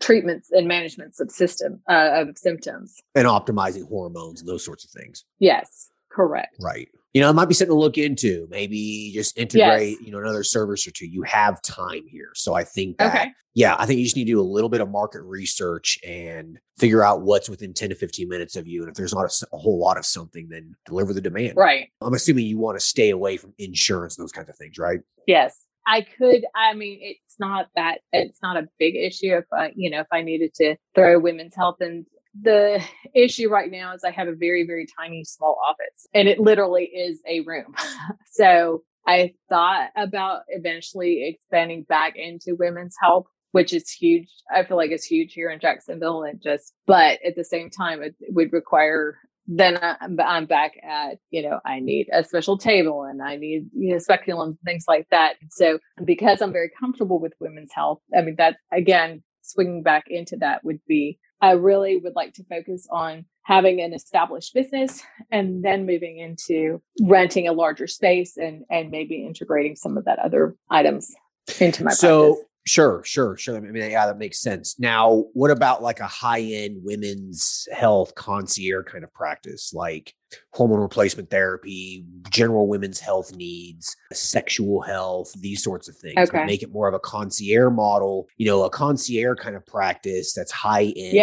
treatments 0.00 0.50
and 0.50 0.68
managements 0.68 1.20
of 1.20 1.30
system 1.30 1.80
uh, 1.88 2.10
of 2.14 2.36
symptoms. 2.38 2.96
And 3.14 3.26
optimizing 3.26 3.88
hormones 3.88 4.40
and 4.40 4.48
those 4.48 4.64
sorts 4.64 4.84
of 4.84 4.90
things. 4.90 5.24
Yes, 5.38 5.90
correct. 6.10 6.56
Right. 6.60 6.88
You 7.14 7.22
know, 7.22 7.30
it 7.30 7.34
might 7.34 7.48
be 7.48 7.54
something 7.54 7.74
to 7.74 7.80
look 7.80 7.96
into. 7.98 8.46
Maybe 8.50 9.10
just 9.14 9.38
integrate, 9.38 10.00
you 10.00 10.10
know, 10.12 10.18
another 10.18 10.42
service 10.44 10.86
or 10.86 10.90
two. 10.90 11.06
You 11.06 11.22
have 11.22 11.60
time 11.62 12.02
here. 12.06 12.30
So 12.34 12.54
I 12.54 12.64
think 12.64 12.98
that, 12.98 13.14
Okay. 13.14 13.30
yeah, 13.54 13.76
I 13.78 13.86
think 13.86 13.98
you 13.98 14.04
just 14.04 14.14
need 14.16 14.26
to 14.26 14.32
do 14.32 14.40
a 14.40 14.42
little 14.42 14.68
bit 14.68 14.80
of 14.82 14.90
market 14.90 15.22
research 15.22 15.98
and 16.06 16.58
figure 16.78 17.02
out 17.02 17.22
what's 17.22 17.48
within 17.48 17.72
10 17.72 17.88
to 17.88 17.94
15 17.94 18.28
minutes 18.28 18.56
of 18.56 18.66
you. 18.66 18.82
And 18.82 18.90
if 18.90 18.94
there's 18.96 19.14
not 19.14 19.30
a 19.52 19.56
whole 19.56 19.78
lot 19.78 19.96
of 19.96 20.04
something, 20.04 20.48
then 20.50 20.74
deliver 20.84 21.14
the 21.14 21.20
demand. 21.22 21.54
Right. 21.56 21.88
I'm 22.02 22.14
assuming 22.14 22.44
you 22.46 22.58
want 22.58 22.78
to 22.78 22.84
stay 22.84 23.08
away 23.10 23.38
from 23.38 23.54
insurance 23.58 24.18
and 24.18 24.22
those 24.24 24.32
kinds 24.32 24.50
of 24.50 24.56
things, 24.56 24.78
right? 24.78 25.00
Yes. 25.26 25.58
I 25.86 26.02
could, 26.02 26.44
I 26.54 26.74
mean, 26.74 26.98
it's 27.00 27.36
not 27.40 27.68
that, 27.74 28.00
it's 28.12 28.42
not 28.42 28.58
a 28.58 28.68
big 28.78 28.94
issue 28.94 29.34
if 29.34 29.44
I, 29.50 29.72
you 29.74 29.88
know, 29.88 30.00
if 30.00 30.06
I 30.12 30.20
needed 30.20 30.52
to 30.56 30.76
throw 30.94 31.18
women's 31.18 31.54
health 31.56 31.76
and 31.80 32.04
the 32.40 32.82
issue 33.14 33.48
right 33.48 33.70
now 33.70 33.94
is 33.94 34.04
I 34.04 34.10
have 34.10 34.28
a 34.28 34.34
very, 34.34 34.66
very 34.66 34.86
tiny 34.98 35.24
small 35.24 35.58
office 35.68 36.06
and 36.14 36.28
it 36.28 36.38
literally 36.38 36.84
is 36.84 37.20
a 37.26 37.40
room. 37.40 37.74
so 38.30 38.82
I 39.06 39.34
thought 39.48 39.90
about 39.96 40.42
eventually 40.48 41.26
expanding 41.28 41.84
back 41.88 42.14
into 42.16 42.56
women's 42.56 42.94
health, 43.00 43.26
which 43.52 43.72
is 43.72 43.90
huge. 43.90 44.28
I 44.54 44.64
feel 44.64 44.76
like 44.76 44.90
it's 44.90 45.04
huge 45.04 45.32
here 45.32 45.50
in 45.50 45.60
Jacksonville 45.60 46.22
and 46.22 46.40
just, 46.42 46.74
but 46.86 47.18
at 47.24 47.34
the 47.34 47.44
same 47.44 47.70
time, 47.70 48.02
it 48.02 48.14
would 48.28 48.52
require 48.52 49.18
then 49.50 49.78
I'm, 50.20 50.44
back 50.44 50.72
at, 50.86 51.16
you 51.30 51.42
know, 51.42 51.58
I 51.64 51.80
need 51.80 52.08
a 52.12 52.22
special 52.22 52.58
table 52.58 53.04
and 53.04 53.22
I 53.22 53.36
need, 53.36 53.70
you 53.74 53.94
know, 53.94 53.98
speculum, 53.98 54.58
things 54.62 54.84
like 54.86 55.06
that. 55.10 55.36
So 55.50 55.78
because 56.04 56.42
I'm 56.42 56.52
very 56.52 56.70
comfortable 56.78 57.18
with 57.18 57.32
women's 57.40 57.72
health, 57.72 58.00
I 58.16 58.20
mean, 58.20 58.34
that 58.36 58.56
again, 58.70 59.22
swinging 59.40 59.82
back 59.82 60.04
into 60.08 60.36
that 60.36 60.64
would 60.64 60.80
be, 60.86 61.18
I 61.40 61.52
really 61.52 61.96
would 61.98 62.16
like 62.16 62.34
to 62.34 62.44
focus 62.44 62.86
on 62.90 63.24
having 63.42 63.80
an 63.80 63.94
established 63.94 64.52
business 64.52 65.02
and 65.30 65.64
then 65.64 65.86
moving 65.86 66.18
into 66.18 66.82
renting 67.00 67.48
a 67.48 67.52
larger 67.52 67.86
space 67.86 68.36
and, 68.36 68.64
and 68.70 68.90
maybe 68.90 69.24
integrating 69.24 69.74
some 69.76 69.96
of 69.96 70.04
that 70.04 70.18
other 70.18 70.54
items 70.70 71.14
into 71.60 71.84
my 71.84 71.90
so 71.92 72.34
practice. 72.34 72.46
sure, 72.66 73.02
sure, 73.04 73.36
sure. 73.36 73.56
I 73.56 73.60
mean, 73.60 73.90
yeah, 73.90 74.06
that 74.06 74.18
makes 74.18 74.40
sense. 74.40 74.78
Now, 74.78 75.24
what 75.32 75.50
about 75.50 75.82
like 75.82 76.00
a 76.00 76.06
high-end 76.06 76.80
women's 76.82 77.66
health 77.72 78.14
concierge 78.14 78.86
kind 78.86 79.04
of 79.04 79.12
practice, 79.14 79.72
like 79.72 80.12
hormone 80.52 80.80
replacement 80.80 81.30
therapy, 81.30 82.04
general 82.30 82.68
women's 82.68 83.00
health 83.00 83.34
needs, 83.34 83.96
sexual 84.12 84.80
health, 84.82 85.32
these 85.40 85.62
sorts 85.62 85.88
of 85.88 85.96
things? 85.96 86.16
Okay. 86.28 86.44
Make 86.44 86.62
it 86.62 86.72
more 86.72 86.88
of 86.88 86.94
a 86.94 86.98
concierge 86.98 87.72
model, 87.72 88.28
you 88.36 88.46
know, 88.46 88.64
a 88.64 88.70
concierge 88.70 89.38
kind 89.38 89.56
of 89.56 89.64
practice 89.66 90.32
that's 90.34 90.52
high 90.52 90.92
end. 90.96 91.14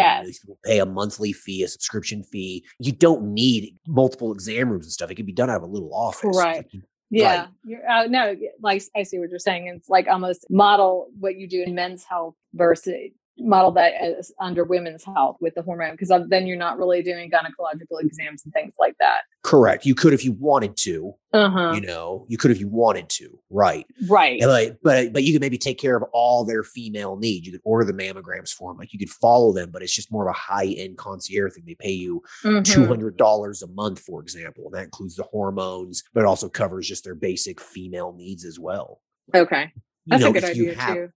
People 0.41 0.57
pay 0.63 0.79
a 0.79 0.85
monthly 0.85 1.33
fee, 1.33 1.63
a 1.63 1.67
subscription 1.67 2.23
fee. 2.23 2.65
You 2.79 2.91
don't 2.91 3.33
need 3.33 3.77
multiple 3.87 4.31
exam 4.31 4.69
rooms 4.69 4.85
and 4.85 4.93
stuff. 4.93 5.11
It 5.11 5.15
can 5.15 5.25
be 5.25 5.33
done 5.33 5.49
out 5.49 5.57
of 5.57 5.63
a 5.63 5.67
little 5.67 5.93
office. 5.93 6.37
Right. 6.37 6.57
Like, 6.57 6.83
Yeah, 7.11 7.47
you're 7.63 7.87
uh, 7.87 8.07
no, 8.07 8.35
like 8.61 8.81
I 8.95 9.03
see 9.03 9.19
what 9.19 9.29
you're 9.29 9.39
saying. 9.39 9.67
It's 9.67 9.87
like 9.89 10.07
almost 10.07 10.47
model 10.49 11.07
what 11.19 11.35
you 11.35 11.47
do 11.47 11.61
in 11.61 11.75
men's 11.75 12.03
health 12.03 12.33
versus 12.53 13.11
model 13.37 13.71
that 13.71 13.93
as 13.95 14.31
under 14.39 14.63
women's 14.63 15.03
health 15.03 15.35
with 15.41 15.53
the 15.55 15.61
hormone 15.61 15.91
because 15.97 16.09
then 16.29 16.47
you're 16.47 16.57
not 16.57 16.77
really 16.77 17.03
doing 17.03 17.29
gynecological 17.29 17.99
exams 18.01 18.43
and 18.45 18.53
things 18.53 18.73
like 18.79 18.95
that. 18.99 19.21
Correct. 19.43 19.85
You 19.85 19.93
could 19.93 20.13
if 20.13 20.23
you 20.23 20.31
wanted 20.33 20.77
to. 20.77 21.13
Uh-huh. 21.33 21.73
You 21.75 21.81
know, 21.81 22.25
you 22.29 22.37
could 22.37 22.51
if 22.51 22.61
you 22.61 22.69
wanted 22.69 23.09
to. 23.09 23.37
Right. 23.49 23.85
Right. 24.07 24.39
And 24.41 24.49
like, 24.49 24.77
but 24.81 25.11
but 25.11 25.23
you 25.23 25.33
could 25.33 25.41
maybe 25.41 25.57
take 25.57 25.77
care 25.77 25.97
of 25.97 26.03
all 26.13 26.45
their 26.45 26.63
female 26.63 27.17
needs. 27.17 27.45
You 27.45 27.51
could 27.51 27.61
order 27.65 27.83
the 27.85 27.91
mammograms 27.97 28.51
for 28.51 28.71
them. 28.71 28.77
Like 28.77 28.93
you 28.93 28.99
could 28.99 29.09
follow 29.09 29.51
them, 29.51 29.69
but 29.69 29.81
it's 29.83 29.93
just 29.93 30.13
more 30.13 30.27
of 30.27 30.33
a 30.33 30.37
high 30.39 30.67
end 30.67 30.97
concierge 30.97 31.53
thing. 31.55 31.65
They 31.67 31.75
pay 31.75 31.91
you 31.91 32.21
Mhm. 32.43 32.87
hundred 32.87 33.17
dollars 33.17 33.61
a 33.61 33.67
month, 33.67 33.99
for 33.99 34.21
example, 34.21 34.63
and 34.65 34.73
that 34.75 34.85
includes 34.85 35.15
the 35.17 35.23
hormones, 35.23 36.03
but 36.13 36.21
it 36.21 36.25
also 36.25 36.47
covers 36.47 36.87
just 36.87 37.03
their 37.03 37.15
basic 37.15 37.59
female 37.59 38.13
needs 38.13 38.45
as 38.45 38.57
well. 38.57 39.01
Okay. 39.33 39.71
You 40.07 40.11
That's 40.11 40.23
know, 40.23 40.29
a 40.29 40.33
good 40.33 40.43
you 40.55 40.69
idea 40.69 40.75
have- 40.79 40.95
too. 40.95 41.09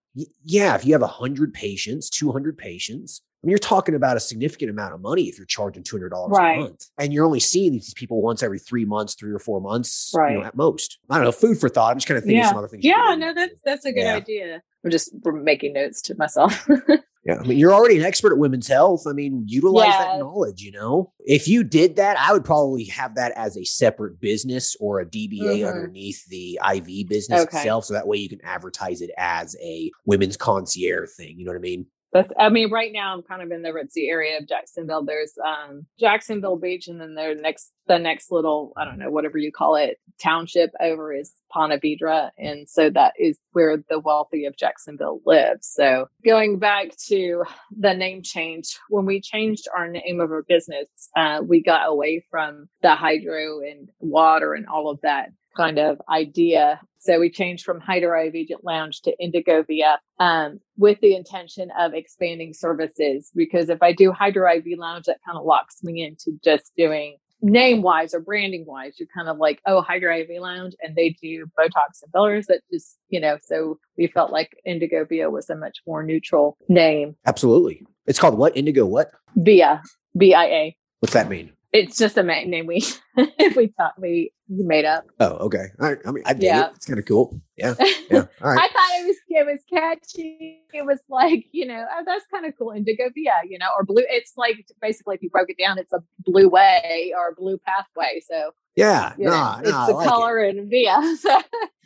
Yeah, 0.43 0.75
if 0.75 0.86
you 0.86 0.93
have 0.93 1.01
100 1.01 1.53
patients, 1.53 2.10
200 2.10 2.58
patients, 2.58 3.21
I 3.43 3.47
mean, 3.47 3.51
you're 3.51 3.60
talking 3.60 3.95
about 3.95 4.17
a 4.17 4.19
significant 4.19 4.69
amount 4.69 4.93
of 4.93 4.99
money 5.01 5.23
if 5.29 5.38
you're 5.38 5.45
charging 5.45 5.82
$200 5.84 6.29
Right. 6.32 6.58
a 6.58 6.60
month. 6.62 6.88
And 6.97 7.13
you're 7.13 7.25
only 7.25 7.39
seeing 7.39 7.71
these 7.71 7.93
people 7.93 8.21
once 8.21 8.43
every 8.43 8.60
three 8.60 8.84
months, 8.84 9.13
three 9.15 9.32
or 9.32 9.39
four 9.39 9.62
months, 9.62 10.12
you 10.13 10.19
know, 10.36 10.43
at 10.43 10.55
most. 10.58 10.99
I 11.10 11.15
don't 11.15 11.23
know, 11.23 11.32
food 11.32 11.58
for 11.60 11.69
thought. 11.69 11.91
I'm 11.91 11.97
just 11.97 12.08
kind 12.08 12.17
of 12.17 12.23
thinking 12.25 12.39
of 12.39 12.43
Yeah. 12.43 12.49
some 12.49 12.58
other 12.58 12.67
things. 12.67 12.84
Yeah, 12.84 13.15
no, 13.17 13.34
that's 13.34 13.62
that's 13.63 13.86
a 13.86 13.93
good 13.93 14.01
Yeah. 14.03 14.15
idea. 14.15 14.62
I'm 14.84 14.91
just 14.91 15.13
making 15.25 15.73
notes 15.73 16.01
to 16.03 16.15
myself. 16.15 16.67
Yeah. 17.25 17.36
I 17.38 17.45
mean, 17.45 17.58
you're 17.58 17.73
already 17.73 17.97
an 17.97 18.03
expert 18.05 18.32
at 18.32 18.38
women's 18.39 18.67
health. 18.67 19.03
I 19.08 19.12
mean, 19.12 19.43
utilize 19.45 19.97
that 19.97 20.17
knowledge, 20.19 20.62
you 20.62 20.71
know? 20.71 21.12
If 21.19 21.47
you 21.49 21.63
did 21.65 21.97
that, 21.97 22.17
I 22.17 22.32
would 22.32 22.45
probably 22.45 22.86
have 22.86 23.15
that 23.15 23.34
as 23.36 23.58
a 23.58 23.65
separate 23.65 24.21
business 24.21 24.75
or 24.79 24.99
a 25.01 25.05
DBA 25.05 25.60
Mhm. 25.60 25.67
underneath 25.69 26.25
the 26.29 26.60
IV 26.63 27.08
business 27.10 27.41
Okay. 27.41 27.58
itself. 27.58 27.86
So 27.86 27.93
that 27.93 28.08
way 28.08 28.17
you 28.17 28.29
can 28.29 28.39
advertise 28.43 29.01
it 29.01 29.12
as 29.17 29.55
a 29.62 29.91
women's 30.05 30.38
concierge 30.38 31.10
thing. 31.17 31.38
You 31.38 31.45
know 31.45 31.51
what 31.51 31.58
I 31.58 31.62
mean? 31.62 31.88
That's 32.12 32.32
I 32.39 32.50
mean, 32.50 32.72
right 32.72 32.91
now 32.91 33.13
I'm 33.13 33.22
kind 33.22 33.41
of 33.41 33.52
in 33.52 33.62
the 33.62 33.69
ritzy 33.69 34.10
area 34.10 34.38
of 34.39 34.48
Jacksonville. 34.48 35.04
There's 35.04 35.34
um 35.45 35.86
Jacksonville 36.00 36.58
Beach 36.58 36.88
and 36.88 37.00
then 37.00 37.13
the 37.13 37.36
next 37.39 37.72
the 37.88 38.00
next 38.00 38.32
little, 38.32 38.72
I 38.78 38.86
don't 38.86 39.00
know, 39.00 39.10
whatever 39.10 39.38
you 39.38 39.52
call 39.52 39.76
it, 39.76 39.98
township 40.22 40.72
over 40.80 41.12
is 41.12 41.34
Ponte 41.52 41.82
Vedra. 41.82 42.30
And 42.38 42.69
so 42.69 42.89
that 42.91 43.13
is 43.19 43.39
where 43.52 43.84
the 43.89 44.00
wealthy 44.00 44.45
of 44.45 44.56
Jacksonville 44.56 45.22
lives. 45.26 45.67
So 45.67 46.08
going 46.24 46.60
back 46.60 46.95
to 47.08 47.43
the 47.76 47.93
name 47.93 48.22
change, 48.22 48.78
when 48.89 49.06
we 49.06 49.22
changed 49.22 49.67
our 49.76 49.88
name 49.88 50.19
of 50.19 50.32
our 50.32 50.43
business, 50.43 50.88
uh, 51.15 51.41
we 51.43 51.62
got 51.62 51.89
away 51.89 52.24
from 52.30 52.69
the 52.82 52.95
hydro 52.95 53.60
and 53.60 53.89
water 54.00 54.54
and 54.54 54.67
all 54.67 54.89
of 54.89 55.02
that 55.02 55.30
kind 55.56 55.80
of 55.80 56.02
idea. 56.10 56.80
So 57.00 57.20
we 57.20 57.30
changed 57.30 57.64
from 57.64 57.80
Hydro 57.80 58.28
IV 58.28 58.36
Agent 58.36 58.64
Lounge 58.64 59.02
to 59.02 59.18
Indigo 59.20 59.64
Via 59.64 60.00
um, 60.20 60.60
with 60.78 61.00
the 61.02 61.16
intention 61.16 61.70
of 61.78 61.94
expanding 61.94 62.54
services. 62.54 63.32
Because 63.36 63.70
if 63.70 63.82
I 63.82 63.94
do 63.94 64.12
Hydro 64.12 64.52
IV 64.56 64.66
Lounge, 64.78 65.06
that 65.06 65.20
kind 65.26 65.38
of 65.38 65.46
locks 65.46 65.84
me 65.84 66.04
into 66.04 66.38
just 66.44 66.72
doing 66.78 67.18
name 67.42 67.82
wise 67.82 68.14
or 68.14 68.20
branding 68.20 68.66
wise. 68.66 69.00
You're 69.00 69.08
kind 69.16 69.30
of 69.30 69.38
like, 69.38 69.62
oh, 69.66 69.82
Hydro 69.82 70.18
IV 70.18 70.30
Lounge, 70.42 70.76
and 70.82 70.96
they 70.96 71.16
do 71.22 71.46
Botox 71.58 72.02
and 72.04 72.12
fillers. 72.12 72.48
That 72.48 72.62
just, 72.72 72.98
you 73.10 73.20
know, 73.20 73.38
so 73.42 73.80
we 73.98 74.08
felt 74.08 74.32
like 74.32 74.58
Indigo 74.66 75.06
Via 75.06 75.30
was 75.30 75.50
a 75.50 75.56
much 75.56 75.80
more 75.88 76.04
neutral 76.04 76.58
name. 76.68 77.16
Absolutely. 77.26 77.86
It's 78.08 78.20
called 78.20 78.38
what? 78.38 78.56
Indigo 78.58 78.86
what? 78.86 79.12
Via, 79.36 79.82
V 80.16 80.34
I 80.34 80.46
A. 80.46 80.78
What's 81.00 81.14
that 81.14 81.30
mean? 81.30 81.54
It's 81.71 81.97
just 81.97 82.17
a 82.17 82.23
name 82.23 82.65
we 82.65 82.84
we 83.55 83.67
thought 83.77 83.99
we 84.01 84.32
made 84.47 84.86
up. 84.86 85.05
Oh, 85.19 85.34
okay. 85.45 85.65
All 85.79 85.89
right. 85.89 85.99
I 86.05 86.12
mean, 86.12 86.23
I 86.25 86.34
dig 86.34 86.43
Yeah. 86.43 86.65
it. 86.67 86.71
It's 86.75 86.86
kind 86.88 86.97
of 86.97 87.05
cool. 87.05 87.39
Yeah. 87.58 87.75
Yeah. 88.10 88.25
All 88.41 88.49
right. 88.49 88.60
I 88.60 88.67
thought 88.73 88.89
it 89.01 89.05
was 89.08 89.17
it 89.27 89.45
was 89.45 89.60
catchy. 89.71 90.62
It 90.73 90.84
was 90.84 90.99
like 91.10 91.45
you 91.51 91.67
know 91.67 91.86
oh, 91.91 92.03
that's 92.05 92.25
kind 92.34 92.45
of 92.47 92.53
cool. 92.58 92.71
Indigo 92.71 93.10
Via, 93.13 93.34
you 93.47 93.60
know, 93.60 93.67
or 93.77 93.84
blue. 93.86 94.03
It's 94.10 94.34
like 94.36 94.65
basically 94.82 95.15
if 95.15 95.21
you 95.21 95.29
broke 95.29 95.49
it 95.51 95.58
down, 95.60 95.77
it's 95.77 95.93
a 95.93 95.99
blue 96.19 96.49
way 96.49 97.13
or 97.15 97.36
blue 97.36 97.60
pathway. 97.60 98.21
So 98.27 98.51
Yeah. 98.75 99.13
you 99.19 99.25
know, 99.25 99.32
Nah, 99.32 99.60
it's 99.60 99.69
nah, 99.69 99.86
the 99.88 99.93
like 99.93 100.05
it. 100.08 100.10
color 100.10 100.38
and 100.39 100.69
Via. 100.71 101.15
So 101.21 101.39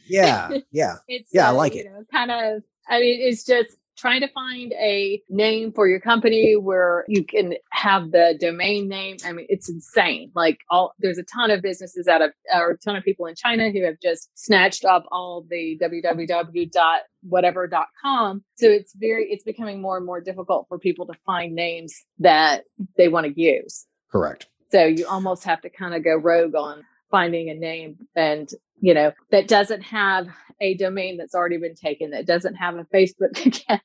Yeah. 0.07 0.49
Yeah. 0.71 0.95
it's 1.09 1.29
Yeah, 1.33 1.47
I 1.47 1.51
uh, 1.51 1.55
like 1.55 1.75
it. 1.75 1.85
know, 1.87 2.03
kind 2.11 2.31
of. 2.31 2.63
I 2.87 2.99
mean, 2.99 3.19
it's 3.21 3.43
just 3.43 3.75
trying 3.97 4.21
to 4.21 4.27
find 4.29 4.73
a 4.73 5.21
name 5.29 5.71
for 5.71 5.87
your 5.87 5.99
company 5.99 6.55
where 6.55 7.05
you 7.07 7.23
can 7.23 7.55
have 7.71 8.11
the 8.11 8.37
domain 8.39 8.87
name. 8.87 9.17
I 9.25 9.33
mean, 9.33 9.45
it's 9.49 9.69
insane. 9.69 10.31
Like 10.35 10.59
all 10.69 10.93
there's 10.99 11.17
a 11.17 11.23
ton 11.23 11.51
of 11.51 11.61
businesses 11.61 12.07
out 12.07 12.21
of 12.21 12.31
or 12.53 12.71
a 12.71 12.77
ton 12.77 12.95
of 12.95 13.03
people 13.03 13.25
in 13.25 13.35
China 13.35 13.71
who 13.71 13.83
have 13.83 13.95
just 14.01 14.29
snatched 14.35 14.85
up 14.85 15.05
all 15.11 15.45
the 15.49 15.79
www 15.81 16.71
dot 16.71 17.01
whatever 17.21 17.67
dot 17.67 17.87
com. 18.01 18.43
So 18.55 18.67
it's 18.67 18.93
very 18.95 19.27
it's 19.31 19.43
becoming 19.43 19.81
more 19.81 19.97
and 19.97 20.05
more 20.05 20.21
difficult 20.21 20.65
for 20.67 20.79
people 20.79 21.05
to 21.07 21.13
find 21.25 21.55
names 21.55 22.03
that 22.19 22.63
they 22.97 23.07
want 23.07 23.27
to 23.27 23.41
use. 23.41 23.85
Correct. 24.11 24.47
So 24.71 24.85
you 24.85 25.07
almost 25.07 25.43
have 25.43 25.61
to 25.61 25.69
kind 25.69 25.93
of 25.93 26.03
go 26.03 26.15
rogue 26.15 26.55
on 26.55 26.83
finding 27.11 27.49
a 27.49 27.53
name 27.53 27.97
and, 28.15 28.49
you 28.79 28.93
know, 28.93 29.11
that 29.31 29.47
doesn't 29.47 29.81
have 29.81 30.27
a 30.61 30.75
domain 30.75 31.17
that's 31.17 31.35
already 31.35 31.57
been 31.57 31.75
taken, 31.75 32.11
that 32.11 32.25
doesn't 32.25 32.55
have 32.55 32.75
a 32.75 32.85
Facebook 32.85 33.35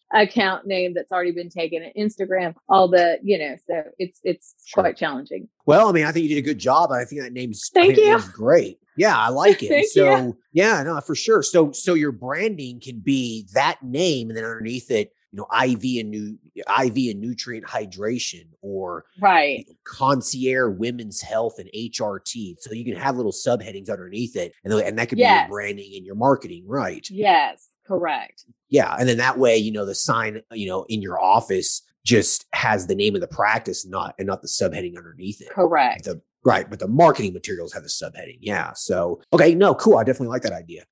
account- 0.12 0.66
name 0.66 0.94
that's 0.94 1.10
already 1.10 1.32
been 1.32 1.48
taken, 1.48 1.82
an 1.82 1.92
Instagram, 1.98 2.54
all 2.68 2.88
the, 2.88 3.18
you 3.22 3.38
know, 3.38 3.56
so 3.66 3.82
it's 3.98 4.20
it's 4.22 4.54
Sure. 4.64 4.82
quite 4.84 4.96
challenging. 4.96 5.48
Well, 5.66 5.88
I 5.88 5.92
mean, 5.92 6.04
I 6.04 6.12
think 6.12 6.24
you 6.24 6.34
did 6.34 6.44
a 6.44 6.46
good 6.46 6.58
job. 6.58 6.90
I 6.92 7.04
think 7.04 7.22
that 7.22 7.32
name's 7.32 7.70
Thank 7.72 7.96
you. 7.96 8.10
name's 8.10 8.28
great. 8.28 8.78
Yeah, 8.96 9.16
I 9.16 9.28
like 9.30 9.62
it. 9.62 9.88
So 9.90 10.16
you. 10.16 10.38
yeah, 10.52 10.82
no, 10.82 11.00
for 11.00 11.14
sure. 11.14 11.42
So 11.42 11.72
so 11.72 11.94
your 11.94 12.12
branding 12.12 12.80
can 12.80 13.00
be 13.00 13.46
that 13.54 13.82
name, 13.82 14.28
and 14.28 14.36
then 14.36 14.44
underneath 14.44 14.90
it, 14.90 15.12
you 15.32 15.36
know, 15.36 15.46
IV 15.62 16.00
and 16.00 16.10
new 16.10 16.38
IV 16.56 16.96
and 17.12 17.20
nutrient 17.20 17.66
hydration, 17.66 18.44
or 18.62 19.04
Right. 19.20 19.66
concierge 19.84 20.78
women's 20.78 21.20
health 21.20 21.58
and 21.58 21.68
HRT. 21.74 22.56
So 22.60 22.72
you 22.72 22.84
can 22.84 22.96
have 22.96 23.16
little 23.16 23.32
subheadings 23.32 23.90
underneath 23.90 24.36
it, 24.36 24.52
and 24.64 24.72
and 24.72 24.98
that 24.98 25.08
could 25.08 25.16
be 25.16 25.22
your 25.24 25.48
branding 25.48 25.92
and 25.96 26.06
your 26.06 26.14
marketing, 26.14 26.64
right? 26.66 27.06
Yes, 27.10 27.68
correct. 27.86 28.44
Yeah, 28.68 28.94
and 28.98 29.08
then 29.08 29.18
that 29.18 29.38
way, 29.38 29.56
you 29.56 29.72
know, 29.72 29.84
the 29.84 29.94
sign, 29.94 30.42
you 30.52 30.68
know, 30.68 30.84
in 30.88 31.02
your 31.02 31.20
office 31.20 31.82
just 32.04 32.46
has 32.52 32.86
the 32.86 32.94
name 32.94 33.14
of 33.14 33.20
the 33.20 33.28
practice, 33.28 33.86
not 33.86 34.14
and 34.18 34.26
not 34.26 34.40
the 34.40 34.48
subheading 34.48 34.96
underneath 34.96 35.40
it. 35.42 35.50
Correct. 35.50 36.04
The 36.04 36.20
right, 36.44 36.68
but 36.70 36.78
the 36.78 36.88
marketing 36.88 37.32
materials 37.34 37.72
have 37.74 37.82
the 37.82 37.88
subheading. 37.88 38.38
Yeah. 38.40 38.72
So 38.74 39.20
okay, 39.32 39.54
no, 39.54 39.74
cool. 39.74 39.98
I 39.98 40.04
definitely 40.04 40.28
like 40.28 40.42
that 40.42 40.52
idea. 40.52 40.84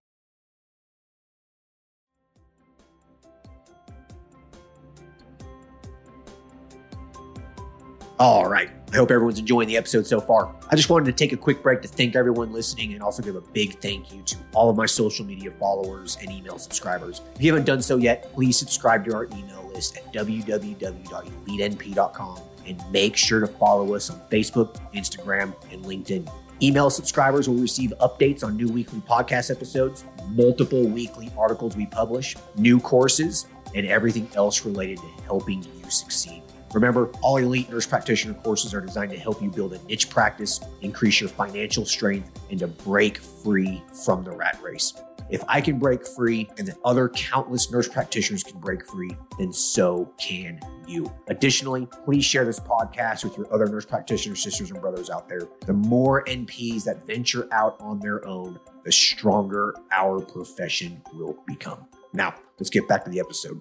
All 8.19 8.49
right. 8.49 8.71
I 8.93 8.97
hope 8.97 9.11
everyone's 9.11 9.39
enjoying 9.39 9.69
the 9.69 9.77
episode 9.77 10.07
so 10.07 10.19
far. 10.21 10.55
I 10.71 10.77
just 10.77 10.89
wanted 10.89 11.05
to 11.07 11.13
take 11.13 11.33
a 11.33 11.37
quick 11.37 11.63
break 11.63 11.83
to 11.83 11.89
thank 11.89 12.17
everyone 12.17 12.51
listening 12.51 12.95
and 12.95 13.03
also 13.03 13.23
give 13.23 13.37
a 13.37 13.43
big 13.43 13.79
thank 13.81 14.11
you 14.11 14.23
to 14.23 14.39
all 14.55 14.71
of 14.71 14.77
my 14.77 14.87
social 14.87 15.27
media 15.27 15.51
followers 15.51 16.17
and 16.23 16.31
email 16.31 16.59
subscribers. 16.59 17.21
If 17.35 17.43
you 17.43 17.53
haven't 17.53 17.67
done 17.67 17.83
so 17.83 17.99
yet, 17.99 18.33
please 18.33 18.59
subscribe 18.59 19.05
to 19.05 19.15
our 19.15 19.27
email 19.27 19.71
list 19.75 19.99
at 19.99 20.11
www.elitenp.com 20.15 22.41
and 22.67 22.83
make 22.91 23.17
sure 23.17 23.41
to 23.41 23.47
follow 23.47 23.95
us 23.95 24.09
on 24.09 24.19
Facebook, 24.31 24.81
Instagram, 24.95 25.55
and 25.71 25.85
LinkedIn. 25.85 26.27
Email 26.63 26.89
subscribers 26.89 27.51
will 27.51 27.57
receive 27.57 27.93
updates 28.01 28.43
on 28.43 28.57
new 28.57 28.69
weekly 28.69 29.01
podcast 29.01 29.51
episodes, 29.51 30.07
multiple 30.31 30.87
weekly 30.87 31.31
articles 31.37 31.77
we 31.77 31.85
publish, 31.85 32.35
new 32.57 32.81
courses, 32.81 33.47
and 33.75 33.87
everything 33.87 34.27
else 34.37 34.65
related 34.65 34.97
to 34.99 35.07
helping 35.25 35.63
you 35.63 35.91
succeed. 35.91 36.43
Remember, 36.75 37.11
all 37.23 37.37
elite 37.37 37.71
nurse 37.71 37.87
practitioner 37.87 38.35
courses 38.35 38.75
are 38.75 38.81
designed 38.81 39.13
to 39.13 39.19
help 39.19 39.43
you 39.43 39.51
build 39.51 39.73
a 39.73 39.83
niche 39.85 40.11
practice, 40.11 40.61
increase 40.83 41.21
your 41.21 41.31
financial 41.31 41.85
strength, 41.85 42.31
and 42.51 42.59
to 42.59 42.67
break 42.67 43.19
free 43.19 43.83
from 44.05 44.25
the 44.25 44.31
rat 44.31 44.59
race. 44.63 44.93
If 45.29 45.43
I 45.49 45.61
can 45.61 45.79
break 45.79 46.07
free 46.07 46.49
and 46.57 46.69
that 46.69 46.77
other 46.85 47.09
countless 47.09 47.71
nurse 47.73 47.89
practitioners 47.89 48.45
can 48.45 48.61
break 48.61 48.87
free, 48.87 49.11
then 49.39 49.53
so 49.53 50.13
can 50.19 50.61
you. 50.87 51.13
Additionally, 51.27 51.89
please 52.05 52.25
share 52.25 52.45
this 52.45 52.61
podcast 52.61 53.25
with 53.25 53.37
your 53.37 53.53
other 53.53 53.67
nurse 53.67 53.85
practitioner 53.85 54.37
sisters 54.37 54.71
and 54.71 54.81
brothers 54.81 55.11
out 55.11 55.29
there. 55.29 55.49
The 55.67 55.73
more 55.73 56.25
NPs 56.25 56.85
that 56.85 57.07
venture 57.07 57.49
out 57.51 57.77
on 57.81 57.99
their 57.99 58.25
own, 58.25 58.61
the 58.85 58.93
stronger 58.93 59.75
our 59.91 60.21
profession 60.21 61.03
will 61.13 61.43
become. 61.47 61.87
Now, 62.13 62.35
let's 62.61 62.71
get 62.71 62.87
back 62.87 63.05
to 63.05 63.11
the 63.11 63.19
episode. 63.19 63.61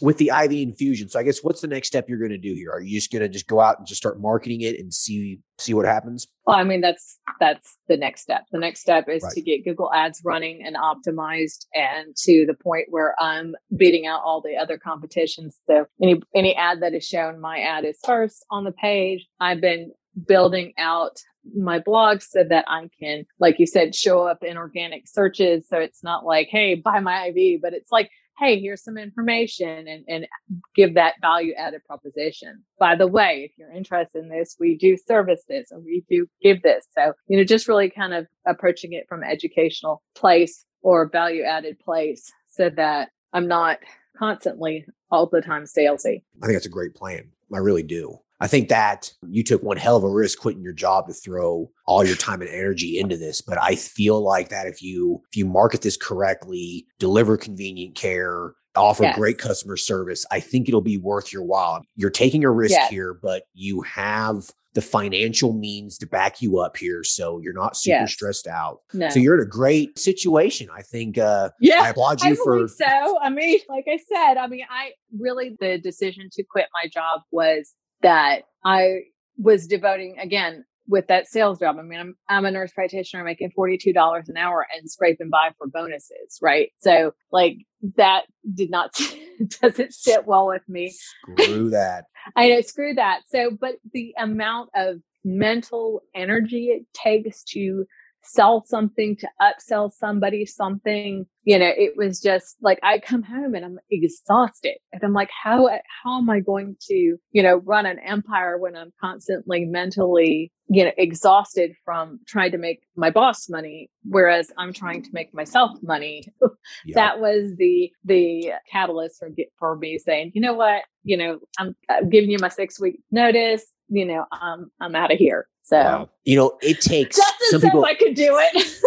With 0.00 0.18
the 0.18 0.30
IV 0.30 0.52
infusion. 0.52 1.08
So 1.08 1.18
I 1.18 1.22
guess 1.22 1.40
what's 1.42 1.60
the 1.60 1.68
next 1.68 1.88
step 1.88 2.08
you're 2.08 2.18
going 2.18 2.30
to 2.30 2.38
do 2.38 2.52
here? 2.54 2.70
Are 2.70 2.80
you 2.80 2.98
just 2.98 3.10
going 3.10 3.22
to 3.22 3.28
just 3.28 3.46
go 3.46 3.60
out 3.60 3.78
and 3.78 3.86
just 3.86 4.00
start 4.00 4.20
marketing 4.20 4.60
it 4.60 4.78
and 4.78 4.92
see 4.92 5.40
see 5.58 5.72
what 5.72 5.86
happens? 5.86 6.26
Well, 6.46 6.56
I 6.56 6.64
mean, 6.64 6.80
that's 6.80 7.18
that's 7.40 7.78
the 7.88 7.96
next 7.96 8.22
step. 8.22 8.44
The 8.52 8.58
next 8.58 8.80
step 8.80 9.08
is 9.08 9.22
Right. 9.22 9.32
to 9.32 9.40
get 9.40 9.64
Google 9.64 9.92
Ads 9.92 10.20
running 10.24 10.62
and 10.64 10.76
optimized, 10.76 11.66
and 11.74 12.14
to 12.16 12.44
the 12.46 12.54
point 12.54 12.86
where 12.90 13.14
I'm 13.20 13.54
beating 13.76 14.06
out 14.06 14.20
all 14.24 14.40
the 14.40 14.56
other 14.56 14.78
competitions. 14.78 15.58
So 15.66 15.86
any 16.02 16.20
any 16.34 16.54
ad 16.54 16.82
that 16.82 16.94
is 16.94 17.04
shown, 17.06 17.40
my 17.40 17.58
ad 17.60 17.84
is 17.84 17.98
first 18.04 18.44
on 18.50 18.64
the 18.64 18.72
page. 18.72 19.26
I've 19.40 19.60
been 19.60 19.92
building 20.26 20.72
out 20.78 21.18
my 21.54 21.78
blog 21.78 22.22
so 22.22 22.42
that 22.42 22.64
I 22.68 22.88
can, 22.98 23.24
like 23.38 23.58
you 23.58 23.66
said, 23.66 23.94
show 23.94 24.26
up 24.26 24.42
in 24.42 24.56
organic 24.56 25.06
searches. 25.06 25.68
So 25.68 25.78
it's 25.78 26.02
not 26.02 26.24
like, 26.24 26.48
hey, 26.50 26.74
buy 26.74 27.00
my 27.00 27.26
IV, 27.28 27.60
but 27.62 27.72
it's 27.72 27.92
like, 27.92 28.10
hey, 28.38 28.60
here's 28.60 28.82
some 28.82 28.98
information 28.98 29.86
and, 29.88 30.04
and 30.08 30.26
give 30.74 30.94
that 30.94 31.14
value 31.20 31.54
added 31.54 31.82
proposition. 31.86 32.62
By 32.78 32.94
the 32.96 33.06
way, 33.06 33.50
if 33.50 33.58
you're 33.58 33.72
interested 33.72 34.22
in 34.22 34.28
this, 34.28 34.56
we 34.60 34.76
do 34.76 34.96
service 35.06 35.42
this 35.48 35.70
and 35.70 35.84
we 35.84 36.04
do 36.10 36.26
give 36.42 36.62
this. 36.62 36.86
So, 36.96 37.12
you 37.28 37.38
know, 37.38 37.44
just 37.44 37.68
really 37.68 37.90
kind 37.90 38.14
of 38.14 38.26
approaching 38.46 38.92
it 38.92 39.06
from 39.08 39.22
educational 39.22 40.02
place 40.14 40.64
or 40.82 41.08
value 41.08 41.42
added 41.42 41.78
place 41.78 42.30
so 42.48 42.70
that 42.76 43.08
I'm 43.32 43.48
not 43.48 43.78
constantly 44.18 44.86
all 45.10 45.28
the 45.28 45.40
time 45.40 45.64
salesy. 45.64 46.22
I 46.42 46.46
think 46.46 46.54
that's 46.54 46.66
a 46.66 46.70
great 46.70 46.94
plan. 46.94 47.30
I 47.52 47.58
really 47.58 47.82
do. 47.82 48.18
I 48.40 48.46
think 48.46 48.68
that 48.68 49.12
you 49.28 49.42
took 49.42 49.62
one 49.62 49.76
hell 49.76 49.96
of 49.96 50.04
a 50.04 50.10
risk 50.10 50.38
quitting 50.38 50.62
your 50.62 50.72
job 50.72 51.08
to 51.08 51.14
throw 51.14 51.70
all 51.86 52.04
your 52.04 52.16
time 52.16 52.42
and 52.42 52.50
energy 52.50 52.98
into 52.98 53.16
this. 53.16 53.40
But 53.40 53.58
I 53.60 53.76
feel 53.76 54.20
like 54.20 54.50
that 54.50 54.66
if 54.66 54.82
you 54.82 55.22
if 55.30 55.36
you 55.36 55.46
market 55.46 55.82
this 55.82 55.96
correctly, 55.96 56.86
deliver 56.98 57.36
convenient 57.36 57.94
care, 57.94 58.54
offer 58.74 59.04
yes. 59.04 59.16
great 59.16 59.38
customer 59.38 59.76
service, 59.76 60.26
I 60.30 60.40
think 60.40 60.68
it'll 60.68 60.80
be 60.80 60.98
worth 60.98 61.32
your 61.32 61.42
while. 61.42 61.82
You're 61.94 62.10
taking 62.10 62.44
a 62.44 62.50
risk 62.50 62.72
yes. 62.72 62.90
here, 62.90 63.18
but 63.22 63.44
you 63.54 63.80
have 63.82 64.50
the 64.74 64.82
financial 64.82 65.54
means 65.54 65.96
to 65.96 66.06
back 66.06 66.42
you 66.42 66.58
up 66.58 66.76
here 66.76 67.02
so 67.02 67.38
you're 67.38 67.54
not 67.54 67.78
super 67.78 68.00
yes. 68.00 68.12
stressed 68.12 68.46
out 68.46 68.80
no. 68.92 69.08
so 69.08 69.18
you're 69.18 69.34
in 69.34 69.40
a 69.40 69.48
great 69.48 69.98
situation 69.98 70.68
i 70.76 70.82
think 70.82 71.16
uh 71.16 71.48
yeah 71.62 71.80
i 71.80 71.88
applaud 71.88 72.22
you 72.22 72.32
I 72.32 72.36
for 72.44 72.68
so 72.68 73.18
i 73.22 73.30
mean 73.30 73.58
like 73.70 73.86
i 73.88 73.96
said 73.96 74.36
i 74.36 74.46
mean 74.46 74.66
i 74.68 74.90
really 75.18 75.56
the 75.60 75.78
decision 75.78 76.28
to 76.30 76.42
quit 76.42 76.66
my 76.74 76.90
job 76.92 77.22
was 77.30 77.72
that 78.02 78.42
I 78.64 79.00
was 79.38 79.66
devoting 79.66 80.18
again 80.18 80.64
with 80.88 81.06
that 81.08 81.26
sales 81.26 81.58
job. 81.58 81.76
I 81.78 81.82
mean, 81.82 81.98
I'm 81.98 82.16
I'm 82.28 82.44
a 82.44 82.50
nurse 82.50 82.72
practitioner 82.72 83.24
making 83.24 83.52
$42 83.58 84.28
an 84.28 84.36
hour 84.36 84.66
and 84.76 84.90
scraping 84.90 85.30
by 85.30 85.50
for 85.58 85.66
bonuses, 85.66 86.38
right? 86.40 86.70
So 86.78 87.12
like 87.32 87.58
that 87.96 88.22
did 88.54 88.70
not 88.70 88.98
doesn't 89.60 89.94
sit 89.94 90.26
well 90.26 90.46
with 90.46 90.68
me. 90.68 90.94
Screw 91.38 91.70
that. 91.70 92.04
I 92.36 92.48
know, 92.48 92.60
screw 92.60 92.94
that. 92.94 93.22
So 93.26 93.50
but 93.50 93.76
the 93.92 94.14
amount 94.18 94.70
of 94.74 94.98
mental 95.24 96.02
energy 96.14 96.66
it 96.66 96.86
takes 96.94 97.42
to 97.42 97.84
sell 98.26 98.64
something 98.66 99.16
to 99.16 99.28
upsell 99.40 99.90
somebody 99.90 100.44
something 100.44 101.26
you 101.44 101.58
know 101.58 101.70
it 101.76 101.96
was 101.96 102.20
just 102.20 102.56
like 102.60 102.78
i 102.82 102.98
come 102.98 103.22
home 103.22 103.54
and 103.54 103.64
i'm 103.64 103.78
exhausted. 103.90 104.76
And 104.92 105.02
i'm 105.04 105.12
like 105.12 105.30
how 105.30 105.68
how 106.02 106.18
am 106.18 106.28
i 106.30 106.40
going 106.40 106.76
to 106.88 107.16
you 107.30 107.42
know 107.42 107.56
run 107.56 107.86
an 107.86 107.98
empire 108.00 108.58
when 108.58 108.76
i'm 108.76 108.92
constantly 109.00 109.64
mentally 109.64 110.52
you 110.68 110.84
know 110.84 110.92
exhausted 110.98 111.72
from 111.84 112.18
trying 112.26 112.50
to 112.52 112.58
make 112.58 112.80
my 112.96 113.10
boss 113.10 113.48
money 113.48 113.90
whereas 114.04 114.50
i'm 114.58 114.72
trying 114.72 115.02
to 115.02 115.10
make 115.12 115.32
myself 115.34 115.78
money? 115.82 116.24
That 116.94 117.20
was 117.20 117.54
the 117.56 117.90
the 118.04 118.52
catalyst 118.70 119.18
for 119.18 119.30
for 119.58 119.76
me 119.76 119.98
saying 119.98 120.32
you 120.34 120.40
know 120.40 120.54
what? 120.54 120.82
You 121.04 121.16
know 121.16 121.38
i'm, 121.58 121.76
I'm 121.88 122.10
giving 122.10 122.30
you 122.30 122.38
my 122.40 122.48
six 122.48 122.80
week 122.80 123.00
notice. 123.10 123.64
You 123.88 124.04
know 124.04 124.24
i'm 124.32 124.70
i'm 124.80 124.96
out 124.96 125.12
of 125.12 125.18
here 125.18 125.46
so 125.66 125.76
wow. 125.76 126.08
you 126.22 126.36
know, 126.36 126.56
it 126.62 126.80
takes 126.80 127.16
Justin 127.16 127.48
some 127.50 127.60
people. 127.60 127.84
I 127.84 127.94
could 127.94 128.14
do 128.14 128.38
it. 128.40 128.78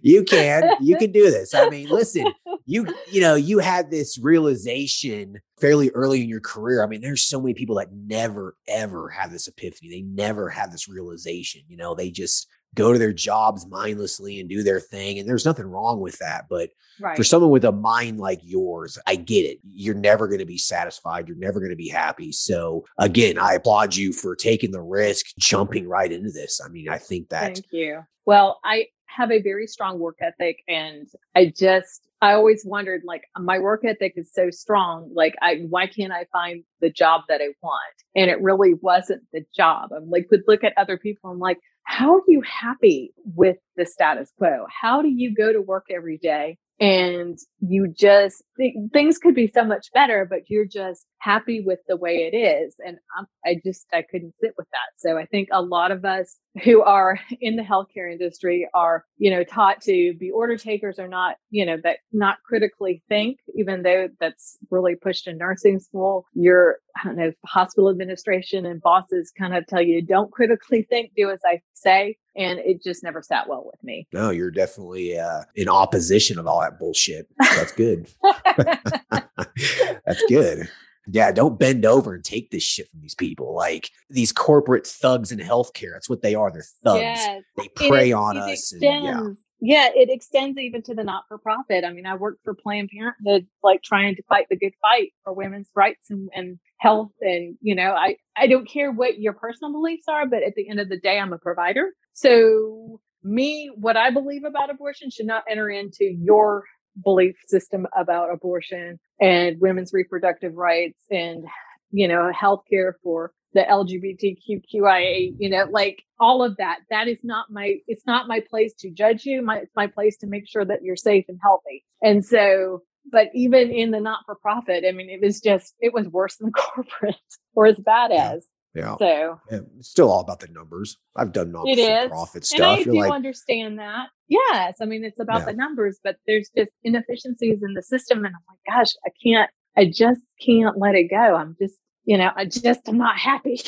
you 0.02 0.24
can, 0.24 0.74
you 0.80 0.96
can 0.96 1.12
do 1.12 1.30
this. 1.30 1.54
I 1.54 1.68
mean, 1.68 1.88
listen, 1.88 2.26
you 2.66 2.84
you 3.08 3.20
know, 3.20 3.36
you 3.36 3.60
had 3.60 3.92
this 3.92 4.18
realization 4.18 5.40
fairly 5.60 5.90
early 5.90 6.22
in 6.22 6.28
your 6.28 6.40
career. 6.40 6.82
I 6.82 6.88
mean, 6.88 7.00
there's 7.00 7.22
so 7.22 7.40
many 7.40 7.54
people 7.54 7.76
that 7.76 7.92
never 7.92 8.56
ever 8.66 9.08
have 9.10 9.30
this 9.30 9.46
epiphany. 9.46 9.88
They 9.88 10.02
never 10.02 10.48
have 10.48 10.72
this 10.72 10.88
realization. 10.88 11.62
You 11.68 11.76
know, 11.76 11.94
they 11.94 12.10
just 12.10 12.48
go 12.78 12.92
to 12.92 12.98
their 12.98 13.12
jobs 13.12 13.66
mindlessly 13.66 14.40
and 14.40 14.48
do 14.48 14.62
their 14.62 14.80
thing. 14.80 15.18
And 15.18 15.28
there's 15.28 15.44
nothing 15.44 15.66
wrong 15.66 16.00
with 16.00 16.18
that. 16.18 16.46
But 16.48 16.70
right. 17.00 17.16
for 17.16 17.24
someone 17.24 17.50
with 17.50 17.64
a 17.64 17.72
mind 17.72 18.20
like 18.20 18.40
yours, 18.42 18.98
I 19.06 19.16
get 19.16 19.42
it. 19.42 19.58
You're 19.64 19.94
never 19.94 20.28
going 20.28 20.38
to 20.38 20.46
be 20.46 20.58
satisfied. 20.58 21.28
You're 21.28 21.36
never 21.36 21.58
going 21.58 21.70
to 21.70 21.76
be 21.76 21.88
happy. 21.88 22.32
So 22.32 22.84
again, 22.98 23.38
I 23.38 23.54
applaud 23.54 23.96
you 23.96 24.12
for 24.12 24.36
taking 24.36 24.70
the 24.70 24.80
risk, 24.80 25.26
jumping 25.38 25.88
right 25.88 26.10
into 26.10 26.30
this. 26.30 26.60
I 26.64 26.68
mean, 26.68 26.88
I 26.88 26.98
think 26.98 27.30
that. 27.30 27.54
Thank 27.54 27.66
you. 27.72 28.02
Well, 28.24 28.60
I 28.64 28.86
have 29.08 29.30
a 29.30 29.42
very 29.42 29.66
strong 29.66 29.98
work 29.98 30.18
ethic 30.20 30.62
and 30.68 31.08
I 31.34 31.52
just 31.56 32.08
I 32.20 32.32
always 32.32 32.64
wondered 32.64 33.02
like 33.04 33.22
my 33.38 33.58
work 33.58 33.84
ethic 33.84 34.14
is 34.16 34.30
so 34.32 34.50
strong 34.50 35.10
like 35.14 35.34
I 35.42 35.66
why 35.68 35.86
can't 35.86 36.12
I 36.12 36.26
find 36.32 36.64
the 36.80 36.90
job 36.90 37.22
that 37.28 37.40
I 37.40 37.48
want? 37.62 37.94
And 38.14 38.30
it 38.30 38.40
really 38.40 38.74
wasn't 38.80 39.22
the 39.32 39.44
job. 39.56 39.90
I'm 39.96 40.10
like 40.10 40.28
would 40.30 40.42
look 40.46 40.64
at 40.64 40.74
other 40.76 40.98
people 40.98 41.30
I'm 41.30 41.38
like 41.38 41.58
how 41.84 42.16
are 42.16 42.22
you 42.28 42.42
happy 42.42 43.14
with 43.34 43.56
the 43.76 43.86
status 43.86 44.30
quo? 44.36 44.66
How 44.68 45.00
do 45.00 45.08
you 45.08 45.34
go 45.34 45.52
to 45.52 45.62
work 45.62 45.86
every 45.90 46.18
day? 46.18 46.58
And 46.80 47.38
you 47.60 47.88
just 47.88 48.42
th- 48.58 48.74
things 48.92 49.18
could 49.18 49.34
be 49.34 49.46
so 49.46 49.64
much 49.64 49.90
better 49.92 50.26
but 50.28 50.40
you're 50.48 50.66
just 50.66 51.06
happy 51.20 51.60
with 51.60 51.78
the 51.88 51.96
way 51.96 52.30
it 52.30 52.36
is 52.36 52.76
and 52.84 52.98
I'm, 53.16 53.26
i 53.44 53.60
just 53.64 53.86
i 53.92 54.02
couldn't 54.02 54.34
sit 54.40 54.54
with 54.56 54.66
that 54.72 54.98
so 54.98 55.18
i 55.18 55.24
think 55.26 55.48
a 55.52 55.62
lot 55.62 55.90
of 55.90 56.04
us 56.04 56.36
who 56.62 56.82
are 56.82 57.18
in 57.40 57.56
the 57.56 57.62
healthcare 57.62 58.10
industry 58.10 58.68
are 58.74 59.04
you 59.16 59.30
know 59.30 59.44
taught 59.44 59.80
to 59.82 60.14
be 60.18 60.30
order 60.30 60.56
takers 60.56 60.98
or 60.98 61.08
not 61.08 61.36
you 61.50 61.64
know 61.64 61.76
that 61.82 61.98
not 62.12 62.38
critically 62.44 63.02
think 63.08 63.38
even 63.54 63.82
though 63.82 64.08
that's 64.20 64.58
really 64.70 64.94
pushed 64.94 65.26
in 65.26 65.38
nursing 65.38 65.78
school 65.78 66.26
your 66.34 66.78
kind 67.02 67.22
of 67.22 67.34
hospital 67.46 67.90
administration 67.90 68.66
and 68.66 68.80
bosses 68.80 69.32
kind 69.36 69.54
of 69.54 69.66
tell 69.66 69.82
you 69.82 70.02
don't 70.02 70.32
critically 70.32 70.82
think 70.82 71.12
do 71.16 71.30
as 71.30 71.40
i 71.44 71.60
say 71.74 72.16
and 72.38 72.60
it 72.60 72.82
just 72.82 73.02
never 73.02 73.20
sat 73.20 73.48
well 73.48 73.64
with 73.66 73.82
me. 73.82 74.06
No, 74.12 74.30
you're 74.30 74.52
definitely 74.52 75.18
uh, 75.18 75.42
in 75.56 75.68
opposition 75.68 76.38
of 76.38 76.46
all 76.46 76.60
that 76.60 76.78
bullshit. 76.78 77.26
That's 77.38 77.72
good. 77.72 78.08
That's 80.06 80.22
good. 80.28 80.68
Yeah, 81.10 81.32
don't 81.32 81.58
bend 81.58 81.86
over 81.86 82.14
and 82.14 82.22
take 82.22 82.50
this 82.50 82.62
shit 82.62 82.90
from 82.90 83.00
these 83.00 83.14
people. 83.14 83.54
Like 83.54 83.90
these 84.10 84.30
corporate 84.30 84.86
thugs 84.86 85.32
in 85.32 85.38
healthcare. 85.38 85.92
That's 85.92 86.08
what 86.08 86.22
they 86.22 86.34
are. 86.34 86.50
They're 86.50 86.64
thugs. 86.84 87.00
Yes. 87.00 87.42
They 87.56 87.68
prey 87.68 88.10
it, 88.10 88.14
on 88.14 88.36
it 88.36 88.40
us. 88.40 88.72
And, 88.72 88.82
yeah. 88.82 89.22
yeah, 89.60 89.88
it 89.94 90.10
extends 90.10 90.58
even 90.58 90.82
to 90.82 90.94
the 90.94 91.04
not 91.04 91.24
for 91.26 91.38
profit. 91.38 91.84
I 91.84 91.92
mean, 91.92 92.04
I 92.04 92.14
worked 92.14 92.44
for 92.44 92.54
Planned 92.54 92.90
Parenthood, 92.94 93.46
like 93.62 93.82
trying 93.82 94.16
to 94.16 94.22
fight 94.28 94.48
the 94.50 94.56
good 94.56 94.74
fight 94.82 95.12
for 95.24 95.32
women's 95.32 95.70
rights 95.74 96.10
and, 96.10 96.28
and 96.34 96.58
health. 96.76 97.12
And, 97.22 97.56
you 97.62 97.74
know, 97.74 97.92
I, 97.92 98.16
I 98.36 98.46
don't 98.46 98.68
care 98.68 98.92
what 98.92 99.18
your 99.18 99.32
personal 99.32 99.72
beliefs 99.72 100.04
are, 100.08 100.26
but 100.26 100.42
at 100.42 100.56
the 100.56 100.68
end 100.68 100.78
of 100.78 100.90
the 100.90 101.00
day, 101.00 101.18
I'm 101.18 101.32
a 101.32 101.38
provider. 101.38 101.92
So 102.12 103.00
me, 103.22 103.70
what 103.74 103.96
I 103.96 104.10
believe 104.10 104.44
about 104.44 104.70
abortion 104.70 105.10
should 105.10 105.26
not 105.26 105.44
enter 105.48 105.70
into 105.70 106.04
your 106.04 106.64
belief 107.02 107.36
system 107.46 107.86
about 107.96 108.32
abortion 108.32 108.98
and 109.20 109.60
women's 109.60 109.92
reproductive 109.92 110.54
rights 110.54 111.02
and, 111.10 111.44
you 111.90 112.08
know, 112.08 112.30
healthcare 112.34 112.92
for 113.02 113.32
the 113.54 113.60
LGBTQIA, 113.60 115.34
you 115.38 115.48
know, 115.48 115.66
like 115.70 116.02
all 116.20 116.42
of 116.44 116.56
that. 116.58 116.80
That 116.90 117.08
is 117.08 117.20
not 117.22 117.46
my, 117.50 117.76
it's 117.86 118.06
not 118.06 118.28
my 118.28 118.40
place 118.48 118.74
to 118.80 118.90
judge 118.90 119.24
you. 119.24 119.42
My, 119.42 119.58
it's 119.58 119.74
my 119.74 119.86
place 119.86 120.16
to 120.18 120.26
make 120.26 120.46
sure 120.46 120.64
that 120.64 120.82
you're 120.82 120.96
safe 120.96 121.24
and 121.28 121.38
healthy. 121.42 121.84
And 122.02 122.24
so, 122.24 122.82
but 123.10 123.28
even 123.34 123.70
in 123.70 123.90
the 123.90 124.00
not 124.00 124.20
for 124.26 124.34
profit, 124.34 124.84
I 124.86 124.92
mean, 124.92 125.08
it 125.08 125.20
was 125.22 125.40
just, 125.40 125.74
it 125.80 125.94
was 125.94 126.08
worse 126.08 126.36
than 126.36 126.52
corporate 126.56 127.16
or 127.54 127.66
as 127.66 127.78
bad 127.78 128.12
as. 128.12 128.46
Yeah. 128.78 128.96
So 128.98 129.40
yeah, 129.50 129.58
it's 129.78 129.90
still 129.90 130.10
all 130.10 130.20
about 130.20 130.40
the 130.40 130.48
numbers. 130.48 130.96
I've 131.16 131.32
done 131.32 131.52
non 131.52 131.66
profit 132.08 132.44
stuff. 132.44 132.60
And 132.60 132.66
I 132.66 132.76
You're 132.76 132.94
do 132.94 133.00
like, 133.00 133.12
understand 133.12 133.78
that. 133.78 134.08
Yes. 134.28 134.76
I 134.80 134.84
mean, 134.84 135.04
it's 135.04 135.20
about 135.20 135.40
yeah. 135.40 135.46
the 135.46 135.52
numbers, 135.54 135.98
but 136.02 136.16
there's 136.26 136.48
just 136.56 136.70
inefficiencies 136.84 137.58
in 137.62 137.74
the 137.74 137.82
system. 137.82 138.24
And 138.24 138.28
I'm 138.28 138.42
like, 138.48 138.58
gosh, 138.76 138.94
I 139.04 139.10
can't, 139.24 139.50
I 139.76 139.86
just 139.86 140.22
can't 140.44 140.78
let 140.78 140.94
it 140.94 141.10
go. 141.10 141.36
I'm 141.36 141.56
just, 141.60 141.76
you 142.04 142.16
know, 142.16 142.30
I 142.36 142.44
just, 142.44 142.88
I'm 142.88 142.98
not 142.98 143.18
happy. 143.18 143.60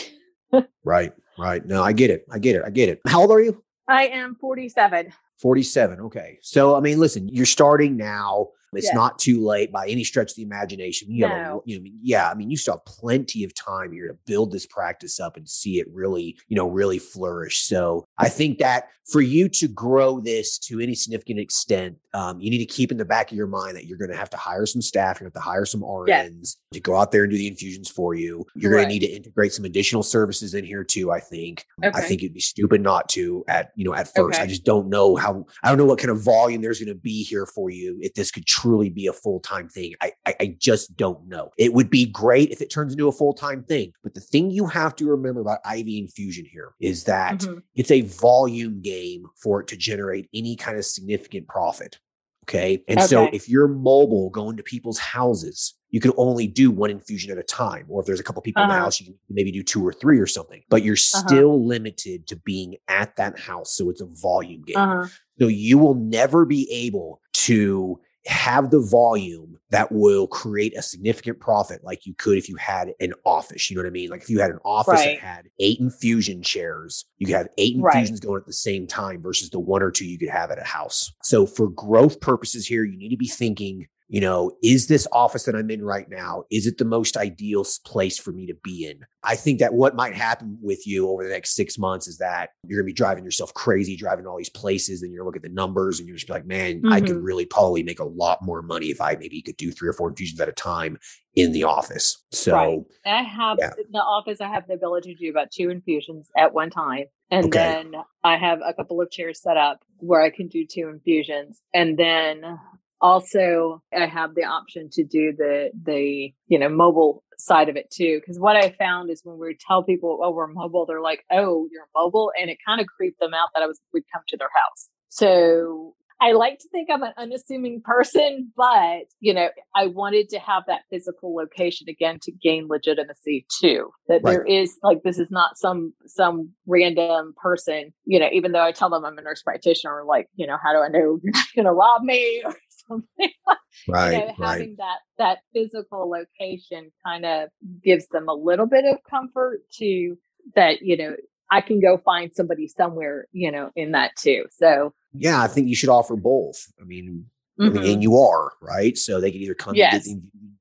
right. 0.84 1.12
Right. 1.38 1.64
No, 1.64 1.82
I 1.82 1.92
get 1.92 2.11
it. 2.11 2.24
I 2.30 2.38
get 2.38 2.56
it. 2.56 2.62
I 2.64 2.70
get 2.70 2.88
it. 2.88 3.00
How 3.06 3.22
old 3.22 3.30
are 3.30 3.40
you? 3.40 3.62
I 3.88 4.06
am 4.08 4.36
47. 4.40 5.12
47. 5.38 6.00
Okay. 6.00 6.38
So, 6.42 6.76
I 6.76 6.80
mean, 6.80 7.00
listen, 7.00 7.28
you're 7.28 7.46
starting 7.46 7.96
now. 7.96 8.48
It's 8.73 8.87
yeah. 8.87 8.95
not 8.95 9.18
too 9.18 9.45
late 9.45 9.73
by 9.73 9.87
any 9.89 10.05
stretch 10.05 10.31
of 10.31 10.37
the 10.37 10.43
imagination. 10.43 11.11
You 11.11 11.23
no. 11.23 11.29
have, 11.29 11.55
a, 11.55 11.59
you 11.64 11.81
know, 11.81 11.91
yeah, 12.03 12.31
I 12.31 12.35
mean, 12.35 12.51
you 12.51 12.57
still 12.57 12.75
have 12.75 12.85
plenty 12.85 13.45
of 13.45 13.55
time 13.55 13.93
here 13.93 14.09
to 14.09 14.14
build 14.27 14.53
this 14.53 14.66
practice 14.66 15.18
up 15.18 15.37
and 15.37 15.49
see 15.49 15.81
it 15.81 15.87
really, 15.93 16.37
you 16.49 16.57
know, 16.57 16.68
really 16.68 16.99
flourish. 16.99 17.62
So 17.62 18.05
I 18.18 18.29
think 18.29 18.59
that 18.59 18.89
for 19.11 19.21
you 19.21 19.49
to 19.49 19.66
grow 19.66 20.21
this 20.21 20.57
to 20.59 20.79
any 20.79 20.95
significant 20.95 21.41
extent, 21.41 21.97
um, 22.14 22.41
you 22.41 22.51
need 22.51 22.59
to 22.59 22.66
keep 22.66 22.93
in 22.93 22.99
the 22.99 23.05
back 23.05 23.31
of 23.31 23.37
your 23.37 23.47
mind 23.47 23.77
that 23.77 23.87
you're 23.87 23.99
going 23.99 24.11
to 24.11 24.16
have 24.16 24.31
to 24.31 24.37
hire 24.37 24.66
some 24.66 24.83
staff. 24.83 25.18
To 25.18 25.25
have 25.25 25.33
to 25.33 25.41
hire 25.41 25.64
some 25.64 25.81
RNs 25.81 26.07
yes. 26.09 26.57
to 26.73 26.81
go 26.81 26.97
out 26.97 27.11
there 27.11 27.25
and 27.25 27.31
do 27.31 27.37
the 27.37 27.49
infusions 27.49 27.91
for 27.91 28.14
you. 28.14 28.47
You're 28.55 28.73
right. 28.73 28.83
going 28.83 28.89
to 28.89 28.93
need 28.95 29.07
to 29.07 29.12
integrate 29.12 29.53
some 29.53 29.64
additional 29.64 30.03
services 30.03 30.55
in 30.55 30.64
here 30.64 30.85
too. 30.85 31.11
I 31.11 31.21
think. 31.21 31.66
Okay. 31.85 31.97
I 31.97 32.03
think 32.03 32.23
it'd 32.23 32.35
be 32.35 32.41
stupid 32.41 32.81
not 32.81 33.09
to 33.11 33.45
at 33.49 33.73
you 33.75 33.85
know 33.85 33.95
at 33.95 34.07
first. 34.14 34.39
Okay. 34.39 34.43
I 34.43 34.47
just 34.47 34.64
don't 34.64 34.89
know 34.89 35.16
how. 35.16 35.45
I 35.62 35.68
don't 35.68 35.79
know 35.79 35.87
what 35.87 35.99
kind 35.99 36.11
of 36.11 36.23
volume 36.23 36.62
there's 36.62 36.79
going 36.79 36.89
to 36.89 37.01
be 37.01 37.23
here 37.25 37.47
for 37.47 37.71
you 37.71 37.99
if 38.01 38.14
this 38.14 38.31
could 38.31 38.47
truly 38.61 38.90
be 38.90 39.06
a 39.06 39.12
full 39.12 39.40
time 39.40 39.68
thing. 39.68 39.94
I, 40.00 40.12
I, 40.26 40.34
I 40.40 40.56
just 40.58 40.96
don't 40.96 41.26
know. 41.26 41.50
It 41.58 41.72
would 41.72 41.90
be 41.90 42.06
great 42.06 42.50
if 42.50 42.61
it 42.61 42.70
turns 42.70 42.92
into 42.92 43.08
a 43.08 43.12
full 43.12 43.32
time 43.32 43.62
thing. 43.64 43.92
But 44.02 44.14
the 44.14 44.20
thing 44.20 44.50
you 44.50 44.66
have 44.66 44.96
to 44.96 45.06
remember 45.06 45.40
about 45.40 45.61
IV 45.64 45.86
infusion 45.88 46.44
here 46.44 46.72
is 46.80 47.04
that 47.04 47.38
mm-hmm. 47.38 47.58
it's 47.74 47.90
a 47.90 48.02
volume 48.02 48.80
game 48.82 49.24
for 49.42 49.61
it 49.61 49.68
to 49.68 49.76
generate 49.76 50.28
any 50.34 50.56
kind 50.56 50.76
of 50.76 50.84
significant 50.84 51.48
profit. 51.48 51.98
Okay. 52.44 52.82
And 52.88 52.98
okay. 52.98 53.06
so 53.06 53.28
if 53.32 53.48
you're 53.48 53.68
mobile 53.68 54.30
going 54.30 54.56
to 54.56 54.62
people's 54.62 54.98
houses, 54.98 55.74
you 55.90 56.00
can 56.00 56.12
only 56.16 56.46
do 56.46 56.70
one 56.70 56.90
infusion 56.90 57.30
at 57.30 57.38
a 57.38 57.42
time. 57.42 57.86
Or 57.88 58.00
if 58.00 58.06
there's 58.06 58.20
a 58.20 58.24
couple 58.24 58.42
people 58.42 58.62
uh-huh. 58.62 58.70
in 58.70 58.74
the 58.74 58.76
uh-huh. 58.76 58.84
house, 58.84 59.00
you 59.00 59.06
can 59.06 59.16
maybe 59.28 59.52
do 59.52 59.62
two 59.62 59.86
or 59.86 59.92
three 59.92 60.18
or 60.18 60.26
something, 60.26 60.62
but 60.68 60.82
you're 60.82 60.94
uh-huh. 60.94 61.28
still 61.28 61.64
limited 61.64 62.26
to 62.28 62.36
being 62.36 62.76
at 62.88 63.14
that 63.16 63.38
house. 63.38 63.72
So 63.72 63.90
it's 63.90 64.00
a 64.00 64.06
volume 64.06 64.62
game. 64.62 64.76
Uh-huh. 64.76 65.06
So 65.38 65.46
you 65.48 65.78
will 65.78 65.94
never 65.94 66.44
be 66.44 66.70
able 66.70 67.20
to 67.32 68.00
have 68.27 68.71
the 68.71 68.81
volume 68.81 69.59
that 69.71 69.91
will 69.93 70.27
create 70.27 70.77
a 70.77 70.83
significant 70.83 71.39
profit 71.39 71.83
like 71.85 72.05
you 72.05 72.14
could 72.14 72.37
if 72.37 72.49
you 72.49 72.57
had 72.57 72.93
an 73.01 73.12
office. 73.25 73.71
You 73.71 73.77
know 73.77 73.83
what 73.83 73.89
I 73.89 73.93
mean? 73.93 74.11
Like 74.11 74.23
if 74.23 74.31
you 74.31 74.41
had 74.41 74.51
an 74.51 74.59
office 74.64 74.95
right. 74.95 75.21
that 75.21 75.27
had 75.27 75.49
eight 75.59 75.81
infusion 75.81 76.43
chairs, 76.43 77.05
you 77.18 77.27
could 77.27 77.37
have 77.37 77.49
eight 77.57 77.77
infusions 77.77 78.18
right. 78.18 78.27
going 78.27 78.41
at 78.41 78.47
the 78.47 78.53
same 78.53 78.87
time 78.87 79.23
versus 79.23 79.51
the 79.51 79.61
one 79.61 79.83
or 79.83 79.91
two 79.91 80.07
you 80.07 80.18
could 80.18 80.29
have 80.29 80.51
at 80.51 80.59
a 80.59 80.64
house. 80.64 81.12
So 81.23 81.47
for 81.47 81.68
growth 81.68 82.21
purposes 82.21 82.66
here, 82.66 82.85
you 82.85 82.99
need 82.99 83.11
to 83.11 83.16
be 83.16 83.29
thinking 83.29 83.87
you 84.11 84.20
know, 84.20 84.50
is 84.61 84.88
this 84.88 85.06
office 85.12 85.44
that 85.44 85.54
I'm 85.54 85.70
in 85.70 85.84
right 85.84 86.08
now, 86.11 86.42
is 86.50 86.66
it 86.66 86.78
the 86.78 86.84
most 86.84 87.16
ideal 87.16 87.64
place 87.86 88.18
for 88.18 88.32
me 88.32 88.44
to 88.46 88.54
be 88.64 88.84
in? 88.84 89.06
I 89.22 89.36
think 89.36 89.61
that 89.61 89.72
what 89.72 89.94
might 89.94 90.16
happen 90.16 90.58
with 90.61 90.84
you 90.84 91.08
over 91.08 91.22
the 91.22 91.30
next 91.30 91.54
six 91.54 91.78
months 91.78 92.08
is 92.08 92.18
that 92.18 92.50
you're 92.66 92.80
going 92.80 92.86
to 92.86 92.92
be 92.92 92.96
driving 92.96 93.22
yourself 93.22 93.54
crazy, 93.54 93.96
driving 93.96 94.26
all 94.26 94.36
these 94.36 94.50
places, 94.50 95.02
and 95.02 95.12
you're 95.12 95.24
looking 95.24 95.38
at 95.44 95.48
the 95.48 95.54
numbers 95.54 96.00
and 96.00 96.08
you're 96.08 96.16
just 96.16 96.26
be 96.26 96.32
like, 96.32 96.44
man, 96.44 96.78
mm-hmm. 96.78 96.92
I 96.92 97.00
could 97.00 97.11
mm-hmm. 97.11 97.24
really 97.24 97.46
probably 97.46 97.84
make 97.84 98.00
a 98.00 98.04
lot 98.04 98.38
more 98.42 98.62
money 98.62 98.86
if 98.86 99.00
I 99.00 99.14
maybe 99.14 99.40
could 99.42 99.56
do 99.56 99.70
three 99.70 99.88
or 99.88 99.92
four 99.92 100.08
infusions 100.08 100.40
at 100.40 100.48
a 100.48 100.52
time 100.52 100.98
in 101.36 101.52
the 101.52 101.62
office. 101.62 102.20
So 102.32 102.52
right. 102.52 102.78
I 103.06 103.22
have 103.22 103.58
yeah. 103.61 103.70
the 103.92 104.00
office, 104.00 104.40
I 104.40 104.48
have 104.48 104.66
the 104.66 104.74
ability 104.74 105.14
to 105.14 105.20
do 105.20 105.30
about 105.30 105.52
two 105.52 105.70
infusions 105.70 106.30
at 106.36 106.52
one 106.52 106.70
time. 106.70 107.04
And 107.30 107.46
okay. 107.46 107.58
then 107.58 107.92
I 108.24 108.36
have 108.38 108.58
a 108.66 108.74
couple 108.74 109.00
of 109.00 109.08
chairs 109.12 109.40
set 109.40 109.56
up 109.56 109.84
where 109.98 110.20
I 110.20 110.30
can 110.30 110.48
do 110.48 110.66
two 110.66 110.88
infusions. 110.88 111.62
And 111.72 111.96
then 111.96 112.58
also 113.01 113.82
i 113.96 114.07
have 114.07 114.34
the 114.34 114.44
option 114.44 114.88
to 114.90 115.05
do 115.05 115.32
the 115.36 115.70
the 115.84 116.32
you 116.46 116.59
know 116.59 116.68
mobile 116.68 117.22
side 117.38 117.68
of 117.68 117.76
it 117.76 117.90
too 117.90 118.20
because 118.20 118.38
what 118.38 118.57
i 118.57 118.70
found 118.78 119.11
is 119.11 119.22
when 119.24 119.38
we 119.38 119.57
tell 119.66 119.82
people 119.82 120.18
oh 120.22 120.30
we're 120.30 120.46
mobile 120.46 120.84
they're 120.86 121.01
like 121.01 121.24
oh 121.32 121.66
you're 121.72 121.88
mobile 121.94 122.30
and 122.40 122.51
it 122.51 122.59
kind 122.66 122.80
of 122.80 122.86
creeped 122.86 123.18
them 123.20 123.32
out 123.32 123.48
that 123.55 123.62
i 123.62 123.66
was 123.66 123.80
we'd 123.94 124.05
come 124.12 124.22
to 124.28 124.36
their 124.36 124.51
house 124.55 124.88
so 125.09 125.94
I 126.22 126.32
like 126.32 126.59
to 126.59 126.68
think 126.68 126.88
I'm 126.92 127.03
an 127.03 127.14
unassuming 127.16 127.80
person, 127.82 128.53
but 128.57 129.05
you 129.20 129.32
know, 129.32 129.48
I 129.74 129.86
wanted 129.86 130.28
to 130.30 130.38
have 130.38 130.64
that 130.66 130.82
physical 130.90 131.34
location 131.34 131.88
again 131.88 132.18
to 132.22 132.32
gain 132.32 132.68
legitimacy 132.68 133.46
too. 133.61 133.90
That 134.09 134.20
right. 134.22 134.32
there 134.32 134.44
is 134.44 134.76
like 134.82 135.03
this 135.03 135.18
is 135.18 135.28
not 135.30 135.57
some 135.57 135.94
some 136.07 136.51
random 136.66 137.32
person, 137.42 137.94
you 138.05 138.20
know, 138.20 138.28
even 138.32 138.53
though 138.53 138.62
I 138.62 138.72
tell 138.72 138.90
them 138.90 139.05
I'm 139.05 139.16
a 139.16 139.22
nurse 139.22 139.42
practitioner, 139.42 140.05
like, 140.07 140.28
you 140.34 140.46
know, 140.46 140.59
how 140.62 140.72
do 140.72 140.80
I 140.80 140.88
know 140.88 141.18
you're 141.22 141.32
not 141.32 141.46
gonna 141.57 141.72
rob 141.72 142.03
me 142.03 142.42
something? 142.91 143.32
right. 143.88 144.12
you 144.12 144.18
know, 144.18 144.34
having 144.38 144.68
right. 144.68 144.76
that 144.78 144.99
that 145.18 145.38
physical 145.55 146.11
location 146.11 146.91
kind 147.05 147.24
of 147.24 147.49
gives 147.82 148.07
them 148.09 148.28
a 148.28 148.34
little 148.34 148.66
bit 148.66 148.84
of 148.84 148.99
comfort 149.09 149.61
to 149.78 150.16
that, 150.55 150.82
you 150.82 150.97
know, 150.97 151.16
I 151.51 151.61
can 151.61 151.80
go 151.80 151.99
find 151.99 152.30
somebody 152.34 152.68
somewhere, 152.68 153.26
you 153.32 153.51
know, 153.51 153.70
in 153.76 153.93
that 153.93 154.16
too. 154.16 154.47
So 154.51 154.93
yeah, 155.12 155.43
I 155.43 155.49
think 155.49 155.68
you 155.68 155.74
should 155.74 155.88
offer 155.88 156.16
both. 156.16 156.66
I 156.80 156.84
mean, 156.84 157.26
mm-hmm. 157.61 157.62
I 157.62 157.68
mean 157.68 157.76
and 157.78 157.86
mm-hmm. 157.86 158.03
you 158.03 158.18
are 158.18 158.53
right, 158.61 158.97
so 158.97 159.20
they 159.20 159.30
can 159.30 159.41
either 159.41 159.55
come 159.55 159.74
yes. 159.74 160.09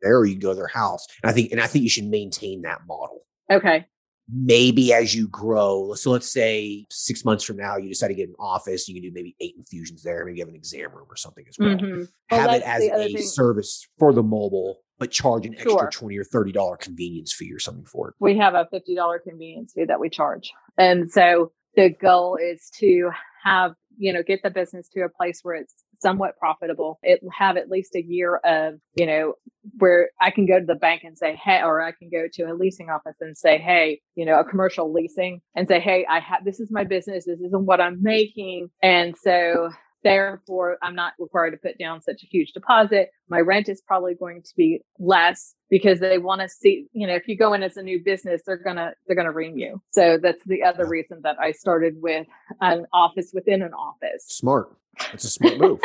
there 0.02 0.18
or 0.18 0.26
you 0.26 0.34
can 0.34 0.42
go 0.42 0.50
to 0.50 0.56
their 0.56 0.68
house. 0.68 1.08
And 1.24 1.30
I 1.30 1.34
think, 1.34 1.52
and 1.52 1.62
I 1.62 1.68
think 1.68 1.84
you 1.84 1.90
should 1.90 2.06
maintain 2.06 2.64
that 2.64 2.82
model. 2.88 3.22
Okay. 3.52 3.86
Maybe 4.32 4.94
as 4.94 5.16
you 5.16 5.28
grow, 5.28 5.94
so 5.96 6.12
let's 6.12 6.32
say 6.32 6.86
six 6.90 7.26
months 7.26 7.44
from 7.44 7.58
now, 7.58 7.78
you 7.78 7.90
decide 7.90 8.10
to 8.10 8.14
get 8.14 8.30
an 8.30 8.36
office, 8.40 8.88
you 8.88 8.94
can 8.94 9.04
do 9.04 9.12
maybe 9.14 9.36
eight 9.40 9.56
infusions 9.58 10.04
there. 10.04 10.26
Maybe 10.26 10.38
you 10.38 10.44
have 10.44 10.50
an 10.50 10.56
exam 10.56 10.92
room 10.94 11.08
or 11.10 11.16
something 11.16 11.46
as 11.48 11.56
well. 11.58 11.70
Mm-hmm. 11.70 12.04
well 12.32 12.42
have 12.42 12.54
it 12.54 12.64
as 12.64 12.84
a 12.84 13.14
thing. 13.14 13.22
service 13.22 13.88
for 13.98 14.14
the 14.14 14.24
mobile 14.24 14.82
but 15.00 15.12
charge 15.12 15.46
an 15.46 15.54
extra 15.54 15.72
sure. 15.72 15.90
20 15.92 16.18
or 16.18 16.24
30 16.24 16.52
dollar 16.52 16.78
convenience 16.78 17.34
fee 17.34 17.52
or 17.52 17.60
something 17.60 17.86
for 17.86 18.10
it. 18.10 18.16
We 18.20 18.38
have 18.38 18.54
a 18.54 18.68
$50 18.72 19.24
convenience 19.24 19.72
fee 19.74 19.86
that 19.86 20.00
we 20.00 20.10
charge. 20.10 20.52
And 20.78 21.10
so 21.10 21.52
the 21.76 21.90
goal 21.90 22.38
is 22.38 22.70
to 22.80 23.10
have, 23.44 23.74
you 23.98 24.14
know, 24.14 24.22
get 24.22 24.44
the 24.44 24.50
business 24.50 24.90
to 24.90 25.02
a 25.02 25.10
place 25.10 25.40
where 25.42 25.56
it's 25.56 25.74
somewhat 26.02 26.38
profitable. 26.38 27.00
It 27.04 27.22
have 27.38 27.58
at 27.58 27.70
least 27.70 27.96
a 27.96 28.02
year 28.02 28.38
of, 28.38 28.76
you 28.96 29.06
know, 29.06 29.34
where 29.78 30.10
I 30.22 30.32
can 30.32 30.46
go 30.46 30.60
to 30.60 30.66
the 30.66 30.76
bank 30.76 31.02
and 31.04 31.18
say, 31.18 31.36
hey, 31.36 31.62
or 31.62 31.82
I 31.82 31.92
can 31.92 32.10
go 32.10 32.28
to 32.34 32.44
a 32.44 32.54
leasing 32.54 32.90
office 32.90 33.18
and 33.20 33.38
say, 33.38 33.58
hey, 33.58 34.02
you 34.16 34.26
know, 34.26 34.40
a 34.40 34.44
commercial 34.44 34.94
leasing 34.94 35.42
and 35.56 35.68
say, 35.68 35.80
hey, 35.80 36.06
I 36.10 36.20
have 36.20 36.46
this 36.46 36.60
is 36.60 36.72
my 36.72 36.84
business. 36.84 37.26
This 37.26 37.40
isn't 37.40 37.66
what 37.66 37.82
I'm 37.82 38.02
making. 38.02 38.70
And 38.82 39.16
so 39.22 39.72
Therefore, 40.04 40.78
I'm 40.82 40.96
not 40.96 41.14
required 41.20 41.52
to 41.52 41.58
put 41.58 41.78
down 41.78 42.02
such 42.02 42.24
a 42.24 42.26
huge 42.26 42.54
deposit. 42.54 43.10
My 43.28 43.40
rent 43.40 43.68
is 43.68 43.82
probably 43.82 44.16
going 44.16 44.42
to 44.44 44.52
be 44.56 44.82
less 44.98 45.56
because 45.70 46.00
they 46.00 46.18
want 46.18 46.42
to 46.42 46.50
see, 46.50 46.88
you 46.94 47.06
know, 47.06 47.16
if 47.16 47.28
you 47.28 47.38
go 47.38 47.54
in 47.54 47.64
as 47.64 47.78
a 47.78 47.84
new 47.84 48.02
business, 48.04 48.42
they're 48.46 48.58
gonna 48.58 48.94
they're 49.06 49.16
gonna 49.16 49.32
ream 49.32 49.58
you. 49.58 49.82
So 49.92 50.18
that's 50.22 50.44
the 50.46 50.64
other 50.64 50.88
reason 50.88 51.20
that 51.24 51.38
I 51.40 51.52
started 51.52 51.96
with 52.02 52.28
an 52.62 52.86
office 52.94 53.32
within 53.34 53.62
an 53.62 53.74
office. 53.74 54.26
Smart. 54.28 54.76
It's 55.14 55.24
a 55.24 55.30
smart 55.30 55.58
move. 55.58 55.80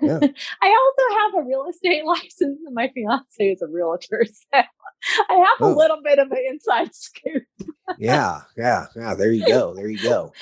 Yeah. 0.00 0.18
I 0.62 0.90
also 1.00 1.18
have 1.18 1.42
a 1.42 1.46
real 1.46 1.66
estate 1.68 2.04
license, 2.06 2.60
and 2.64 2.74
my 2.74 2.90
fiance 2.94 3.44
is 3.44 3.62
a 3.62 3.66
realtor. 3.66 4.24
So 5.02 5.14
I 5.30 5.34
have 5.34 5.56
oh. 5.62 5.72
a 5.72 5.74
little 5.74 6.02
bit 6.04 6.18
of 6.18 6.30
an 6.30 6.36
inside 6.46 6.94
scoop. 6.94 7.44
yeah, 7.96 8.42
yeah, 8.54 8.84
yeah. 8.94 9.14
There 9.14 9.32
you 9.32 9.46
go. 9.46 9.72
There 9.72 9.88
you 9.88 9.98
go. 9.98 10.34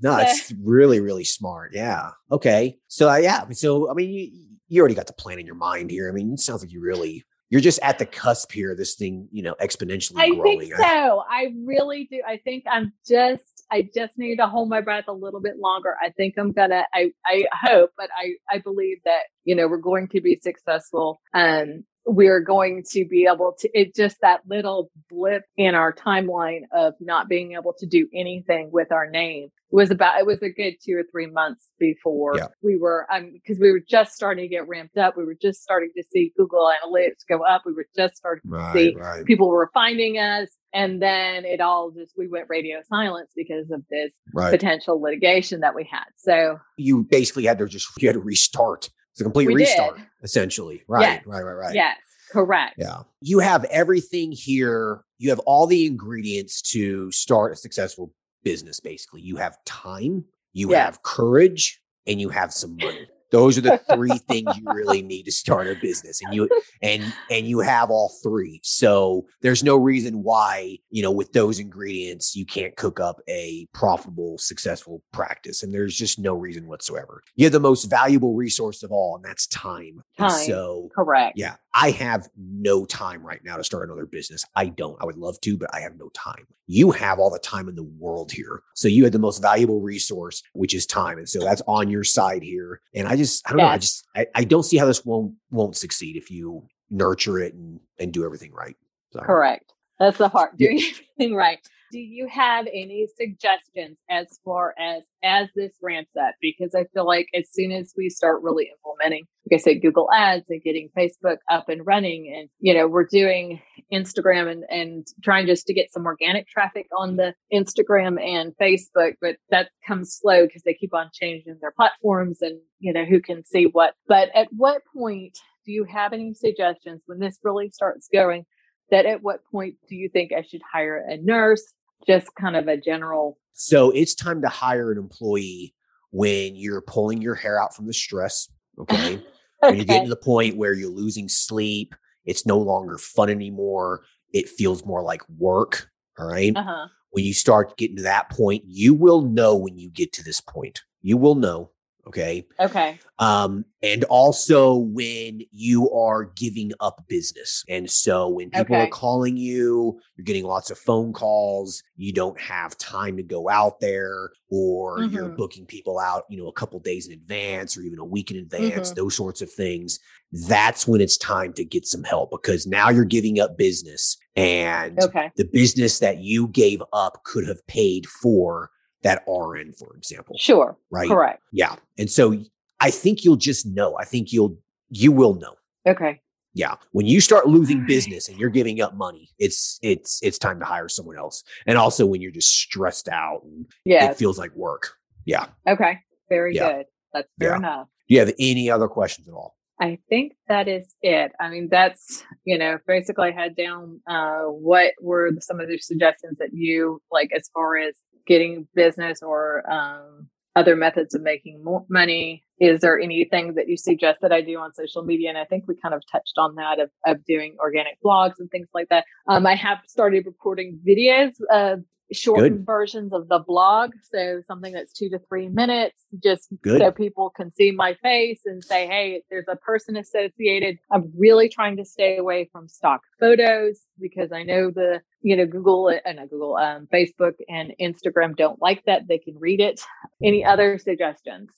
No, 0.00 0.16
it's 0.18 0.52
really, 0.62 1.00
really 1.00 1.24
smart. 1.24 1.72
Yeah. 1.72 2.10
Okay. 2.30 2.78
So 2.88 3.08
uh, 3.08 3.16
yeah. 3.16 3.44
So 3.52 3.90
I 3.90 3.94
mean, 3.94 4.10
you, 4.10 4.30
you 4.68 4.80
already 4.80 4.94
got 4.94 5.06
the 5.06 5.12
plan 5.12 5.38
in 5.38 5.46
your 5.46 5.54
mind 5.54 5.90
here. 5.90 6.08
I 6.08 6.12
mean, 6.12 6.32
it 6.34 6.40
sounds 6.40 6.62
like 6.62 6.72
you 6.72 6.80
really 6.80 7.24
you're 7.50 7.60
just 7.60 7.78
at 7.82 7.98
the 7.98 8.06
cusp 8.06 8.50
here. 8.50 8.74
This 8.74 8.94
thing, 8.96 9.28
you 9.30 9.42
know, 9.42 9.54
exponentially 9.60 10.18
I 10.18 10.30
growing. 10.30 10.60
think 10.60 10.74
so. 10.74 11.22
I 11.30 11.54
really 11.64 12.08
do. 12.10 12.20
I 12.26 12.38
think 12.38 12.64
I'm 12.68 12.92
just. 13.06 13.44
I 13.70 13.88
just 13.94 14.18
need 14.18 14.36
to 14.36 14.46
hold 14.46 14.68
my 14.68 14.80
breath 14.80 15.04
a 15.08 15.12
little 15.12 15.40
bit 15.40 15.58
longer. 15.58 15.96
I 16.02 16.10
think 16.10 16.34
I'm 16.36 16.52
gonna. 16.52 16.84
I 16.92 17.12
I 17.24 17.44
hope, 17.52 17.90
but 17.96 18.10
I 18.18 18.32
I 18.50 18.58
believe 18.58 18.98
that 19.04 19.22
you 19.44 19.54
know 19.54 19.68
we're 19.68 19.78
going 19.78 20.08
to 20.08 20.20
be 20.20 20.38
successful. 20.42 21.20
Um, 21.32 21.84
we're 22.06 22.40
going 22.40 22.82
to 22.90 23.04
be 23.06 23.26
able 23.30 23.54
to 23.58 23.68
it 23.72 23.94
just 23.94 24.20
that 24.20 24.40
little 24.46 24.90
blip 25.08 25.44
in 25.56 25.74
our 25.74 25.92
timeline 25.92 26.62
of 26.72 26.94
not 27.00 27.28
being 27.28 27.52
able 27.52 27.72
to 27.78 27.86
do 27.86 28.08
anything 28.14 28.70
with 28.72 28.92
our 28.92 29.08
name 29.08 29.44
it 29.44 29.74
was 29.74 29.90
about 29.90 30.20
it 30.20 30.26
was 30.26 30.42
a 30.42 30.50
good 30.50 30.74
two 30.84 30.94
or 30.94 31.02
three 31.10 31.26
months 31.26 31.70
before 31.78 32.36
yeah. 32.36 32.46
we 32.62 32.76
were 32.76 33.06
um 33.12 33.32
because 33.32 33.58
we 33.58 33.70
were 33.70 33.80
just 33.80 34.14
starting 34.14 34.44
to 34.44 34.48
get 34.48 34.68
ramped 34.68 34.98
up 34.98 35.16
we 35.16 35.24
were 35.24 35.36
just 35.40 35.62
starting 35.62 35.90
to 35.96 36.04
see 36.10 36.32
google 36.36 36.70
analytics 36.84 37.26
go 37.28 37.42
up 37.42 37.62
we 37.64 37.72
were 37.72 37.86
just 37.96 38.16
starting 38.16 38.42
right, 38.50 38.72
to 38.72 38.78
see 38.78 38.94
right. 38.96 39.24
people 39.24 39.48
were 39.48 39.70
finding 39.72 40.18
us 40.18 40.48
and 40.74 41.00
then 41.00 41.44
it 41.44 41.60
all 41.60 41.90
just 41.90 42.12
we 42.18 42.28
went 42.28 42.46
radio 42.48 42.80
silence 42.86 43.30
because 43.34 43.70
of 43.70 43.82
this 43.90 44.12
right. 44.34 44.50
potential 44.50 45.00
litigation 45.00 45.60
that 45.60 45.74
we 45.74 45.88
had 45.90 46.04
so 46.16 46.58
you 46.76 47.02
basically 47.10 47.44
had 47.44 47.58
to 47.58 47.66
just 47.66 47.88
you 47.98 48.08
had 48.08 48.14
to 48.14 48.20
restart 48.20 48.90
it's 49.14 49.20
a 49.20 49.24
complete 49.24 49.46
we 49.46 49.54
restart, 49.54 49.96
did. 49.96 50.06
essentially. 50.24 50.82
Right, 50.88 51.02
yes. 51.02 51.26
right, 51.26 51.42
right, 51.42 51.52
right. 51.52 51.74
Yes, 51.74 51.98
correct. 52.32 52.74
Yeah. 52.78 53.02
You 53.20 53.38
have 53.38 53.62
everything 53.66 54.32
here. 54.32 55.04
You 55.18 55.30
have 55.30 55.38
all 55.40 55.68
the 55.68 55.86
ingredients 55.86 56.60
to 56.72 57.12
start 57.12 57.52
a 57.52 57.56
successful 57.56 58.12
business, 58.42 58.80
basically. 58.80 59.20
You 59.20 59.36
have 59.36 59.56
time, 59.64 60.24
you 60.52 60.70
yes. 60.70 60.84
have 60.84 61.02
courage, 61.04 61.80
and 62.08 62.20
you 62.20 62.28
have 62.30 62.52
some 62.52 62.76
money. 62.76 63.06
Those 63.30 63.58
are 63.58 63.62
the 63.62 63.78
three 63.92 64.18
things 64.28 64.56
you 64.56 64.64
really 64.72 65.02
need 65.02 65.24
to 65.24 65.32
start 65.32 65.66
a 65.66 65.74
business. 65.74 66.20
And 66.22 66.34
you 66.34 66.48
and 66.82 67.02
and 67.30 67.46
you 67.46 67.60
have 67.60 67.90
all 67.90 68.12
three. 68.22 68.60
So 68.62 69.26
there's 69.40 69.62
no 69.62 69.76
reason 69.76 70.22
why, 70.22 70.78
you 70.90 71.02
know, 71.02 71.10
with 71.10 71.32
those 71.32 71.58
ingredients, 71.58 72.36
you 72.36 72.46
can't 72.46 72.76
cook 72.76 73.00
up 73.00 73.20
a 73.28 73.66
profitable, 73.72 74.38
successful 74.38 75.02
practice. 75.12 75.62
And 75.62 75.72
there's 75.72 75.96
just 75.96 76.18
no 76.18 76.34
reason 76.34 76.66
whatsoever. 76.66 77.22
You 77.36 77.46
have 77.46 77.52
the 77.52 77.60
most 77.60 77.84
valuable 77.84 78.34
resource 78.34 78.82
of 78.82 78.92
all, 78.92 79.16
and 79.16 79.24
that's 79.24 79.46
time. 79.46 80.02
Time. 80.18 80.30
so 80.30 80.88
correct. 80.94 81.38
Yeah. 81.38 81.56
I 81.74 81.90
have 81.90 82.28
no 82.36 82.84
time 82.84 83.26
right 83.26 83.40
now 83.44 83.56
to 83.56 83.64
start 83.64 83.88
another 83.88 84.06
business. 84.06 84.44
I 84.54 84.66
don't. 84.66 84.96
I 85.00 85.06
would 85.06 85.16
love 85.16 85.40
to, 85.40 85.56
but 85.56 85.74
I 85.74 85.80
have 85.80 85.98
no 85.98 86.08
time. 86.10 86.46
You 86.68 86.92
have 86.92 87.18
all 87.18 87.30
the 87.30 87.38
time 87.40 87.68
in 87.68 87.74
the 87.74 87.82
world 87.82 88.30
here. 88.30 88.62
So 88.74 88.86
you 88.86 89.02
have 89.04 89.12
the 89.12 89.18
most 89.18 89.42
valuable 89.42 89.80
resource, 89.80 90.42
which 90.52 90.72
is 90.72 90.86
time. 90.86 91.18
And 91.18 91.28
so 91.28 91.40
that's 91.40 91.62
on 91.66 91.90
your 91.90 92.04
side 92.04 92.44
here. 92.44 92.80
And 92.94 93.08
I 93.08 93.13
just, 93.16 93.46
I 93.46 93.50
don't 93.50 93.58
yes. 93.58 93.66
know. 93.66 93.72
I 93.72 93.78
just, 93.78 94.06
I, 94.16 94.26
I 94.34 94.44
don't 94.44 94.62
see 94.62 94.76
how 94.76 94.86
this 94.86 95.04
won't, 95.04 95.34
won't 95.50 95.76
succeed 95.76 96.16
if 96.16 96.30
you 96.30 96.66
nurture 96.90 97.38
it 97.38 97.54
and, 97.54 97.80
and 97.98 98.12
do 98.12 98.24
everything 98.24 98.52
right. 98.52 98.76
So. 99.12 99.20
Correct. 99.20 99.72
That's 99.98 100.18
the 100.18 100.28
heart. 100.28 100.56
Doing 100.56 100.78
yeah. 100.78 100.86
everything 101.18 101.34
right 101.36 101.58
do 101.94 102.00
you 102.00 102.26
have 102.26 102.66
any 102.66 103.06
suggestions 103.16 104.00
as 104.10 104.40
far 104.44 104.74
as 104.80 105.04
as 105.22 105.48
this 105.54 105.70
ramps 105.80 106.10
up? 106.20 106.34
Because 106.42 106.74
I 106.74 106.86
feel 106.92 107.06
like 107.06 107.28
as 107.32 107.48
soon 107.52 107.70
as 107.70 107.94
we 107.96 108.10
start 108.10 108.42
really 108.42 108.68
implementing, 108.68 109.26
like 109.48 109.60
I 109.60 109.62
said, 109.62 109.80
Google 109.80 110.08
Ads 110.12 110.46
and 110.50 110.60
getting 110.60 110.88
Facebook 110.98 111.36
up 111.48 111.68
and 111.68 111.86
running, 111.86 112.34
and 112.36 112.48
you 112.58 112.74
know, 112.74 112.88
we're 112.88 113.06
doing 113.06 113.62
Instagram 113.92 114.50
and 114.50 114.64
and 114.68 115.06
trying 115.22 115.46
just 115.46 115.68
to 115.68 115.72
get 115.72 115.92
some 115.92 116.04
organic 116.04 116.48
traffic 116.48 116.88
on 116.98 117.14
the 117.14 117.32
Instagram 117.52 118.20
and 118.20 118.54
Facebook, 118.60 119.12
but 119.20 119.36
that 119.50 119.68
comes 119.86 120.18
slow 120.20 120.46
because 120.46 120.64
they 120.64 120.74
keep 120.74 120.94
on 120.94 121.10
changing 121.14 121.58
their 121.60 121.70
platforms 121.76 122.38
and 122.40 122.58
you 122.80 122.92
know 122.92 123.04
who 123.04 123.20
can 123.20 123.44
see 123.44 123.66
what. 123.66 123.94
But 124.08 124.30
at 124.34 124.48
what 124.50 124.82
point 124.96 125.38
do 125.64 125.70
you 125.70 125.84
have 125.84 126.12
any 126.12 126.34
suggestions 126.34 127.02
when 127.06 127.20
this 127.20 127.38
really 127.44 127.70
starts 127.70 128.08
going? 128.12 128.46
That 128.90 129.06
at 129.06 129.22
what 129.22 129.44
point 129.52 129.76
do 129.88 129.94
you 129.94 130.08
think 130.12 130.32
I 130.32 130.42
should 130.42 130.60
hire 130.72 131.04
a 131.08 131.16
nurse? 131.16 131.62
Just 132.06 132.34
kind 132.34 132.56
of 132.56 132.68
a 132.68 132.76
general. 132.76 133.38
So 133.52 133.90
it's 133.90 134.14
time 134.14 134.42
to 134.42 134.48
hire 134.48 134.92
an 134.92 134.98
employee 134.98 135.74
when 136.10 136.54
you're 136.56 136.80
pulling 136.80 137.22
your 137.22 137.34
hair 137.34 137.60
out 137.60 137.74
from 137.74 137.86
the 137.86 137.94
stress. 137.94 138.48
Okay. 138.78 139.14
okay. 139.16 139.22
When 139.60 139.76
you're 139.76 139.86
getting 139.86 140.04
to 140.04 140.10
the 140.10 140.16
point 140.16 140.58
where 140.58 140.74
you're 140.74 140.90
losing 140.90 141.26
sleep, 141.26 141.94
it's 142.26 142.44
no 142.44 142.58
longer 142.58 142.98
fun 142.98 143.30
anymore. 143.30 144.04
It 144.30 144.46
feels 144.46 144.84
more 144.84 145.02
like 145.02 145.22
work. 145.38 145.88
All 146.18 146.26
right? 146.26 146.54
uh-huh. 146.54 146.88
When 147.12 147.24
you 147.24 147.32
start 147.32 147.78
getting 147.78 147.96
to 147.96 148.02
that 148.02 148.28
point, 148.28 148.64
you 148.66 148.92
will 148.92 149.22
know 149.22 149.56
when 149.56 149.78
you 149.78 149.88
get 149.88 150.12
to 150.14 150.22
this 150.22 150.38
point. 150.38 150.82
You 151.00 151.16
will 151.16 151.34
know 151.34 151.70
Okay. 152.06 152.46
Okay. 152.60 152.98
Um, 153.18 153.64
and 153.82 154.04
also 154.04 154.74
when 154.74 155.42
you 155.50 155.90
are 155.90 156.24
giving 156.24 156.72
up 156.80 157.04
business. 157.08 157.64
And 157.68 157.90
so 157.90 158.28
when 158.28 158.50
people 158.50 158.76
okay. 158.76 158.84
are 158.84 158.88
calling 158.88 159.36
you, 159.36 160.00
you're 160.16 160.24
getting 160.24 160.44
lots 160.44 160.70
of 160.70 160.78
phone 160.78 161.12
calls, 161.12 161.82
you 161.96 162.12
don't 162.12 162.38
have 162.40 162.76
time 162.76 163.16
to 163.16 163.22
go 163.22 163.48
out 163.48 163.80
there, 163.80 164.30
or 164.50 164.98
mm-hmm. 164.98 165.14
you're 165.14 165.28
booking 165.28 165.66
people 165.66 165.98
out, 165.98 166.24
you 166.28 166.36
know, 166.36 166.48
a 166.48 166.52
couple 166.52 166.78
days 166.80 167.06
in 167.06 167.14
advance 167.14 167.76
or 167.76 167.82
even 167.82 167.98
a 167.98 168.04
week 168.04 168.30
in 168.30 168.36
advance, 168.36 168.90
mm-hmm. 168.90 169.00
those 169.00 169.16
sorts 169.16 169.40
of 169.40 169.50
things. 169.50 169.98
That's 170.32 170.86
when 170.86 171.00
it's 171.00 171.16
time 171.16 171.52
to 171.54 171.64
get 171.64 171.86
some 171.86 172.04
help 172.04 172.30
because 172.30 172.66
now 172.66 172.90
you're 172.90 173.04
giving 173.04 173.40
up 173.40 173.56
business 173.56 174.16
and 174.36 175.00
okay. 175.00 175.30
the 175.36 175.44
business 175.44 176.00
that 176.00 176.18
you 176.18 176.48
gave 176.48 176.82
up 176.92 177.22
could 177.24 177.46
have 177.46 177.64
paid 177.66 178.06
for 178.06 178.70
that 179.04 179.22
RN, 179.28 179.72
for 179.72 179.94
example. 179.96 180.36
Sure. 180.38 180.76
Right. 180.90 181.08
Correct. 181.08 181.40
Yeah. 181.52 181.76
And 181.96 182.10
so 182.10 182.36
I 182.80 182.90
think 182.90 183.24
you'll 183.24 183.36
just 183.36 183.66
know. 183.66 183.96
I 183.98 184.04
think 184.04 184.32
you'll, 184.32 184.58
you 184.88 185.12
will 185.12 185.34
know. 185.34 185.54
Okay. 185.86 186.20
Yeah. 186.54 186.74
When 186.92 187.06
you 187.06 187.20
start 187.20 187.46
losing 187.46 187.86
business 187.86 188.28
and 188.28 188.38
you're 188.38 188.50
giving 188.50 188.80
up 188.80 188.94
money, 188.94 189.30
it's, 189.38 189.78
it's, 189.82 190.20
it's 190.22 190.38
time 190.38 190.58
to 190.60 190.64
hire 190.64 190.88
someone 190.88 191.18
else. 191.18 191.44
And 191.66 191.78
also 191.78 192.06
when 192.06 192.20
you're 192.20 192.32
just 192.32 192.52
stressed 192.52 193.08
out 193.08 193.42
and 193.44 193.66
yeah. 193.84 194.10
it 194.10 194.16
feels 194.16 194.38
like 194.38 194.54
work. 194.54 194.92
Yeah. 195.24 195.46
Okay. 195.68 195.98
Very 196.28 196.54
yeah. 196.54 196.72
good. 196.72 196.86
That's 197.12 197.28
fair 197.38 197.50
yeah. 197.50 197.56
enough. 197.56 197.88
Do 198.08 198.14
you 198.14 198.20
have 198.20 198.32
any 198.38 198.70
other 198.70 198.88
questions 198.88 199.28
at 199.28 199.34
all? 199.34 199.56
I 199.80 199.98
think 200.08 200.34
that 200.48 200.68
is 200.68 200.94
it. 201.02 201.32
I 201.40 201.48
mean, 201.48 201.68
that's, 201.70 202.24
you 202.44 202.56
know, 202.56 202.78
basically 202.86 203.30
I 203.30 203.32
had 203.32 203.56
down 203.56 204.00
uh, 204.08 204.42
what 204.44 204.92
were 205.00 205.30
some 205.40 205.58
of 205.60 205.68
the 205.68 205.78
suggestions 205.78 206.38
that 206.38 206.50
you 206.52 207.00
like 207.10 207.30
as 207.36 207.50
far 207.52 207.76
as 207.76 207.94
getting 208.26 208.68
business 208.74 209.20
or 209.22 209.68
um, 209.70 210.28
other 210.56 210.76
methods 210.76 211.14
of 211.14 211.22
making 211.22 211.62
more 211.64 211.84
money? 211.88 212.44
Is 212.60 212.80
there 212.80 212.98
anything 212.98 213.54
that 213.54 213.68
you 213.68 213.76
suggest 213.76 214.20
that 214.22 214.32
I 214.32 214.40
do 214.40 214.58
on 214.58 214.72
social 214.72 215.02
media? 215.02 215.28
And 215.28 215.38
I 215.38 215.44
think 215.44 215.64
we 215.66 215.74
kind 215.74 215.94
of 215.94 216.02
touched 216.10 216.34
on 216.38 216.54
that 216.54 216.78
of, 216.78 216.90
of 217.06 217.24
doing 217.24 217.56
organic 217.58 217.98
blogs 218.04 218.34
and 218.38 218.48
things 218.50 218.68
like 218.72 218.88
that. 218.90 219.04
Um, 219.28 219.46
I 219.46 219.56
have 219.56 219.78
started 219.88 220.24
recording 220.26 220.78
videos 220.86 221.32
of 221.50 221.80
shortened 222.12 222.58
Good. 222.58 222.66
versions 222.66 223.12
of 223.12 223.28
the 223.28 223.38
blog. 223.38 223.92
So 224.02 224.42
something 224.46 224.72
that's 224.72 224.92
two 224.92 225.08
to 225.10 225.18
three 225.28 225.48
minutes, 225.48 226.04
just 226.22 226.48
Good. 226.62 226.80
so 226.80 226.90
people 226.90 227.30
can 227.30 227.52
see 227.52 227.70
my 227.70 227.94
face 227.94 228.42
and 228.44 228.62
say, 228.62 228.86
hey, 228.86 229.22
there's 229.30 229.46
a 229.48 229.56
person 229.56 229.96
associated. 229.96 230.78
I'm 230.90 231.12
really 231.16 231.48
trying 231.48 231.76
to 231.78 231.84
stay 231.84 232.16
away 232.16 232.48
from 232.52 232.68
stock 232.68 233.00
photos 233.18 233.80
because 234.00 234.32
I 234.32 234.42
know 234.42 234.70
the, 234.70 235.00
you 235.22 235.36
know, 235.36 235.46
Google 235.46 235.88
and 235.88 236.18
uh, 236.18 236.26
Google, 236.26 236.56
um, 236.56 236.86
Facebook 236.92 237.34
and 237.48 237.72
Instagram 237.80 238.36
don't 238.36 238.60
like 238.60 238.84
that. 238.84 239.08
They 239.08 239.18
can 239.18 239.36
read 239.38 239.60
it. 239.60 239.80
Any 240.22 240.44
other 240.44 240.78
suggestions? 240.78 241.50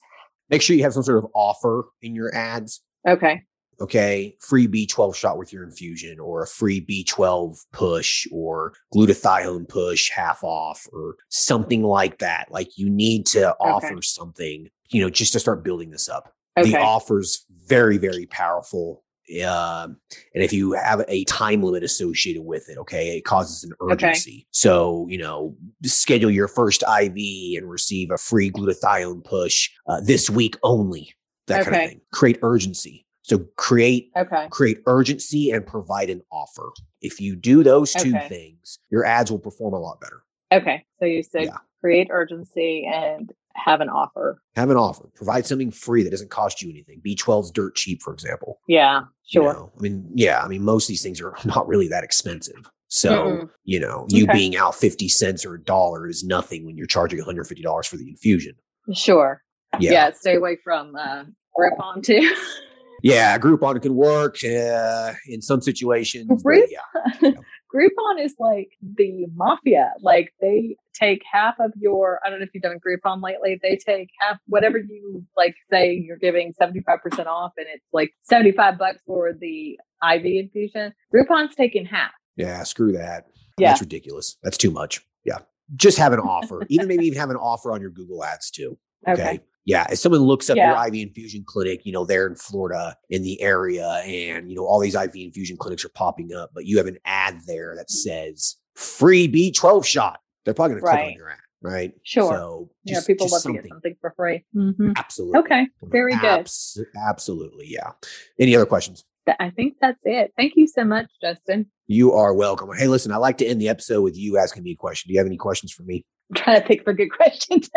Make 0.49 0.63
sure 0.63 0.77
you 0.77 0.85
have 0.85 0.95
some 0.95 1.03
sort 1.03 1.19
of 1.19 1.31
offer 1.35 1.89
in 2.03 2.15
your 2.15 2.35
ads. 2.35 2.83
Okay 3.09 3.43
okay, 3.81 4.37
free 4.41 4.67
B12 4.67 5.15
shot 5.15 5.39
with 5.39 5.53
your 5.53 5.65
infusion 5.65 6.19
or 6.19 6.43
a 6.43 6.47
free 6.47 6.81
B12 6.81 7.59
push 7.73 8.27
or 8.33 8.73
glutathione 8.95 9.69
push 9.69 10.11
half 10.11 10.43
off 10.43 10.87
or 10.93 11.17
something 11.29 11.83
like 11.83 12.19
that. 12.19 12.47
Like 12.51 12.77
you 12.79 12.89
need 12.89 13.27
to 13.27 13.55
okay. 13.57 13.71
offer 13.71 14.03
something, 14.03 14.69
you 14.89 15.03
know, 15.03 15.11
just 15.11 15.33
to 15.35 15.41
start 15.41 15.65
building 15.65 15.91
this 15.91 16.09
up. 16.09 16.33
Okay. 16.59 16.71
The 16.71 16.79
offer's 16.79 17.45
very, 17.67 17.99
very 17.99 18.27
powerful. 18.27 19.03
Uh, 19.45 19.89
and 20.35 20.45
if 20.45 20.53
you 20.53 20.73
have 20.73 21.05
a 21.09 21.25
time 21.25 21.63
limit 21.63 21.83
associated 21.83 22.43
with 22.43 22.69
it, 22.69 22.79
okay, 22.79 23.17
it 23.17 23.25
causes 23.25 23.65
an 23.65 23.73
urgency. 23.81 24.31
Okay. 24.31 24.47
So, 24.53 25.07
you 25.09 25.19
know, 25.19 25.57
schedule 25.85 26.31
your 26.31 26.49
first 26.49 26.83
IV 26.83 27.59
and 27.59 27.69
receive 27.69 28.11
a 28.11 28.19
free 28.19 28.51
glutathione 28.51 29.25
push 29.25 29.69
uh, 29.89 30.01
this 30.01 30.31
week 30.31 30.57
only. 30.63 31.13
That 31.49 31.65
kind 31.65 31.77
of 31.77 31.91
thing. 31.91 32.01
Create 32.13 32.39
urgency. 32.43 33.06
So 33.27 33.39
create 33.57 34.13
okay. 34.17 34.47
create 34.51 34.79
urgency 34.87 35.51
and 35.51 35.67
provide 35.67 36.11
an 36.11 36.23
offer. 36.31 36.71
If 37.03 37.21
you 37.21 37.35
do 37.35 37.65
those 37.65 37.93
two 37.93 38.15
okay. 38.17 38.29
things, 38.29 38.79
your 38.89 39.05
ads 39.05 39.33
will 39.33 39.41
perform 39.41 39.75
a 39.75 39.81
lot 39.81 40.01
better. 40.01 40.23
Okay. 40.53 40.85
So 41.01 41.07
you 41.07 41.25
said 41.25 41.47
yeah. 41.47 41.57
create 41.81 42.07
urgency 42.13 42.87
and 42.87 43.33
have 43.57 43.81
an 43.81 43.89
offer. 43.89 44.41
Have 44.55 44.71
an 44.71 44.77
offer. 44.77 45.11
Provide 45.17 45.45
something 45.45 45.73
free 45.73 46.05
that 46.05 46.11
doesn't 46.11 46.31
cost 46.31 46.63
you 46.63 46.71
anything. 46.71 47.03
B12's 47.05 47.51
dirt 47.51 47.75
cheap, 47.75 48.01
for 48.01 48.13
example. 48.13 48.61
Yeah, 48.69 49.03
sure. 49.27 49.43
You 49.43 49.53
know, 49.53 49.73
I 49.77 49.81
mean, 49.81 50.09
yeah, 50.15 50.41
I 50.41 50.47
mean, 50.47 50.63
most 50.63 50.85
of 50.85 50.89
these 50.89 51.03
things 51.03 51.21
are 51.21 51.35
not 51.45 51.67
really 51.67 51.89
that 51.89 52.05
expensive. 52.05 52.71
So, 52.89 53.11
mm 53.11 53.51
you 53.65 53.81
know, 53.81 54.07
you 54.09 54.23
okay. 54.25 54.33
being 54.33 54.57
out 54.57 54.77
50 54.77 55.09
cents 55.09 55.45
or 55.45 55.55
a 55.55 55.61
dollar 55.61 56.09
is 56.09 56.23
nothing 56.23 56.65
when 56.65 56.77
you're 56.77 56.87
charging 56.87 57.19
$150 57.19 57.89
for 57.89 57.97
the 57.97 58.09
infusion. 58.09 58.55
Sure. 58.95 59.43
Yeah. 59.81 59.91
yeah 59.91 60.11
stay 60.13 60.37
away 60.37 60.57
from 60.63 60.95
uh, 60.95 61.25
Groupon 61.59 62.05
too. 62.05 62.33
yeah, 63.07 63.39
Groupon 63.39 63.81
can 63.81 63.95
work 63.95 64.39
uh, 64.45 65.13
in 65.27 65.43
some 65.43 65.61
situations. 65.61 66.43
Group- 66.43 66.71
yeah. 66.71 67.31
Groupon 67.75 68.25
is 68.25 68.35
like 68.39 68.71
the 68.83 69.27
mafia. 69.35 69.93
Like 70.01 70.33
they 70.41 70.77
take 70.95 71.23
half 71.31 71.55
of 71.61 71.73
your, 71.77 72.21
I 72.25 72.31
don't 72.31 72.39
know 72.39 72.45
if 72.45 72.51
you've 72.55 72.63
done 72.63 72.79
Groupon 72.79 73.23
lately, 73.23 73.59
they 73.63 73.77
take 73.77 74.09
half, 74.21 74.39
whatever 74.47 74.79
you 74.79 75.25
like 75.37 75.55
say 75.71 75.93
you're 75.93 76.17
giving 76.17 76.55
75% 76.61 77.27
off 77.27 77.53
and 77.57 77.67
it's 77.73 77.85
like 77.93 78.13
75 78.23 78.79
bucks 78.79 78.99
for 79.07 79.33
the 79.33 79.79
IV 80.03 80.25
infusion. 80.25 80.93
Groupon's 81.15 81.55
taking 81.55 81.85
half. 81.85 82.13
Yeah, 82.37 82.63
screw 82.63 82.93
that. 82.93 83.27
Yeah. 83.59 83.69
That's 83.71 83.81
ridiculous. 83.81 84.37
That's 84.43 84.57
too 84.57 84.71
much. 84.71 85.05
Yeah. 85.25 85.39
Just 85.75 85.99
have 85.99 86.13
an 86.13 86.21
offer. 86.21 86.63
even 86.69 86.89
maybe 86.89 87.07
even 87.07 87.19
have 87.19 87.31
an 87.31 87.37
offer 87.37 87.73
on 87.73 87.81
your 87.81 87.91
Google 87.91 88.25
ads 88.25 88.51
too. 88.51 88.79
Okay. 89.09 89.23
okay 89.23 89.41
yeah, 89.67 89.85
if 89.91 89.99
someone 89.99 90.23
looks 90.23 90.49
up 90.49 90.57
yeah. 90.57 90.71
your 90.71 90.87
IV 90.87 90.95
infusion 91.09 91.43
clinic, 91.45 91.85
you 91.85 91.93
know, 91.93 92.05
they're 92.05 92.29
in 92.29 92.37
Florida 92.37 92.97
in 93.11 93.23
the 93.23 93.43
area 93.43 94.01
and, 94.07 94.49
you 94.49 94.57
know, 94.57 94.65
all 94.65 94.79
these 94.79 94.95
IV 94.95 95.15
infusion 95.17 95.57
clinics 95.57 95.85
are 95.85 95.91
popping 95.91 96.33
up, 96.33 96.51
but 96.55 96.67
you 96.67 96.79
have 96.79 96.87
an 96.87 96.99
ad 97.05 97.41
there 97.49 97.75
that 97.75 97.91
says 97.91 98.57
free 98.77 99.27
B12 99.27 99.85
shot. 99.85 100.21
They're 100.45 100.55
probably 100.55 100.77
going 100.77 100.85
right. 100.85 100.93
to 100.93 100.97
click 100.99 101.13
on 101.15 101.19
your 101.19 101.31
ad, 101.31 101.39
right? 101.63 101.93
Sure. 102.05 102.31
So 102.31 102.71
yeah, 102.85 103.01
people 103.05 103.27
love 103.27 103.43
something. 103.43 103.63
to 103.63 103.69
get 103.69 103.75
something 103.75 103.97
for 104.01 104.15
free. 104.17 104.45
Mm-hmm. 104.55 104.93
Absolutely. 104.95 105.41
Okay. 105.41 105.67
Very 105.83 106.15
Abs- 106.15 106.75
good. 106.77 106.87
Absolutely. 106.97 107.67
Yeah. 107.69 107.91
Any 108.39 108.55
other 108.55 108.67
questions? 108.67 109.05
I 109.41 109.51
think 109.51 109.79
that's 109.81 110.03
it. 110.05 110.33
Thank 110.37 110.53
you 110.55 110.69
so 110.69 110.85
much, 110.85 111.07
Justin. 111.21 111.67
You 111.89 112.13
are 112.13 112.33
welcome. 112.33 112.71
Hey, 112.77 112.87
listen, 112.87 113.11
I 113.11 113.17
like 113.17 113.39
to 113.39 113.47
end 113.47 113.61
the 113.61 113.69
episode 113.69 114.03
with 114.03 114.17
you 114.17 114.39
asking 114.39 114.63
me 114.63 114.71
a 114.71 114.77
question. 114.77 115.09
Do 115.09 115.15
you 115.15 115.19
have 115.19 115.27
any 115.27 115.37
questions 115.37 115.73
for 115.73 115.83
me? 115.83 116.05
I'm 116.31 116.37
trying 116.37 116.61
to 116.61 116.69
think 116.69 116.83
of 116.83 116.87
a 116.87 116.95
good 116.95 117.11
question 117.17 117.61
to 117.61 117.71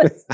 ask. 0.00 0.26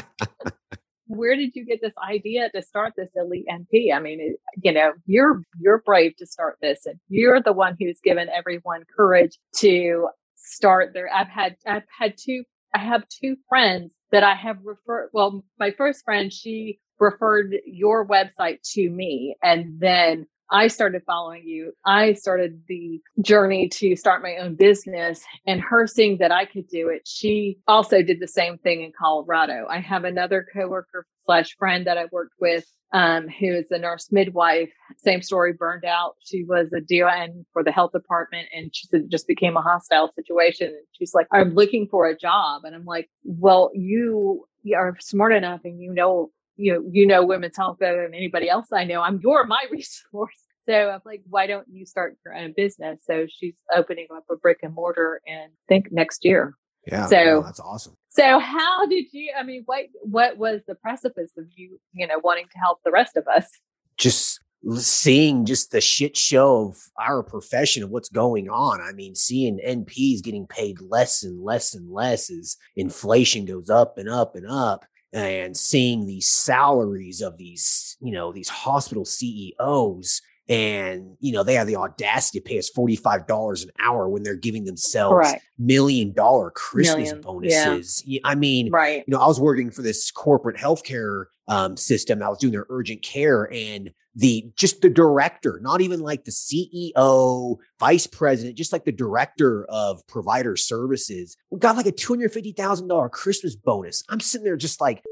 where 1.11 1.35
did 1.35 1.57
you 1.57 1.65
get 1.65 1.81
this 1.83 1.95
idea 2.09 2.49
to 2.55 2.63
start 2.63 2.93
this 2.97 3.11
elite 3.17 3.47
np 3.51 3.93
i 3.93 3.99
mean 3.99 4.21
it, 4.21 4.37
you 4.63 4.73
know 4.73 4.93
you're 5.07 5.43
you're 5.59 5.83
brave 5.85 6.17
to 6.17 6.25
start 6.25 6.57
this 6.63 6.87
and 6.87 6.99
you're 7.09 7.43
the 7.43 7.53
one 7.53 7.77
who's 7.81 7.99
given 8.03 8.29
everyone 8.29 8.85
courage 8.97 9.37
to 9.55 10.09
start 10.37 10.95
their 10.95 11.13
i've 11.13 11.29
had 11.29 11.57
i've 11.67 11.83
had 11.99 12.15
two 12.17 12.45
i 12.75 12.79
have 12.79 13.03
two 13.09 13.37
friends 13.49 13.93
that 14.13 14.23
i 14.23 14.35
have 14.35 14.59
referred 14.65 15.11
well 15.13 15.45
my 15.59 15.73
first 15.73 16.05
friend 16.05 16.33
she 16.33 16.79
referred 17.01 17.57
your 17.67 18.07
website 18.07 18.59
to 18.63 18.89
me 18.89 19.35
and 19.43 19.81
then 19.81 20.27
I 20.51 20.69
started 20.69 21.03
following 21.07 21.45
you. 21.45 21.73
I 21.85 22.15
started 22.15 22.63
the 22.69 23.01
journey 23.23 23.69
to 23.69 23.97
start 23.97 24.23
my 24.23 24.37
own 24.37 24.55
business 24.55 25.23
and 25.47 25.61
her 25.61 25.87
seeing 25.87 26.19
that 26.19 26.33
I 26.33 26.45
could 26.45 26.69
do 26.69 26.89
it. 26.89 27.03
She 27.07 27.59
also 27.69 28.03
did 28.03 28.21
the 28.21 28.29
same 28.29 28.59
thing 28.59 28.83
in 28.83 28.93
Colorado. 28.99 29.67
I 29.69 29.79
have 29.81 30.05
another 30.05 30.47
coworker 30.53 31.07
slash 31.25 31.57
friend 31.57 31.87
that 31.87 31.99
I 31.99 32.07
worked 32.11 32.35
with 32.41 32.65
um, 32.93 33.29
who 33.29 33.55
is 33.55 33.71
a 33.71 33.79
nurse 33.79 34.11
midwife. 34.11 34.73
Same 34.97 35.23
story, 35.23 35.53
burned 35.53 35.85
out. 35.85 36.17
She 36.25 36.45
was 36.45 36.73
a 36.73 36.81
DON 36.81 37.47
for 37.53 37.63
the 37.63 37.71
health 37.71 37.93
department 37.93 38.49
and 38.53 38.75
she 38.75 38.87
said 38.89 39.03
it 39.03 39.09
just 39.11 39.29
became 39.29 39.57
a 39.57 39.63
hostile 39.63 40.13
situation. 40.15 40.69
And 40.69 40.87
she's 40.93 41.15
like, 41.15 41.29
I'm 41.31 41.55
looking 41.55 41.87
for 41.89 42.07
a 42.07 42.17
job. 42.17 42.65
And 42.65 42.75
I'm 42.75 42.85
like, 42.85 43.09
well, 43.25 43.71
you 43.75 44.47
are 44.77 44.97
smart 45.01 45.33
enough 45.33 45.61
and 45.65 45.81
you 45.81 45.93
know, 45.93 46.31
you 46.61 46.75
know, 46.75 46.89
you 46.91 47.07
know 47.07 47.25
women's 47.25 47.57
health 47.57 47.79
better 47.79 48.03
than 48.03 48.15
anybody 48.15 48.49
else 48.49 48.67
I 48.73 48.85
know. 48.85 49.01
I'm 49.01 49.21
you're 49.23 49.47
my 49.47 49.65
resource. 49.71 50.35
So 50.69 50.91
I'm 50.91 51.01
like, 51.05 51.23
why 51.29 51.47
don't 51.47 51.67
you 51.73 51.87
start 51.87 52.17
your 52.25 52.35
own 52.35 52.53
business? 52.57 53.01
So 53.05 53.27
she's 53.29 53.55
opening 53.75 54.07
up 54.15 54.25
a 54.31 54.37
brick 54.37 54.59
and 54.63 54.75
mortar 54.75 55.21
and 55.27 55.51
think 55.69 55.91
next 55.91 56.25
year. 56.25 56.55
Yeah. 56.87 57.07
So 57.07 57.43
that's 57.45 57.61
awesome. 57.61 57.95
So 58.09 58.39
how 58.39 58.87
did 58.87 59.07
you 59.13 59.33
I 59.39 59.43
mean 59.43 59.63
what 59.67 59.87
what 60.03 60.37
was 60.37 60.63
the 60.67 60.75
precipice 60.75 61.33
of 61.37 61.47
you, 61.55 61.81
you 61.93 62.07
know, 62.07 62.21
wanting 62.23 62.47
to 62.53 62.59
help 62.59 62.79
the 62.85 62.91
rest 62.91 63.17
of 63.17 63.27
us? 63.27 63.49
Just 63.97 64.41
seeing 64.77 65.47
just 65.47 65.73
the 65.73 65.81
shit 65.81 66.17
show 66.17 66.69
of 66.69 66.77
our 67.01 67.23
profession 67.23 67.83
of 67.83 67.91
what's 67.91 68.11
going 68.11 68.49
on. 68.49 68.81
I 68.81 68.93
mean, 68.93 69.15
seeing 69.15 69.59
NPs 69.67 70.23
getting 70.23 70.47
paid 70.47 70.81
less 70.81 71.23
and 71.23 71.43
less 71.43 71.75
and 71.75 71.91
less 71.91 72.31
as 72.31 72.57
inflation 72.77 73.47
goes 73.47 73.71
up 73.71 73.97
and 73.97 74.09
up 74.09 74.37
and 74.37 74.47
up 74.47 74.85
and 75.13 75.57
seeing 75.57 76.07
these 76.07 76.29
salaries 76.29 77.21
of 77.21 77.37
these, 77.37 77.97
you 78.01 78.13
know, 78.13 78.33
these 78.33 78.49
hospital 78.49 79.05
CEOs 79.05 80.23
and 80.51 81.17
you 81.21 81.33
know 81.33 81.45
they 81.45 81.55
have 81.55 81.69
the 81.69 81.77
audacity 81.77 82.41
to 82.41 82.45
pay 82.45 82.59
us 82.59 82.71
$45 82.77 83.63
an 83.63 83.71
hour 83.81 84.09
when 84.09 84.25
they're 84.25 84.35
giving 84.35 84.65
themselves 84.65 85.15
Right. 85.17 85.41
million 85.59 86.13
dollar 86.13 86.51
christmas 86.51 87.13
Million, 87.13 87.21
bonuses 87.21 88.05
I 88.25 88.35
mean 88.35 88.71
Right. 88.71 89.05
you 89.07 89.13
know 89.13 89.21
i 89.21 89.27
was 89.27 89.41
working 89.41 89.71
for 89.71 89.83
this 89.83 90.11
corporate 90.11 90.57
healthcare 90.57 91.27
um, 91.47 91.77
system 91.77 92.21
i 92.23 92.29
was 92.29 92.39
doing 92.39 92.53
their 92.53 92.67
urgent 92.69 93.03
care 93.03 93.49
and 93.53 93.93
the 94.15 94.51
just 94.57 94.81
the 94.83 94.91
director 94.91 95.61
not 95.63 95.81
even 95.81 96.01
like 96.01 96.25
the 96.25 96.31
ceo 96.33 97.57
vice 97.79 98.07
president 98.07 98.57
just 98.57 98.73
like 98.73 98.85
the 98.85 98.91
director 98.93 99.65
of 99.69 100.05
provider 100.09 100.57
services 100.57 101.37
We 101.51 101.59
got 101.61 101.77
like 101.77 101.87
a 101.87 101.93
$250000 101.93 103.11
christmas 103.13 103.55
bonus 103.57 104.03
i'm 104.09 104.21
sitting 104.21 104.45
there 104.45 104.57
just 104.57 104.81
like 104.81 105.03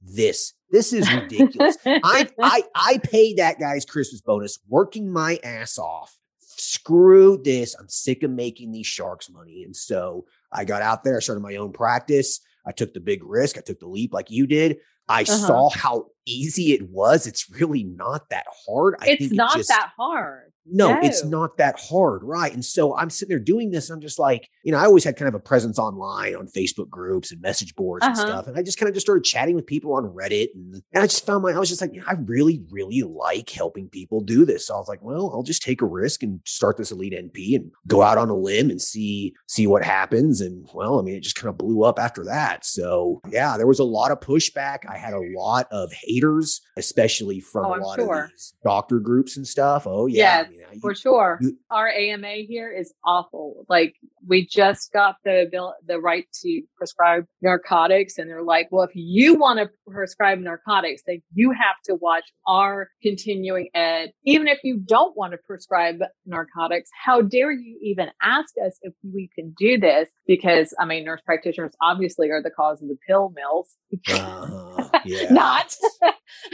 this 0.00 0.54
this 0.70 0.92
is 0.92 1.12
ridiculous 1.12 1.76
I, 1.86 2.28
I 2.40 2.62
I 2.74 2.98
paid 2.98 3.36
that 3.36 3.60
guy's 3.60 3.84
Christmas 3.84 4.22
bonus, 4.22 4.58
working 4.68 5.12
my 5.12 5.38
ass 5.44 5.78
off. 5.78 6.16
Screw 6.40 7.38
this. 7.44 7.74
I'm 7.78 7.88
sick 7.90 8.22
of 8.22 8.30
making 8.30 8.72
these 8.72 8.86
sharks 8.86 9.28
money. 9.28 9.64
And 9.64 9.76
so 9.76 10.24
I 10.50 10.64
got 10.64 10.80
out 10.80 11.04
there, 11.04 11.18
I 11.18 11.20
started 11.20 11.42
my 11.42 11.56
own 11.56 11.72
practice. 11.72 12.40
I 12.66 12.72
took 12.72 12.94
the 12.94 13.00
big 13.00 13.22
risk. 13.22 13.58
I 13.58 13.60
took 13.60 13.80
the 13.80 13.86
leap 13.86 14.14
like 14.14 14.30
you 14.30 14.46
did. 14.46 14.78
I 15.08 15.22
Uh-huh. 15.22 15.46
saw 15.46 15.68
how 15.70 16.06
easy 16.26 16.72
it 16.72 16.88
was. 16.90 17.26
It's 17.26 17.50
really 17.50 17.84
not 17.84 18.28
that 18.30 18.46
hard. 18.66 18.94
I 19.00 19.10
it's 19.10 19.20
think 19.20 19.32
it 19.32 19.36
not 19.36 19.56
just- 19.56 19.68
that 19.68 19.90
hard. 19.98 20.52
no, 20.64 20.96
it's 21.02 21.24
not 21.24 21.56
that 21.56 21.80
hard. 21.80 22.22
Right. 22.22 22.52
And 22.54 22.64
so 22.64 22.96
I'm 22.96 23.10
sitting 23.10 23.30
there 23.30 23.40
doing 23.40 23.72
this. 23.72 23.90
And 23.90 23.96
I'm 23.96 24.00
just 24.00 24.20
like, 24.20 24.48
you 24.64 24.70
know, 24.70 24.78
I 24.78 24.84
always 24.84 25.02
had 25.02 25.16
kind 25.16 25.28
of 25.28 25.34
a 25.34 25.40
presence 25.40 25.76
online 25.76 26.36
on 26.36 26.46
Facebook 26.46 26.88
groups 26.88 27.32
and 27.32 27.40
message 27.40 27.74
boards 27.74 28.06
and 28.06 28.14
Uh-huh. 28.16 28.26
stuff. 28.28 28.46
And 28.46 28.56
I 28.56 28.62
just 28.62 28.78
kind 28.78 28.88
of 28.88 28.94
just 28.94 29.04
started 29.04 29.24
chatting 29.24 29.56
with 29.56 29.66
people 29.66 29.92
on 29.94 30.04
Reddit. 30.04 30.50
And, 30.54 30.74
and 30.92 31.02
I 31.02 31.06
just 31.08 31.26
found 31.26 31.42
my, 31.42 31.50
I 31.50 31.58
was 31.58 31.68
just 31.68 31.80
like, 31.80 31.92
you 31.92 31.98
know, 32.00 32.06
I 32.06 32.14
really, 32.14 32.62
really 32.70 33.02
like 33.02 33.50
helping 33.50 33.88
people 33.88 34.20
do 34.20 34.44
this. 34.44 34.68
So 34.68 34.74
I 34.76 34.78
was 34.78 34.86
like, 34.88 35.02
well, 35.02 35.32
I'll 35.34 35.42
just 35.42 35.62
take 35.62 35.82
a 35.82 35.86
risk 35.86 36.22
and 36.22 36.38
start 36.44 36.76
this 36.76 36.92
elite 36.92 37.12
NP 37.12 37.56
and 37.56 37.72
go 37.88 38.00
out 38.02 38.16
on 38.16 38.28
a 38.30 38.36
limb 38.36 38.70
and 38.70 38.80
see, 38.80 39.34
see 39.48 39.66
what 39.66 39.82
happens. 39.82 40.40
And 40.40 40.68
well, 40.72 41.00
I 41.00 41.02
mean, 41.02 41.16
it 41.16 41.24
just 41.24 41.34
kind 41.34 41.48
of 41.48 41.58
blew 41.58 41.82
up 41.82 41.98
after 41.98 42.22
that. 42.26 42.64
So 42.64 43.20
yeah, 43.28 43.56
there 43.56 43.66
was 43.66 43.80
a 43.80 43.84
lot 43.84 44.12
of 44.12 44.20
pushback. 44.20 44.88
I 44.88 44.96
had 44.96 45.12
a 45.12 45.22
lot 45.36 45.66
of 45.72 45.90
haters, 46.14 46.60
especially 46.76 47.40
from 47.40 47.66
Oh, 47.66 47.74
a 47.74 47.80
lot 47.80 47.96
sure. 47.96 48.24
of 48.24 48.30
these 48.30 48.54
doctor 48.64 48.98
groups 48.98 49.36
and 49.36 49.46
stuff. 49.46 49.86
Oh 49.86 50.06
yeah. 50.06 50.46
Yes, 50.50 50.70
you- 50.74 50.80
For 50.80 50.94
sure. 50.94 51.38
you- 51.40 51.58
Our 51.70 51.88
AMA 51.88 52.44
here 52.48 52.70
is 52.72 52.92
awful. 53.04 53.64
Like 53.68 53.94
we 54.26 54.46
just 54.46 54.92
got 54.92 55.16
the 55.24 55.48
bill, 55.50 55.74
the 55.86 55.98
right 55.98 56.26
to 56.42 56.62
prescribe 56.76 57.24
narcotics 57.40 58.18
and 58.18 58.28
they're 58.30 58.42
like, 58.42 58.68
well, 58.70 58.84
if 58.84 58.90
you 58.94 59.34
want 59.34 59.58
to 59.58 59.70
prescribe 59.90 60.38
narcotics, 60.38 61.02
then 61.06 61.22
you 61.34 61.50
have 61.52 61.76
to 61.86 61.94
watch 61.96 62.24
our 62.46 62.88
continuing 63.02 63.68
ed. 63.74 64.12
Even 64.24 64.46
if 64.48 64.58
you 64.62 64.78
don't 64.78 65.16
want 65.16 65.32
to 65.32 65.38
prescribe 65.46 65.96
narcotics, 66.26 66.90
how 67.04 67.20
dare 67.22 67.50
you 67.52 67.78
even 67.82 68.08
ask 68.22 68.54
us 68.64 68.78
if 68.82 68.92
we 69.02 69.28
can 69.34 69.54
do 69.58 69.78
this? 69.78 70.08
Because 70.26 70.74
I 70.78 70.84
mean, 70.84 71.04
nurse 71.04 71.20
practitioners 71.24 71.72
obviously 71.80 72.30
are 72.30 72.42
the 72.42 72.50
cause 72.50 72.80
of 72.82 72.88
the 72.88 72.96
pill 73.06 73.32
mills. 73.34 73.76
Uh-huh. 74.08 74.81
Yeah. 75.04 75.32
Not 75.32 75.74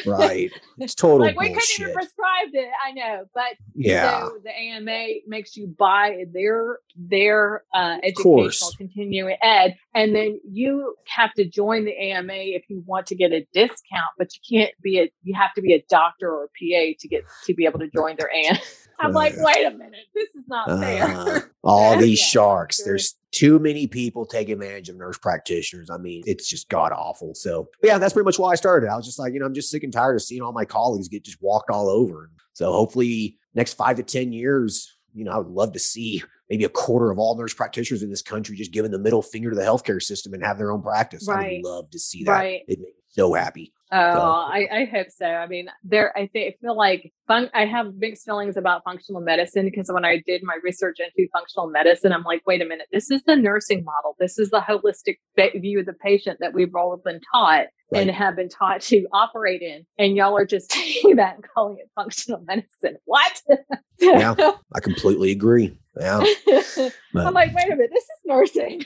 right. 0.07 0.51
It's 0.81 0.95
total 0.95 1.27
like 1.27 1.37
we 1.37 1.47
couldn't 1.47 1.55
bullshit. 1.57 1.81
even 1.81 1.95
prescribe 1.95 2.51
it. 2.53 2.69
I 2.87 2.93
know, 2.93 3.25
but 3.35 3.57
yeah. 3.75 4.29
So 4.29 4.39
the 4.45 4.57
AMA 4.57 5.07
makes 5.27 5.57
you 5.57 5.75
buy 5.77 6.25
their 6.33 6.79
their 6.97 7.65
uh, 7.75 7.97
educational 8.05 8.71
continuing 8.79 9.37
ed, 9.43 9.77
and 9.95 10.15
then 10.15 10.41
you 10.49 10.95
have 11.09 11.33
to 11.35 11.45
join 11.45 11.85
the 11.85 11.97
AMA 11.99 12.33
if 12.33 12.63
you 12.69 12.85
want 12.87 13.07
to 13.09 13.17
get 13.17 13.33
a 13.33 13.45
discount. 13.53 14.13
But 14.19 14.29
you 14.35 14.59
can't 14.59 14.75
be 14.81 15.01
a 15.01 15.11
you 15.25 15.35
have 15.35 15.53
to 15.55 15.63
be 15.63 15.75
a 15.75 15.85
doctor 15.91 16.31
or 16.31 16.45
a 16.45 16.49
PA 16.49 16.97
to 17.01 17.09
get 17.09 17.25
to 17.47 17.55
be 17.55 17.65
able 17.65 17.81
to 17.81 17.89
join 17.89 18.15
their 18.17 18.33
AMA. 18.33 18.61
I'm 18.99 19.13
like, 19.13 19.35
Uh, 19.35 19.43
wait 19.43 19.67
a 19.67 19.71
minute, 19.71 20.07
this 20.15 20.29
is 20.35 20.45
not 20.49 20.69
Uh, 20.69 20.81
fair. 20.81 21.53
all 21.65 21.97
these 21.99 22.19
sharks. 22.19 22.83
There's 22.83 23.15
too 23.33 23.59
many 23.59 23.87
people 23.87 24.27
taking 24.27 24.55
advantage 24.55 24.89
of 24.89 24.97
nurse 24.97 25.19
practitioners. 25.19 25.91
I 25.91 25.99
mean, 25.99 26.23
it's 26.27 26.49
just 26.49 26.69
god 26.69 26.93
awful. 26.93 27.35
So, 27.35 27.69
yeah, 27.83 27.99
that's 27.99 28.13
pretty 28.13 28.25
much 28.25 28.39
why 28.39 28.53
I 28.53 28.55
started. 28.57 28.89
I 28.89 28.97
was 28.97 29.07
just 29.07 29.19
like, 29.19 29.33
you 29.35 29.41
know, 29.41 29.47
I'm 29.47 29.55
just 29.55 29.71
sick 29.71 29.85
and 29.85 29.93
tired 29.93 30.15
of 30.17 30.23
seeing 30.23 30.43
all 30.43 30.53
my 30.53 30.65
colleagues 30.65 31.09
get 31.09 31.25
just 31.25 31.39
walked 31.41 31.71
all 31.71 31.89
over. 31.89 32.31
So, 32.55 32.73
hopefully, 32.73 33.37
next 33.55 33.75
five 33.75 33.97
to 33.97 34.03
10 34.03 34.33
years, 34.33 34.97
you 35.15 35.25
know, 35.25 35.33
I 35.33 35.39
would 35.39 35.49
love 35.49 35.73
to 35.73 35.79
see 35.79 36.23
maybe 36.51 36.65
a 36.65 36.69
quarter 36.69 37.11
of 37.11 37.19
all 37.19 37.37
nurse 37.37 37.55
practitioners 37.55 38.03
in 38.03 38.11
this 38.11 38.23
country 38.23 38.57
just 38.57 38.73
giving 38.73 38.91
the 38.91 38.99
middle 38.99 39.23
finger 39.23 39.51
to 39.51 39.57
the 39.57 39.63
healthcare 39.63 40.03
system 40.03 40.33
and 40.35 40.43
have 40.45 40.59
their 40.59 40.73
own 40.73 40.83
practice. 40.83 41.29
I 41.29 41.61
would 41.63 41.69
love 41.69 41.91
to 41.91 41.99
see 41.99 42.25
that. 42.25 42.31
Right. 42.33 42.63
It 42.67 42.79
makes 42.79 42.83
me 42.97 43.03
so 43.09 43.35
happy. 43.35 43.73
Oh, 43.91 43.97
I, 44.51 44.69
I 44.71 44.85
hope 44.85 45.07
so. 45.11 45.25
I 45.27 45.47
mean, 45.47 45.69
there, 45.83 46.17
I 46.17 46.27
think, 46.27 46.55
I 46.55 46.57
feel 46.61 46.77
like 46.77 47.13
fun, 47.27 47.49
I 47.55 47.65
have 47.65 47.95
mixed 47.97 48.25
feelings 48.27 48.57
about 48.57 48.85
functional 48.85 49.21
medicine 49.23 49.65
because 49.65 49.91
when 49.91 50.05
I 50.05 50.23
did 50.27 50.43
my 50.43 50.59
research 50.63 50.99
into 51.01 51.29
functional 51.33 51.69
medicine, 51.71 52.13
I'm 52.13 52.23
like, 52.23 52.43
wait 52.47 52.61
a 52.61 52.67
minute, 52.67 52.87
this 52.93 53.11
is 53.11 53.23
the 53.25 53.35
nursing 53.37 53.85
model. 53.85 54.15
This 54.19 54.39
is 54.39 54.51
the 54.51 54.61
holistic 54.61 55.17
view 55.61 55.81
of 55.81 55.87
the 55.87 55.95
patient 55.95 56.39
that 56.41 56.53
we've 56.53 56.75
all 56.75 56.97
been 57.03 57.21
taught 57.33 57.67
and 57.95 58.11
have 58.11 58.37
been 58.37 58.51
taught 58.51 58.83
to 58.83 59.07
operate 59.13 59.63
in. 59.63 59.87
And 59.99 60.15
y'all 60.17 60.37
are 60.37 60.45
just 60.45 60.71
taking 60.71 61.17
that 61.17 61.37
and 61.37 61.45
calling 61.55 61.79
it 61.79 61.91
functional 61.95 62.43
medicine. 62.47 62.99
What? 63.07 63.41
Yeah. 63.99 64.35
I 64.75 64.81
completely 64.81 65.31
agree. 65.31 65.79
Yeah. 65.99 66.25
But- 67.15 67.27
I'm 67.27 67.33
like, 67.35 67.55
wait 67.55 67.65
a 67.67 67.71
minute, 67.71 67.91
this 67.93 68.05
is 68.05 68.21
nursing. 68.27 68.85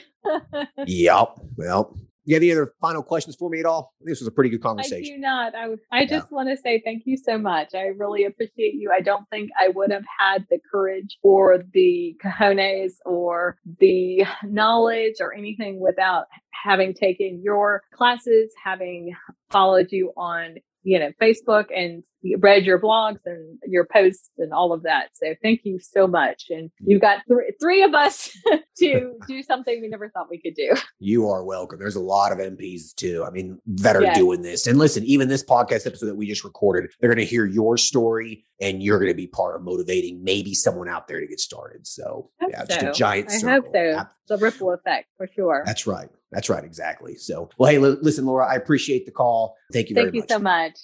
Yep. 0.87 1.39
Well, 1.57 1.97
you 2.25 2.35
have 2.35 2.43
any 2.43 2.51
other 2.51 2.73
final 2.79 3.03
questions 3.03 3.35
for 3.35 3.49
me 3.49 3.59
at 3.59 3.65
all? 3.65 3.93
This 4.01 4.19
was 4.19 4.27
a 4.27 4.31
pretty 4.31 4.49
good 4.49 4.61
conversation. 4.61 5.13
I 5.13 5.15
do 5.15 5.21
not. 5.21 5.55
I, 5.55 5.99
I 5.99 6.05
just 6.05 6.31
want 6.31 6.49
to 6.49 6.57
say 6.57 6.81
thank 6.83 7.03
you 7.05 7.17
so 7.17 7.37
much. 7.37 7.75
I 7.75 7.87
really 7.97 8.25
appreciate 8.25 8.75
you. 8.75 8.91
I 8.91 9.01
don't 9.01 9.29
think 9.29 9.49
I 9.59 9.69
would 9.69 9.91
have 9.91 10.05
had 10.19 10.45
the 10.49 10.59
courage 10.71 11.17
or 11.21 11.61
the 11.73 12.15
cojones 12.23 12.93
or 13.05 13.57
the 13.79 14.23
knowledge 14.43 15.15
or 15.19 15.33
anything 15.33 15.79
without 15.79 16.27
having 16.51 16.93
taken 16.93 17.41
your 17.43 17.83
classes, 17.93 18.53
having 18.63 19.13
followed 19.49 19.91
you 19.91 20.13
on, 20.15 20.55
you 20.83 20.99
know, 20.99 21.11
Facebook 21.21 21.65
and 21.75 22.03
read 22.39 22.65
your 22.65 22.79
blogs 22.79 23.19
and 23.25 23.59
your 23.65 23.85
posts 23.85 24.29
and 24.37 24.53
all 24.53 24.71
of 24.71 24.83
that. 24.83 25.09
So 25.13 25.35
thank 25.41 25.61
you 25.63 25.79
so 25.79 26.07
much. 26.07 26.45
And 26.49 26.69
mm. 26.69 26.85
you've 26.85 27.01
got 27.01 27.21
three, 27.27 27.53
three 27.59 27.83
of 27.83 27.93
us 27.93 28.31
to 28.79 29.13
do 29.27 29.43
something 29.43 29.81
we 29.81 29.87
never 29.87 30.09
thought 30.09 30.27
we 30.29 30.39
could 30.39 30.55
do. 30.55 30.73
You 30.99 31.27
are 31.29 31.43
welcome. 31.43 31.79
There's 31.79 31.95
a 31.95 32.01
lot 32.01 32.31
of 32.31 32.37
NPs 32.37 32.95
too. 32.95 33.23
I 33.27 33.31
mean, 33.31 33.59
that 33.65 33.95
are 33.95 34.03
Yes. 34.03 34.17
doing 34.17 34.41
this. 34.41 34.67
And 34.67 34.77
listen, 34.77 35.03
even 35.05 35.27
this 35.29 35.43
podcast 35.43 35.87
episode 35.87 36.07
that 36.07 36.15
we 36.15 36.27
just 36.27 36.43
recorded, 36.43 36.91
they're 36.99 37.09
going 37.09 37.25
to 37.25 37.29
hear 37.29 37.45
your 37.45 37.77
story 37.77 38.45
and 38.59 38.83
you're 38.83 38.99
going 38.99 39.11
to 39.11 39.15
be 39.15 39.27
part 39.27 39.55
of 39.55 39.63
motivating 39.63 40.23
maybe 40.23 40.53
someone 40.53 40.89
out 40.89 41.07
there 41.07 41.19
to 41.19 41.27
get 41.27 41.39
started. 41.39 41.87
So, 41.87 42.29
yeah, 42.49 42.65
just 42.65 42.81
a 42.81 42.85
so. 42.87 42.91
giant 42.91 43.29
I 43.31 43.37
circle. 43.37 43.71
hope 43.71 43.73
so. 43.73 44.35
The 44.35 44.37
ripple 44.37 44.73
effect 44.73 45.07
for 45.17 45.27
sure. 45.27 45.63
That's 45.65 45.85
right. 45.85 46.09
That's 46.33 46.49
right. 46.49 46.63
Exactly. 46.63 47.15
So, 47.15 47.49
well, 47.57 47.71
hey, 47.71 47.77
li- 47.77 47.97
listen, 48.01 48.25
Laura, 48.25 48.45
I 48.47 48.55
appreciate 48.55 49.05
the 49.05 49.11
call. 49.11 49.55
Thank 49.71 49.89
you 49.89 49.95
very 49.95 50.07
Thank 50.07 50.15
you 50.15 50.21
much. 50.21 50.29
so 50.29 50.39
much. 50.39 50.77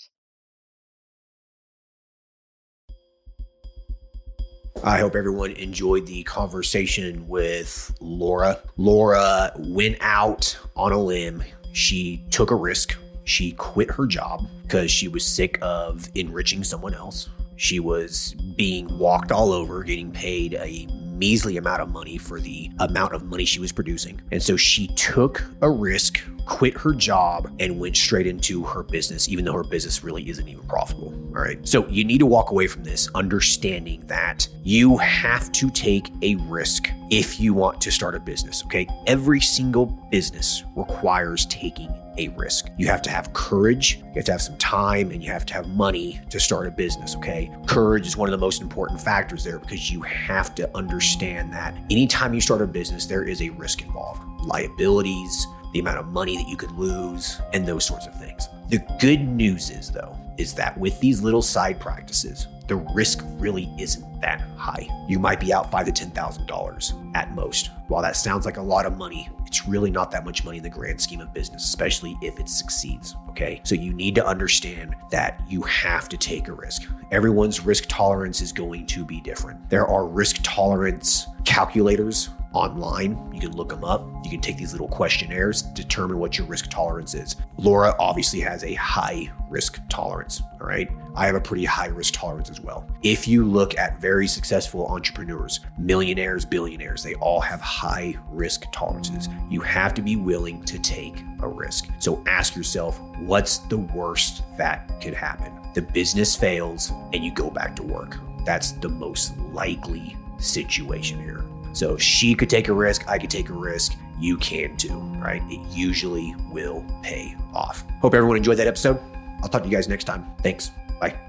I 4.83 4.99
hope 4.99 5.15
everyone 5.15 5.51
enjoyed 5.51 6.05
the 6.05 6.23
conversation 6.23 7.27
with 7.27 7.93
Laura. 7.99 8.59
Laura 8.77 9.51
went 9.57 9.97
out 9.99 10.57
on 10.77 10.93
a 10.93 10.97
limb. 10.97 11.43
She 11.73 12.25
took 12.31 12.51
a 12.51 12.55
risk. 12.55 12.95
She 13.25 13.51
quit 13.51 13.91
her 13.91 14.07
job 14.07 14.47
because 14.61 14.89
she 14.89 15.09
was 15.09 15.25
sick 15.25 15.59
of 15.61 16.07
enriching 16.15 16.63
someone 16.63 16.93
else. 16.93 17.27
She 17.57 17.81
was 17.81 18.35
being 18.55 18.97
walked 18.97 19.33
all 19.33 19.51
over, 19.51 19.83
getting 19.83 20.11
paid 20.11 20.53
a 20.53 20.87
measly 21.19 21.57
amount 21.57 21.81
of 21.81 21.91
money 21.91 22.17
for 22.17 22.39
the 22.39 22.71
amount 22.79 23.13
of 23.13 23.23
money 23.25 23.43
she 23.45 23.59
was 23.59 23.71
producing. 23.71 24.19
And 24.31 24.41
so 24.41 24.55
she 24.55 24.87
took 24.87 25.43
a 25.61 25.69
risk, 25.69 26.21
quit 26.45 26.75
her 26.77 26.93
job, 26.93 27.53
and 27.59 27.77
went 27.77 27.97
straight 27.97 28.25
into 28.25 28.63
her 28.63 28.83
business, 28.83 29.27
even 29.27 29.43
though 29.45 29.53
her 29.53 29.65
business 29.65 30.03
really 30.03 30.27
isn't 30.29 30.47
even 30.47 30.63
profitable. 30.63 31.13
All 31.35 31.43
right. 31.43 31.59
So 31.67 31.85
you 31.87 32.05
need 32.05 32.19
to 32.19 32.25
walk 32.25 32.51
away 32.51 32.67
from 32.67 32.83
this 32.83 33.09
understanding 33.13 34.01
that 34.07 34.47
you 34.63 34.97
have 34.97 35.51
to 35.51 35.69
take 35.69 36.09
a 36.21 36.35
risk 36.35 36.89
if 37.11 37.39
you 37.39 37.53
want 37.53 37.81
to 37.81 37.91
start 37.91 38.15
a 38.15 38.19
business. 38.19 38.63
Okay. 38.65 38.87
Every 39.05 39.41
single 39.41 39.87
business 40.09 40.63
requires 40.75 41.45
taking 41.47 41.93
a 42.19 42.27
risk. 42.29 42.69
You 42.77 42.87
have 42.87 43.01
to 43.03 43.09
have 43.09 43.33
courage, 43.33 43.97
you 43.97 44.13
have 44.15 44.25
to 44.25 44.31
have 44.33 44.41
some 44.41 44.57
time, 44.57 45.11
and 45.11 45.23
you 45.23 45.31
have 45.31 45.45
to 45.47 45.53
have 45.53 45.67
money 45.67 46.19
to 46.29 46.39
start 46.39 46.67
a 46.67 46.71
business, 46.71 47.15
okay? 47.15 47.49
Courage 47.65 48.05
is 48.05 48.17
one 48.17 48.27
of 48.27 48.31
the 48.31 48.37
most 48.37 48.61
important 48.61 49.01
factors 49.01 49.43
there 49.43 49.57
because 49.57 49.89
you 49.89 50.01
have 50.01 50.53
to 50.55 50.69
understand 50.77 51.51
that 51.53 51.75
anytime 51.89 52.33
you 52.33 52.41
start 52.41 52.61
a 52.61 52.67
business, 52.67 53.05
there 53.05 53.23
is 53.23 53.41
a 53.41 53.49
risk 53.51 53.81
involved 53.81 54.21
liabilities, 54.41 55.47
the 55.73 55.79
amount 55.79 55.99
of 55.99 56.07
money 56.07 56.35
that 56.35 56.47
you 56.47 56.57
could 56.57 56.71
lose, 56.71 57.39
and 57.53 57.65
those 57.65 57.85
sorts 57.85 58.05
of 58.05 58.15
things. 58.19 58.49
The 58.69 58.79
good 58.99 59.21
news 59.27 59.69
is, 59.69 59.91
though, 59.91 60.15
is 60.37 60.53
that 60.55 60.77
with 60.77 60.99
these 60.99 61.21
little 61.21 61.41
side 61.41 61.79
practices, 61.79 62.47
the 62.67 62.75
risk 62.75 63.23
really 63.37 63.71
isn't 63.79 64.21
that 64.21 64.41
high. 64.57 64.87
You 65.07 65.19
might 65.19 65.39
be 65.39 65.51
out 65.51 65.71
five 65.71 65.85
to 65.87 65.91
ten 65.91 66.11
thousand 66.11 66.47
dollars 66.47 66.93
at 67.15 67.33
most. 67.33 67.71
While 67.87 68.01
that 68.01 68.15
sounds 68.15 68.45
like 68.45 68.57
a 68.57 68.61
lot 68.61 68.85
of 68.85 68.97
money, 68.97 69.29
it's 69.45 69.67
really 69.67 69.89
not 69.89 70.11
that 70.11 70.25
much 70.25 70.45
money 70.45 70.57
in 70.57 70.63
the 70.63 70.69
grand 70.69 71.01
scheme 71.01 71.21
of 71.21 71.33
business, 71.33 71.65
especially 71.65 72.17
if 72.21 72.39
it 72.39 72.47
succeeds. 72.47 73.15
Okay. 73.29 73.61
So 73.63 73.75
you 73.75 73.93
need 73.93 74.15
to 74.15 74.25
understand 74.25 74.95
that 75.11 75.41
you 75.47 75.61
have 75.63 76.07
to 76.09 76.17
take 76.17 76.47
a 76.47 76.53
risk. 76.53 76.83
Everyone's 77.11 77.65
risk 77.65 77.85
tolerance 77.87 78.41
is 78.41 78.51
going 78.51 78.85
to 78.87 79.03
be 79.03 79.21
different. 79.21 79.69
There 79.69 79.87
are 79.87 80.05
risk 80.05 80.39
tolerance 80.43 81.27
calculators 81.45 82.29
online. 82.53 83.31
You 83.33 83.39
can 83.39 83.55
look 83.55 83.69
them 83.69 83.83
up. 83.83 84.07
You 84.23 84.29
can 84.31 84.41
take 84.41 84.57
these 84.57 84.71
little 84.71 84.87
questionnaires, 84.87 85.61
determine 85.61 86.19
what 86.19 86.37
your 86.37 86.47
risk 86.47 86.69
tolerance 86.69 87.13
is. 87.13 87.35
Laura 87.57 87.95
obviously 87.99 88.39
has 88.41 88.63
a 88.63 88.73
high 88.73 89.31
risk 89.49 89.79
tolerance. 89.89 90.41
All 90.59 90.67
right. 90.67 90.89
I 91.15 91.25
have 91.25 91.35
a 91.35 91.41
pretty 91.41 91.65
high 91.65 91.87
risk 91.87 92.13
tolerance 92.13 92.49
as 92.49 92.61
well. 92.61 92.87
If 93.03 93.27
you 93.27 93.45
look 93.45 93.77
at 93.77 93.99
very 93.99 94.27
successful 94.27 94.87
entrepreneurs, 94.87 95.59
millionaires, 95.77 96.45
billionaires, 96.45 96.98
they 97.03 97.15
all 97.15 97.39
have 97.39 97.61
high 97.61 98.15
risk 98.29 98.71
tolerances. 98.71 99.29
You 99.49 99.61
have 99.61 99.93
to 99.95 100.01
be 100.01 100.15
willing 100.15 100.63
to 100.63 100.79
take 100.79 101.23
a 101.41 101.47
risk. 101.47 101.89
So 101.99 102.23
ask 102.27 102.55
yourself, 102.55 102.99
what's 103.19 103.59
the 103.59 103.77
worst 103.77 104.43
that 104.57 105.01
could 105.01 105.13
happen? 105.13 105.53
The 105.73 105.81
business 105.81 106.35
fails 106.35 106.91
and 107.13 107.23
you 107.23 107.31
go 107.31 107.49
back 107.49 107.75
to 107.77 107.83
work. 107.83 108.17
That's 108.45 108.71
the 108.71 108.89
most 108.89 109.37
likely 109.53 110.17
situation 110.37 111.19
here. 111.19 111.43
So 111.73 111.95
if 111.95 112.01
she 112.01 112.33
could 112.35 112.49
take 112.49 112.67
a 112.67 112.73
risk, 112.73 113.07
I 113.07 113.17
could 113.17 113.29
take 113.29 113.49
a 113.49 113.53
risk. 113.53 113.95
You 114.19 114.37
can 114.37 114.75
too, 114.75 114.99
right? 115.19 115.41
It 115.49 115.65
usually 115.69 116.35
will 116.51 116.83
pay 117.03 117.35
off. 117.53 117.85
Hope 118.01 118.13
everyone 118.13 118.37
enjoyed 118.37 118.57
that 118.57 118.67
episode. 118.67 118.99
I'll 119.41 119.49
talk 119.49 119.63
to 119.63 119.69
you 119.69 119.75
guys 119.75 119.87
next 119.87 120.03
time. 120.05 120.25
Thanks. 120.41 120.71
Bye. 120.99 121.28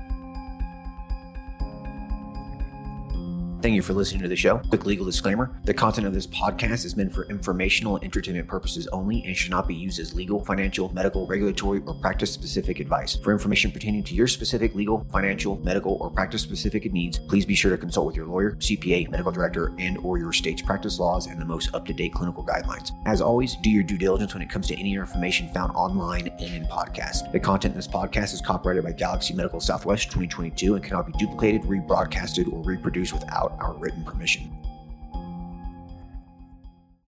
Thank 3.62 3.74
you 3.74 3.82
for 3.82 3.92
listening 3.92 4.22
to 4.22 4.28
the 4.28 4.36
show. 4.36 4.56
Quick 4.70 4.86
legal 4.86 5.04
disclaimer 5.04 5.54
the 5.64 5.74
content 5.74 6.06
of 6.06 6.14
this 6.14 6.26
podcast 6.26 6.86
is 6.86 6.96
meant 6.96 7.12
for 7.12 7.24
informational 7.26 7.96
and 7.96 8.04
entertainment 8.04 8.48
purposes 8.48 8.88
only 8.88 9.22
and 9.26 9.36
should 9.36 9.50
not 9.50 9.68
be 9.68 9.74
used 9.74 10.00
as 10.00 10.14
legal, 10.14 10.42
financial, 10.42 10.90
medical, 10.94 11.26
regulatory, 11.26 11.82
or 11.84 11.92
practice 11.92 12.32
specific 12.32 12.80
advice. 12.80 13.16
For 13.16 13.32
information 13.32 13.70
pertaining 13.70 14.04
to 14.04 14.14
your 14.14 14.28
specific 14.28 14.74
legal, 14.74 15.06
financial, 15.12 15.58
medical, 15.62 15.98
or 16.00 16.08
practice 16.08 16.40
specific 16.40 16.90
needs, 16.90 17.18
please 17.18 17.44
be 17.44 17.54
sure 17.54 17.70
to 17.70 17.76
consult 17.76 18.06
with 18.06 18.16
your 18.16 18.24
lawyer, 18.24 18.52
CPA, 18.52 19.10
medical 19.10 19.30
director, 19.30 19.74
and 19.78 19.98
or 19.98 20.16
your 20.16 20.32
state's 20.32 20.62
practice 20.62 20.98
laws 20.98 21.26
and 21.26 21.38
the 21.38 21.44
most 21.44 21.74
up-to-date 21.74 22.14
clinical 22.14 22.42
guidelines. 22.42 22.92
As 23.04 23.20
always, 23.20 23.56
do 23.56 23.68
your 23.68 23.82
due 23.82 23.98
diligence 23.98 24.32
when 24.32 24.42
it 24.42 24.48
comes 24.48 24.68
to 24.68 24.80
any 24.80 24.94
information 24.94 25.52
found 25.52 25.72
online 25.72 26.28
and 26.28 26.54
in 26.54 26.64
podcasts. 26.64 27.30
The 27.30 27.38
content 27.38 27.74
in 27.74 27.78
this 27.78 27.86
podcast 27.86 28.32
is 28.32 28.40
copyrighted 28.40 28.84
by 28.84 28.92
Galaxy 28.92 29.34
Medical 29.34 29.60
Southwest 29.60 30.04
2022 30.04 30.76
and 30.76 30.82
cannot 30.82 31.06
be 31.06 31.12
duplicated, 31.18 31.62
rebroadcasted, 31.62 32.50
or 32.50 32.62
reproduced 32.62 33.12
without 33.50 33.66
our 33.66 33.74
written 33.74 34.04
permission. 34.04 34.56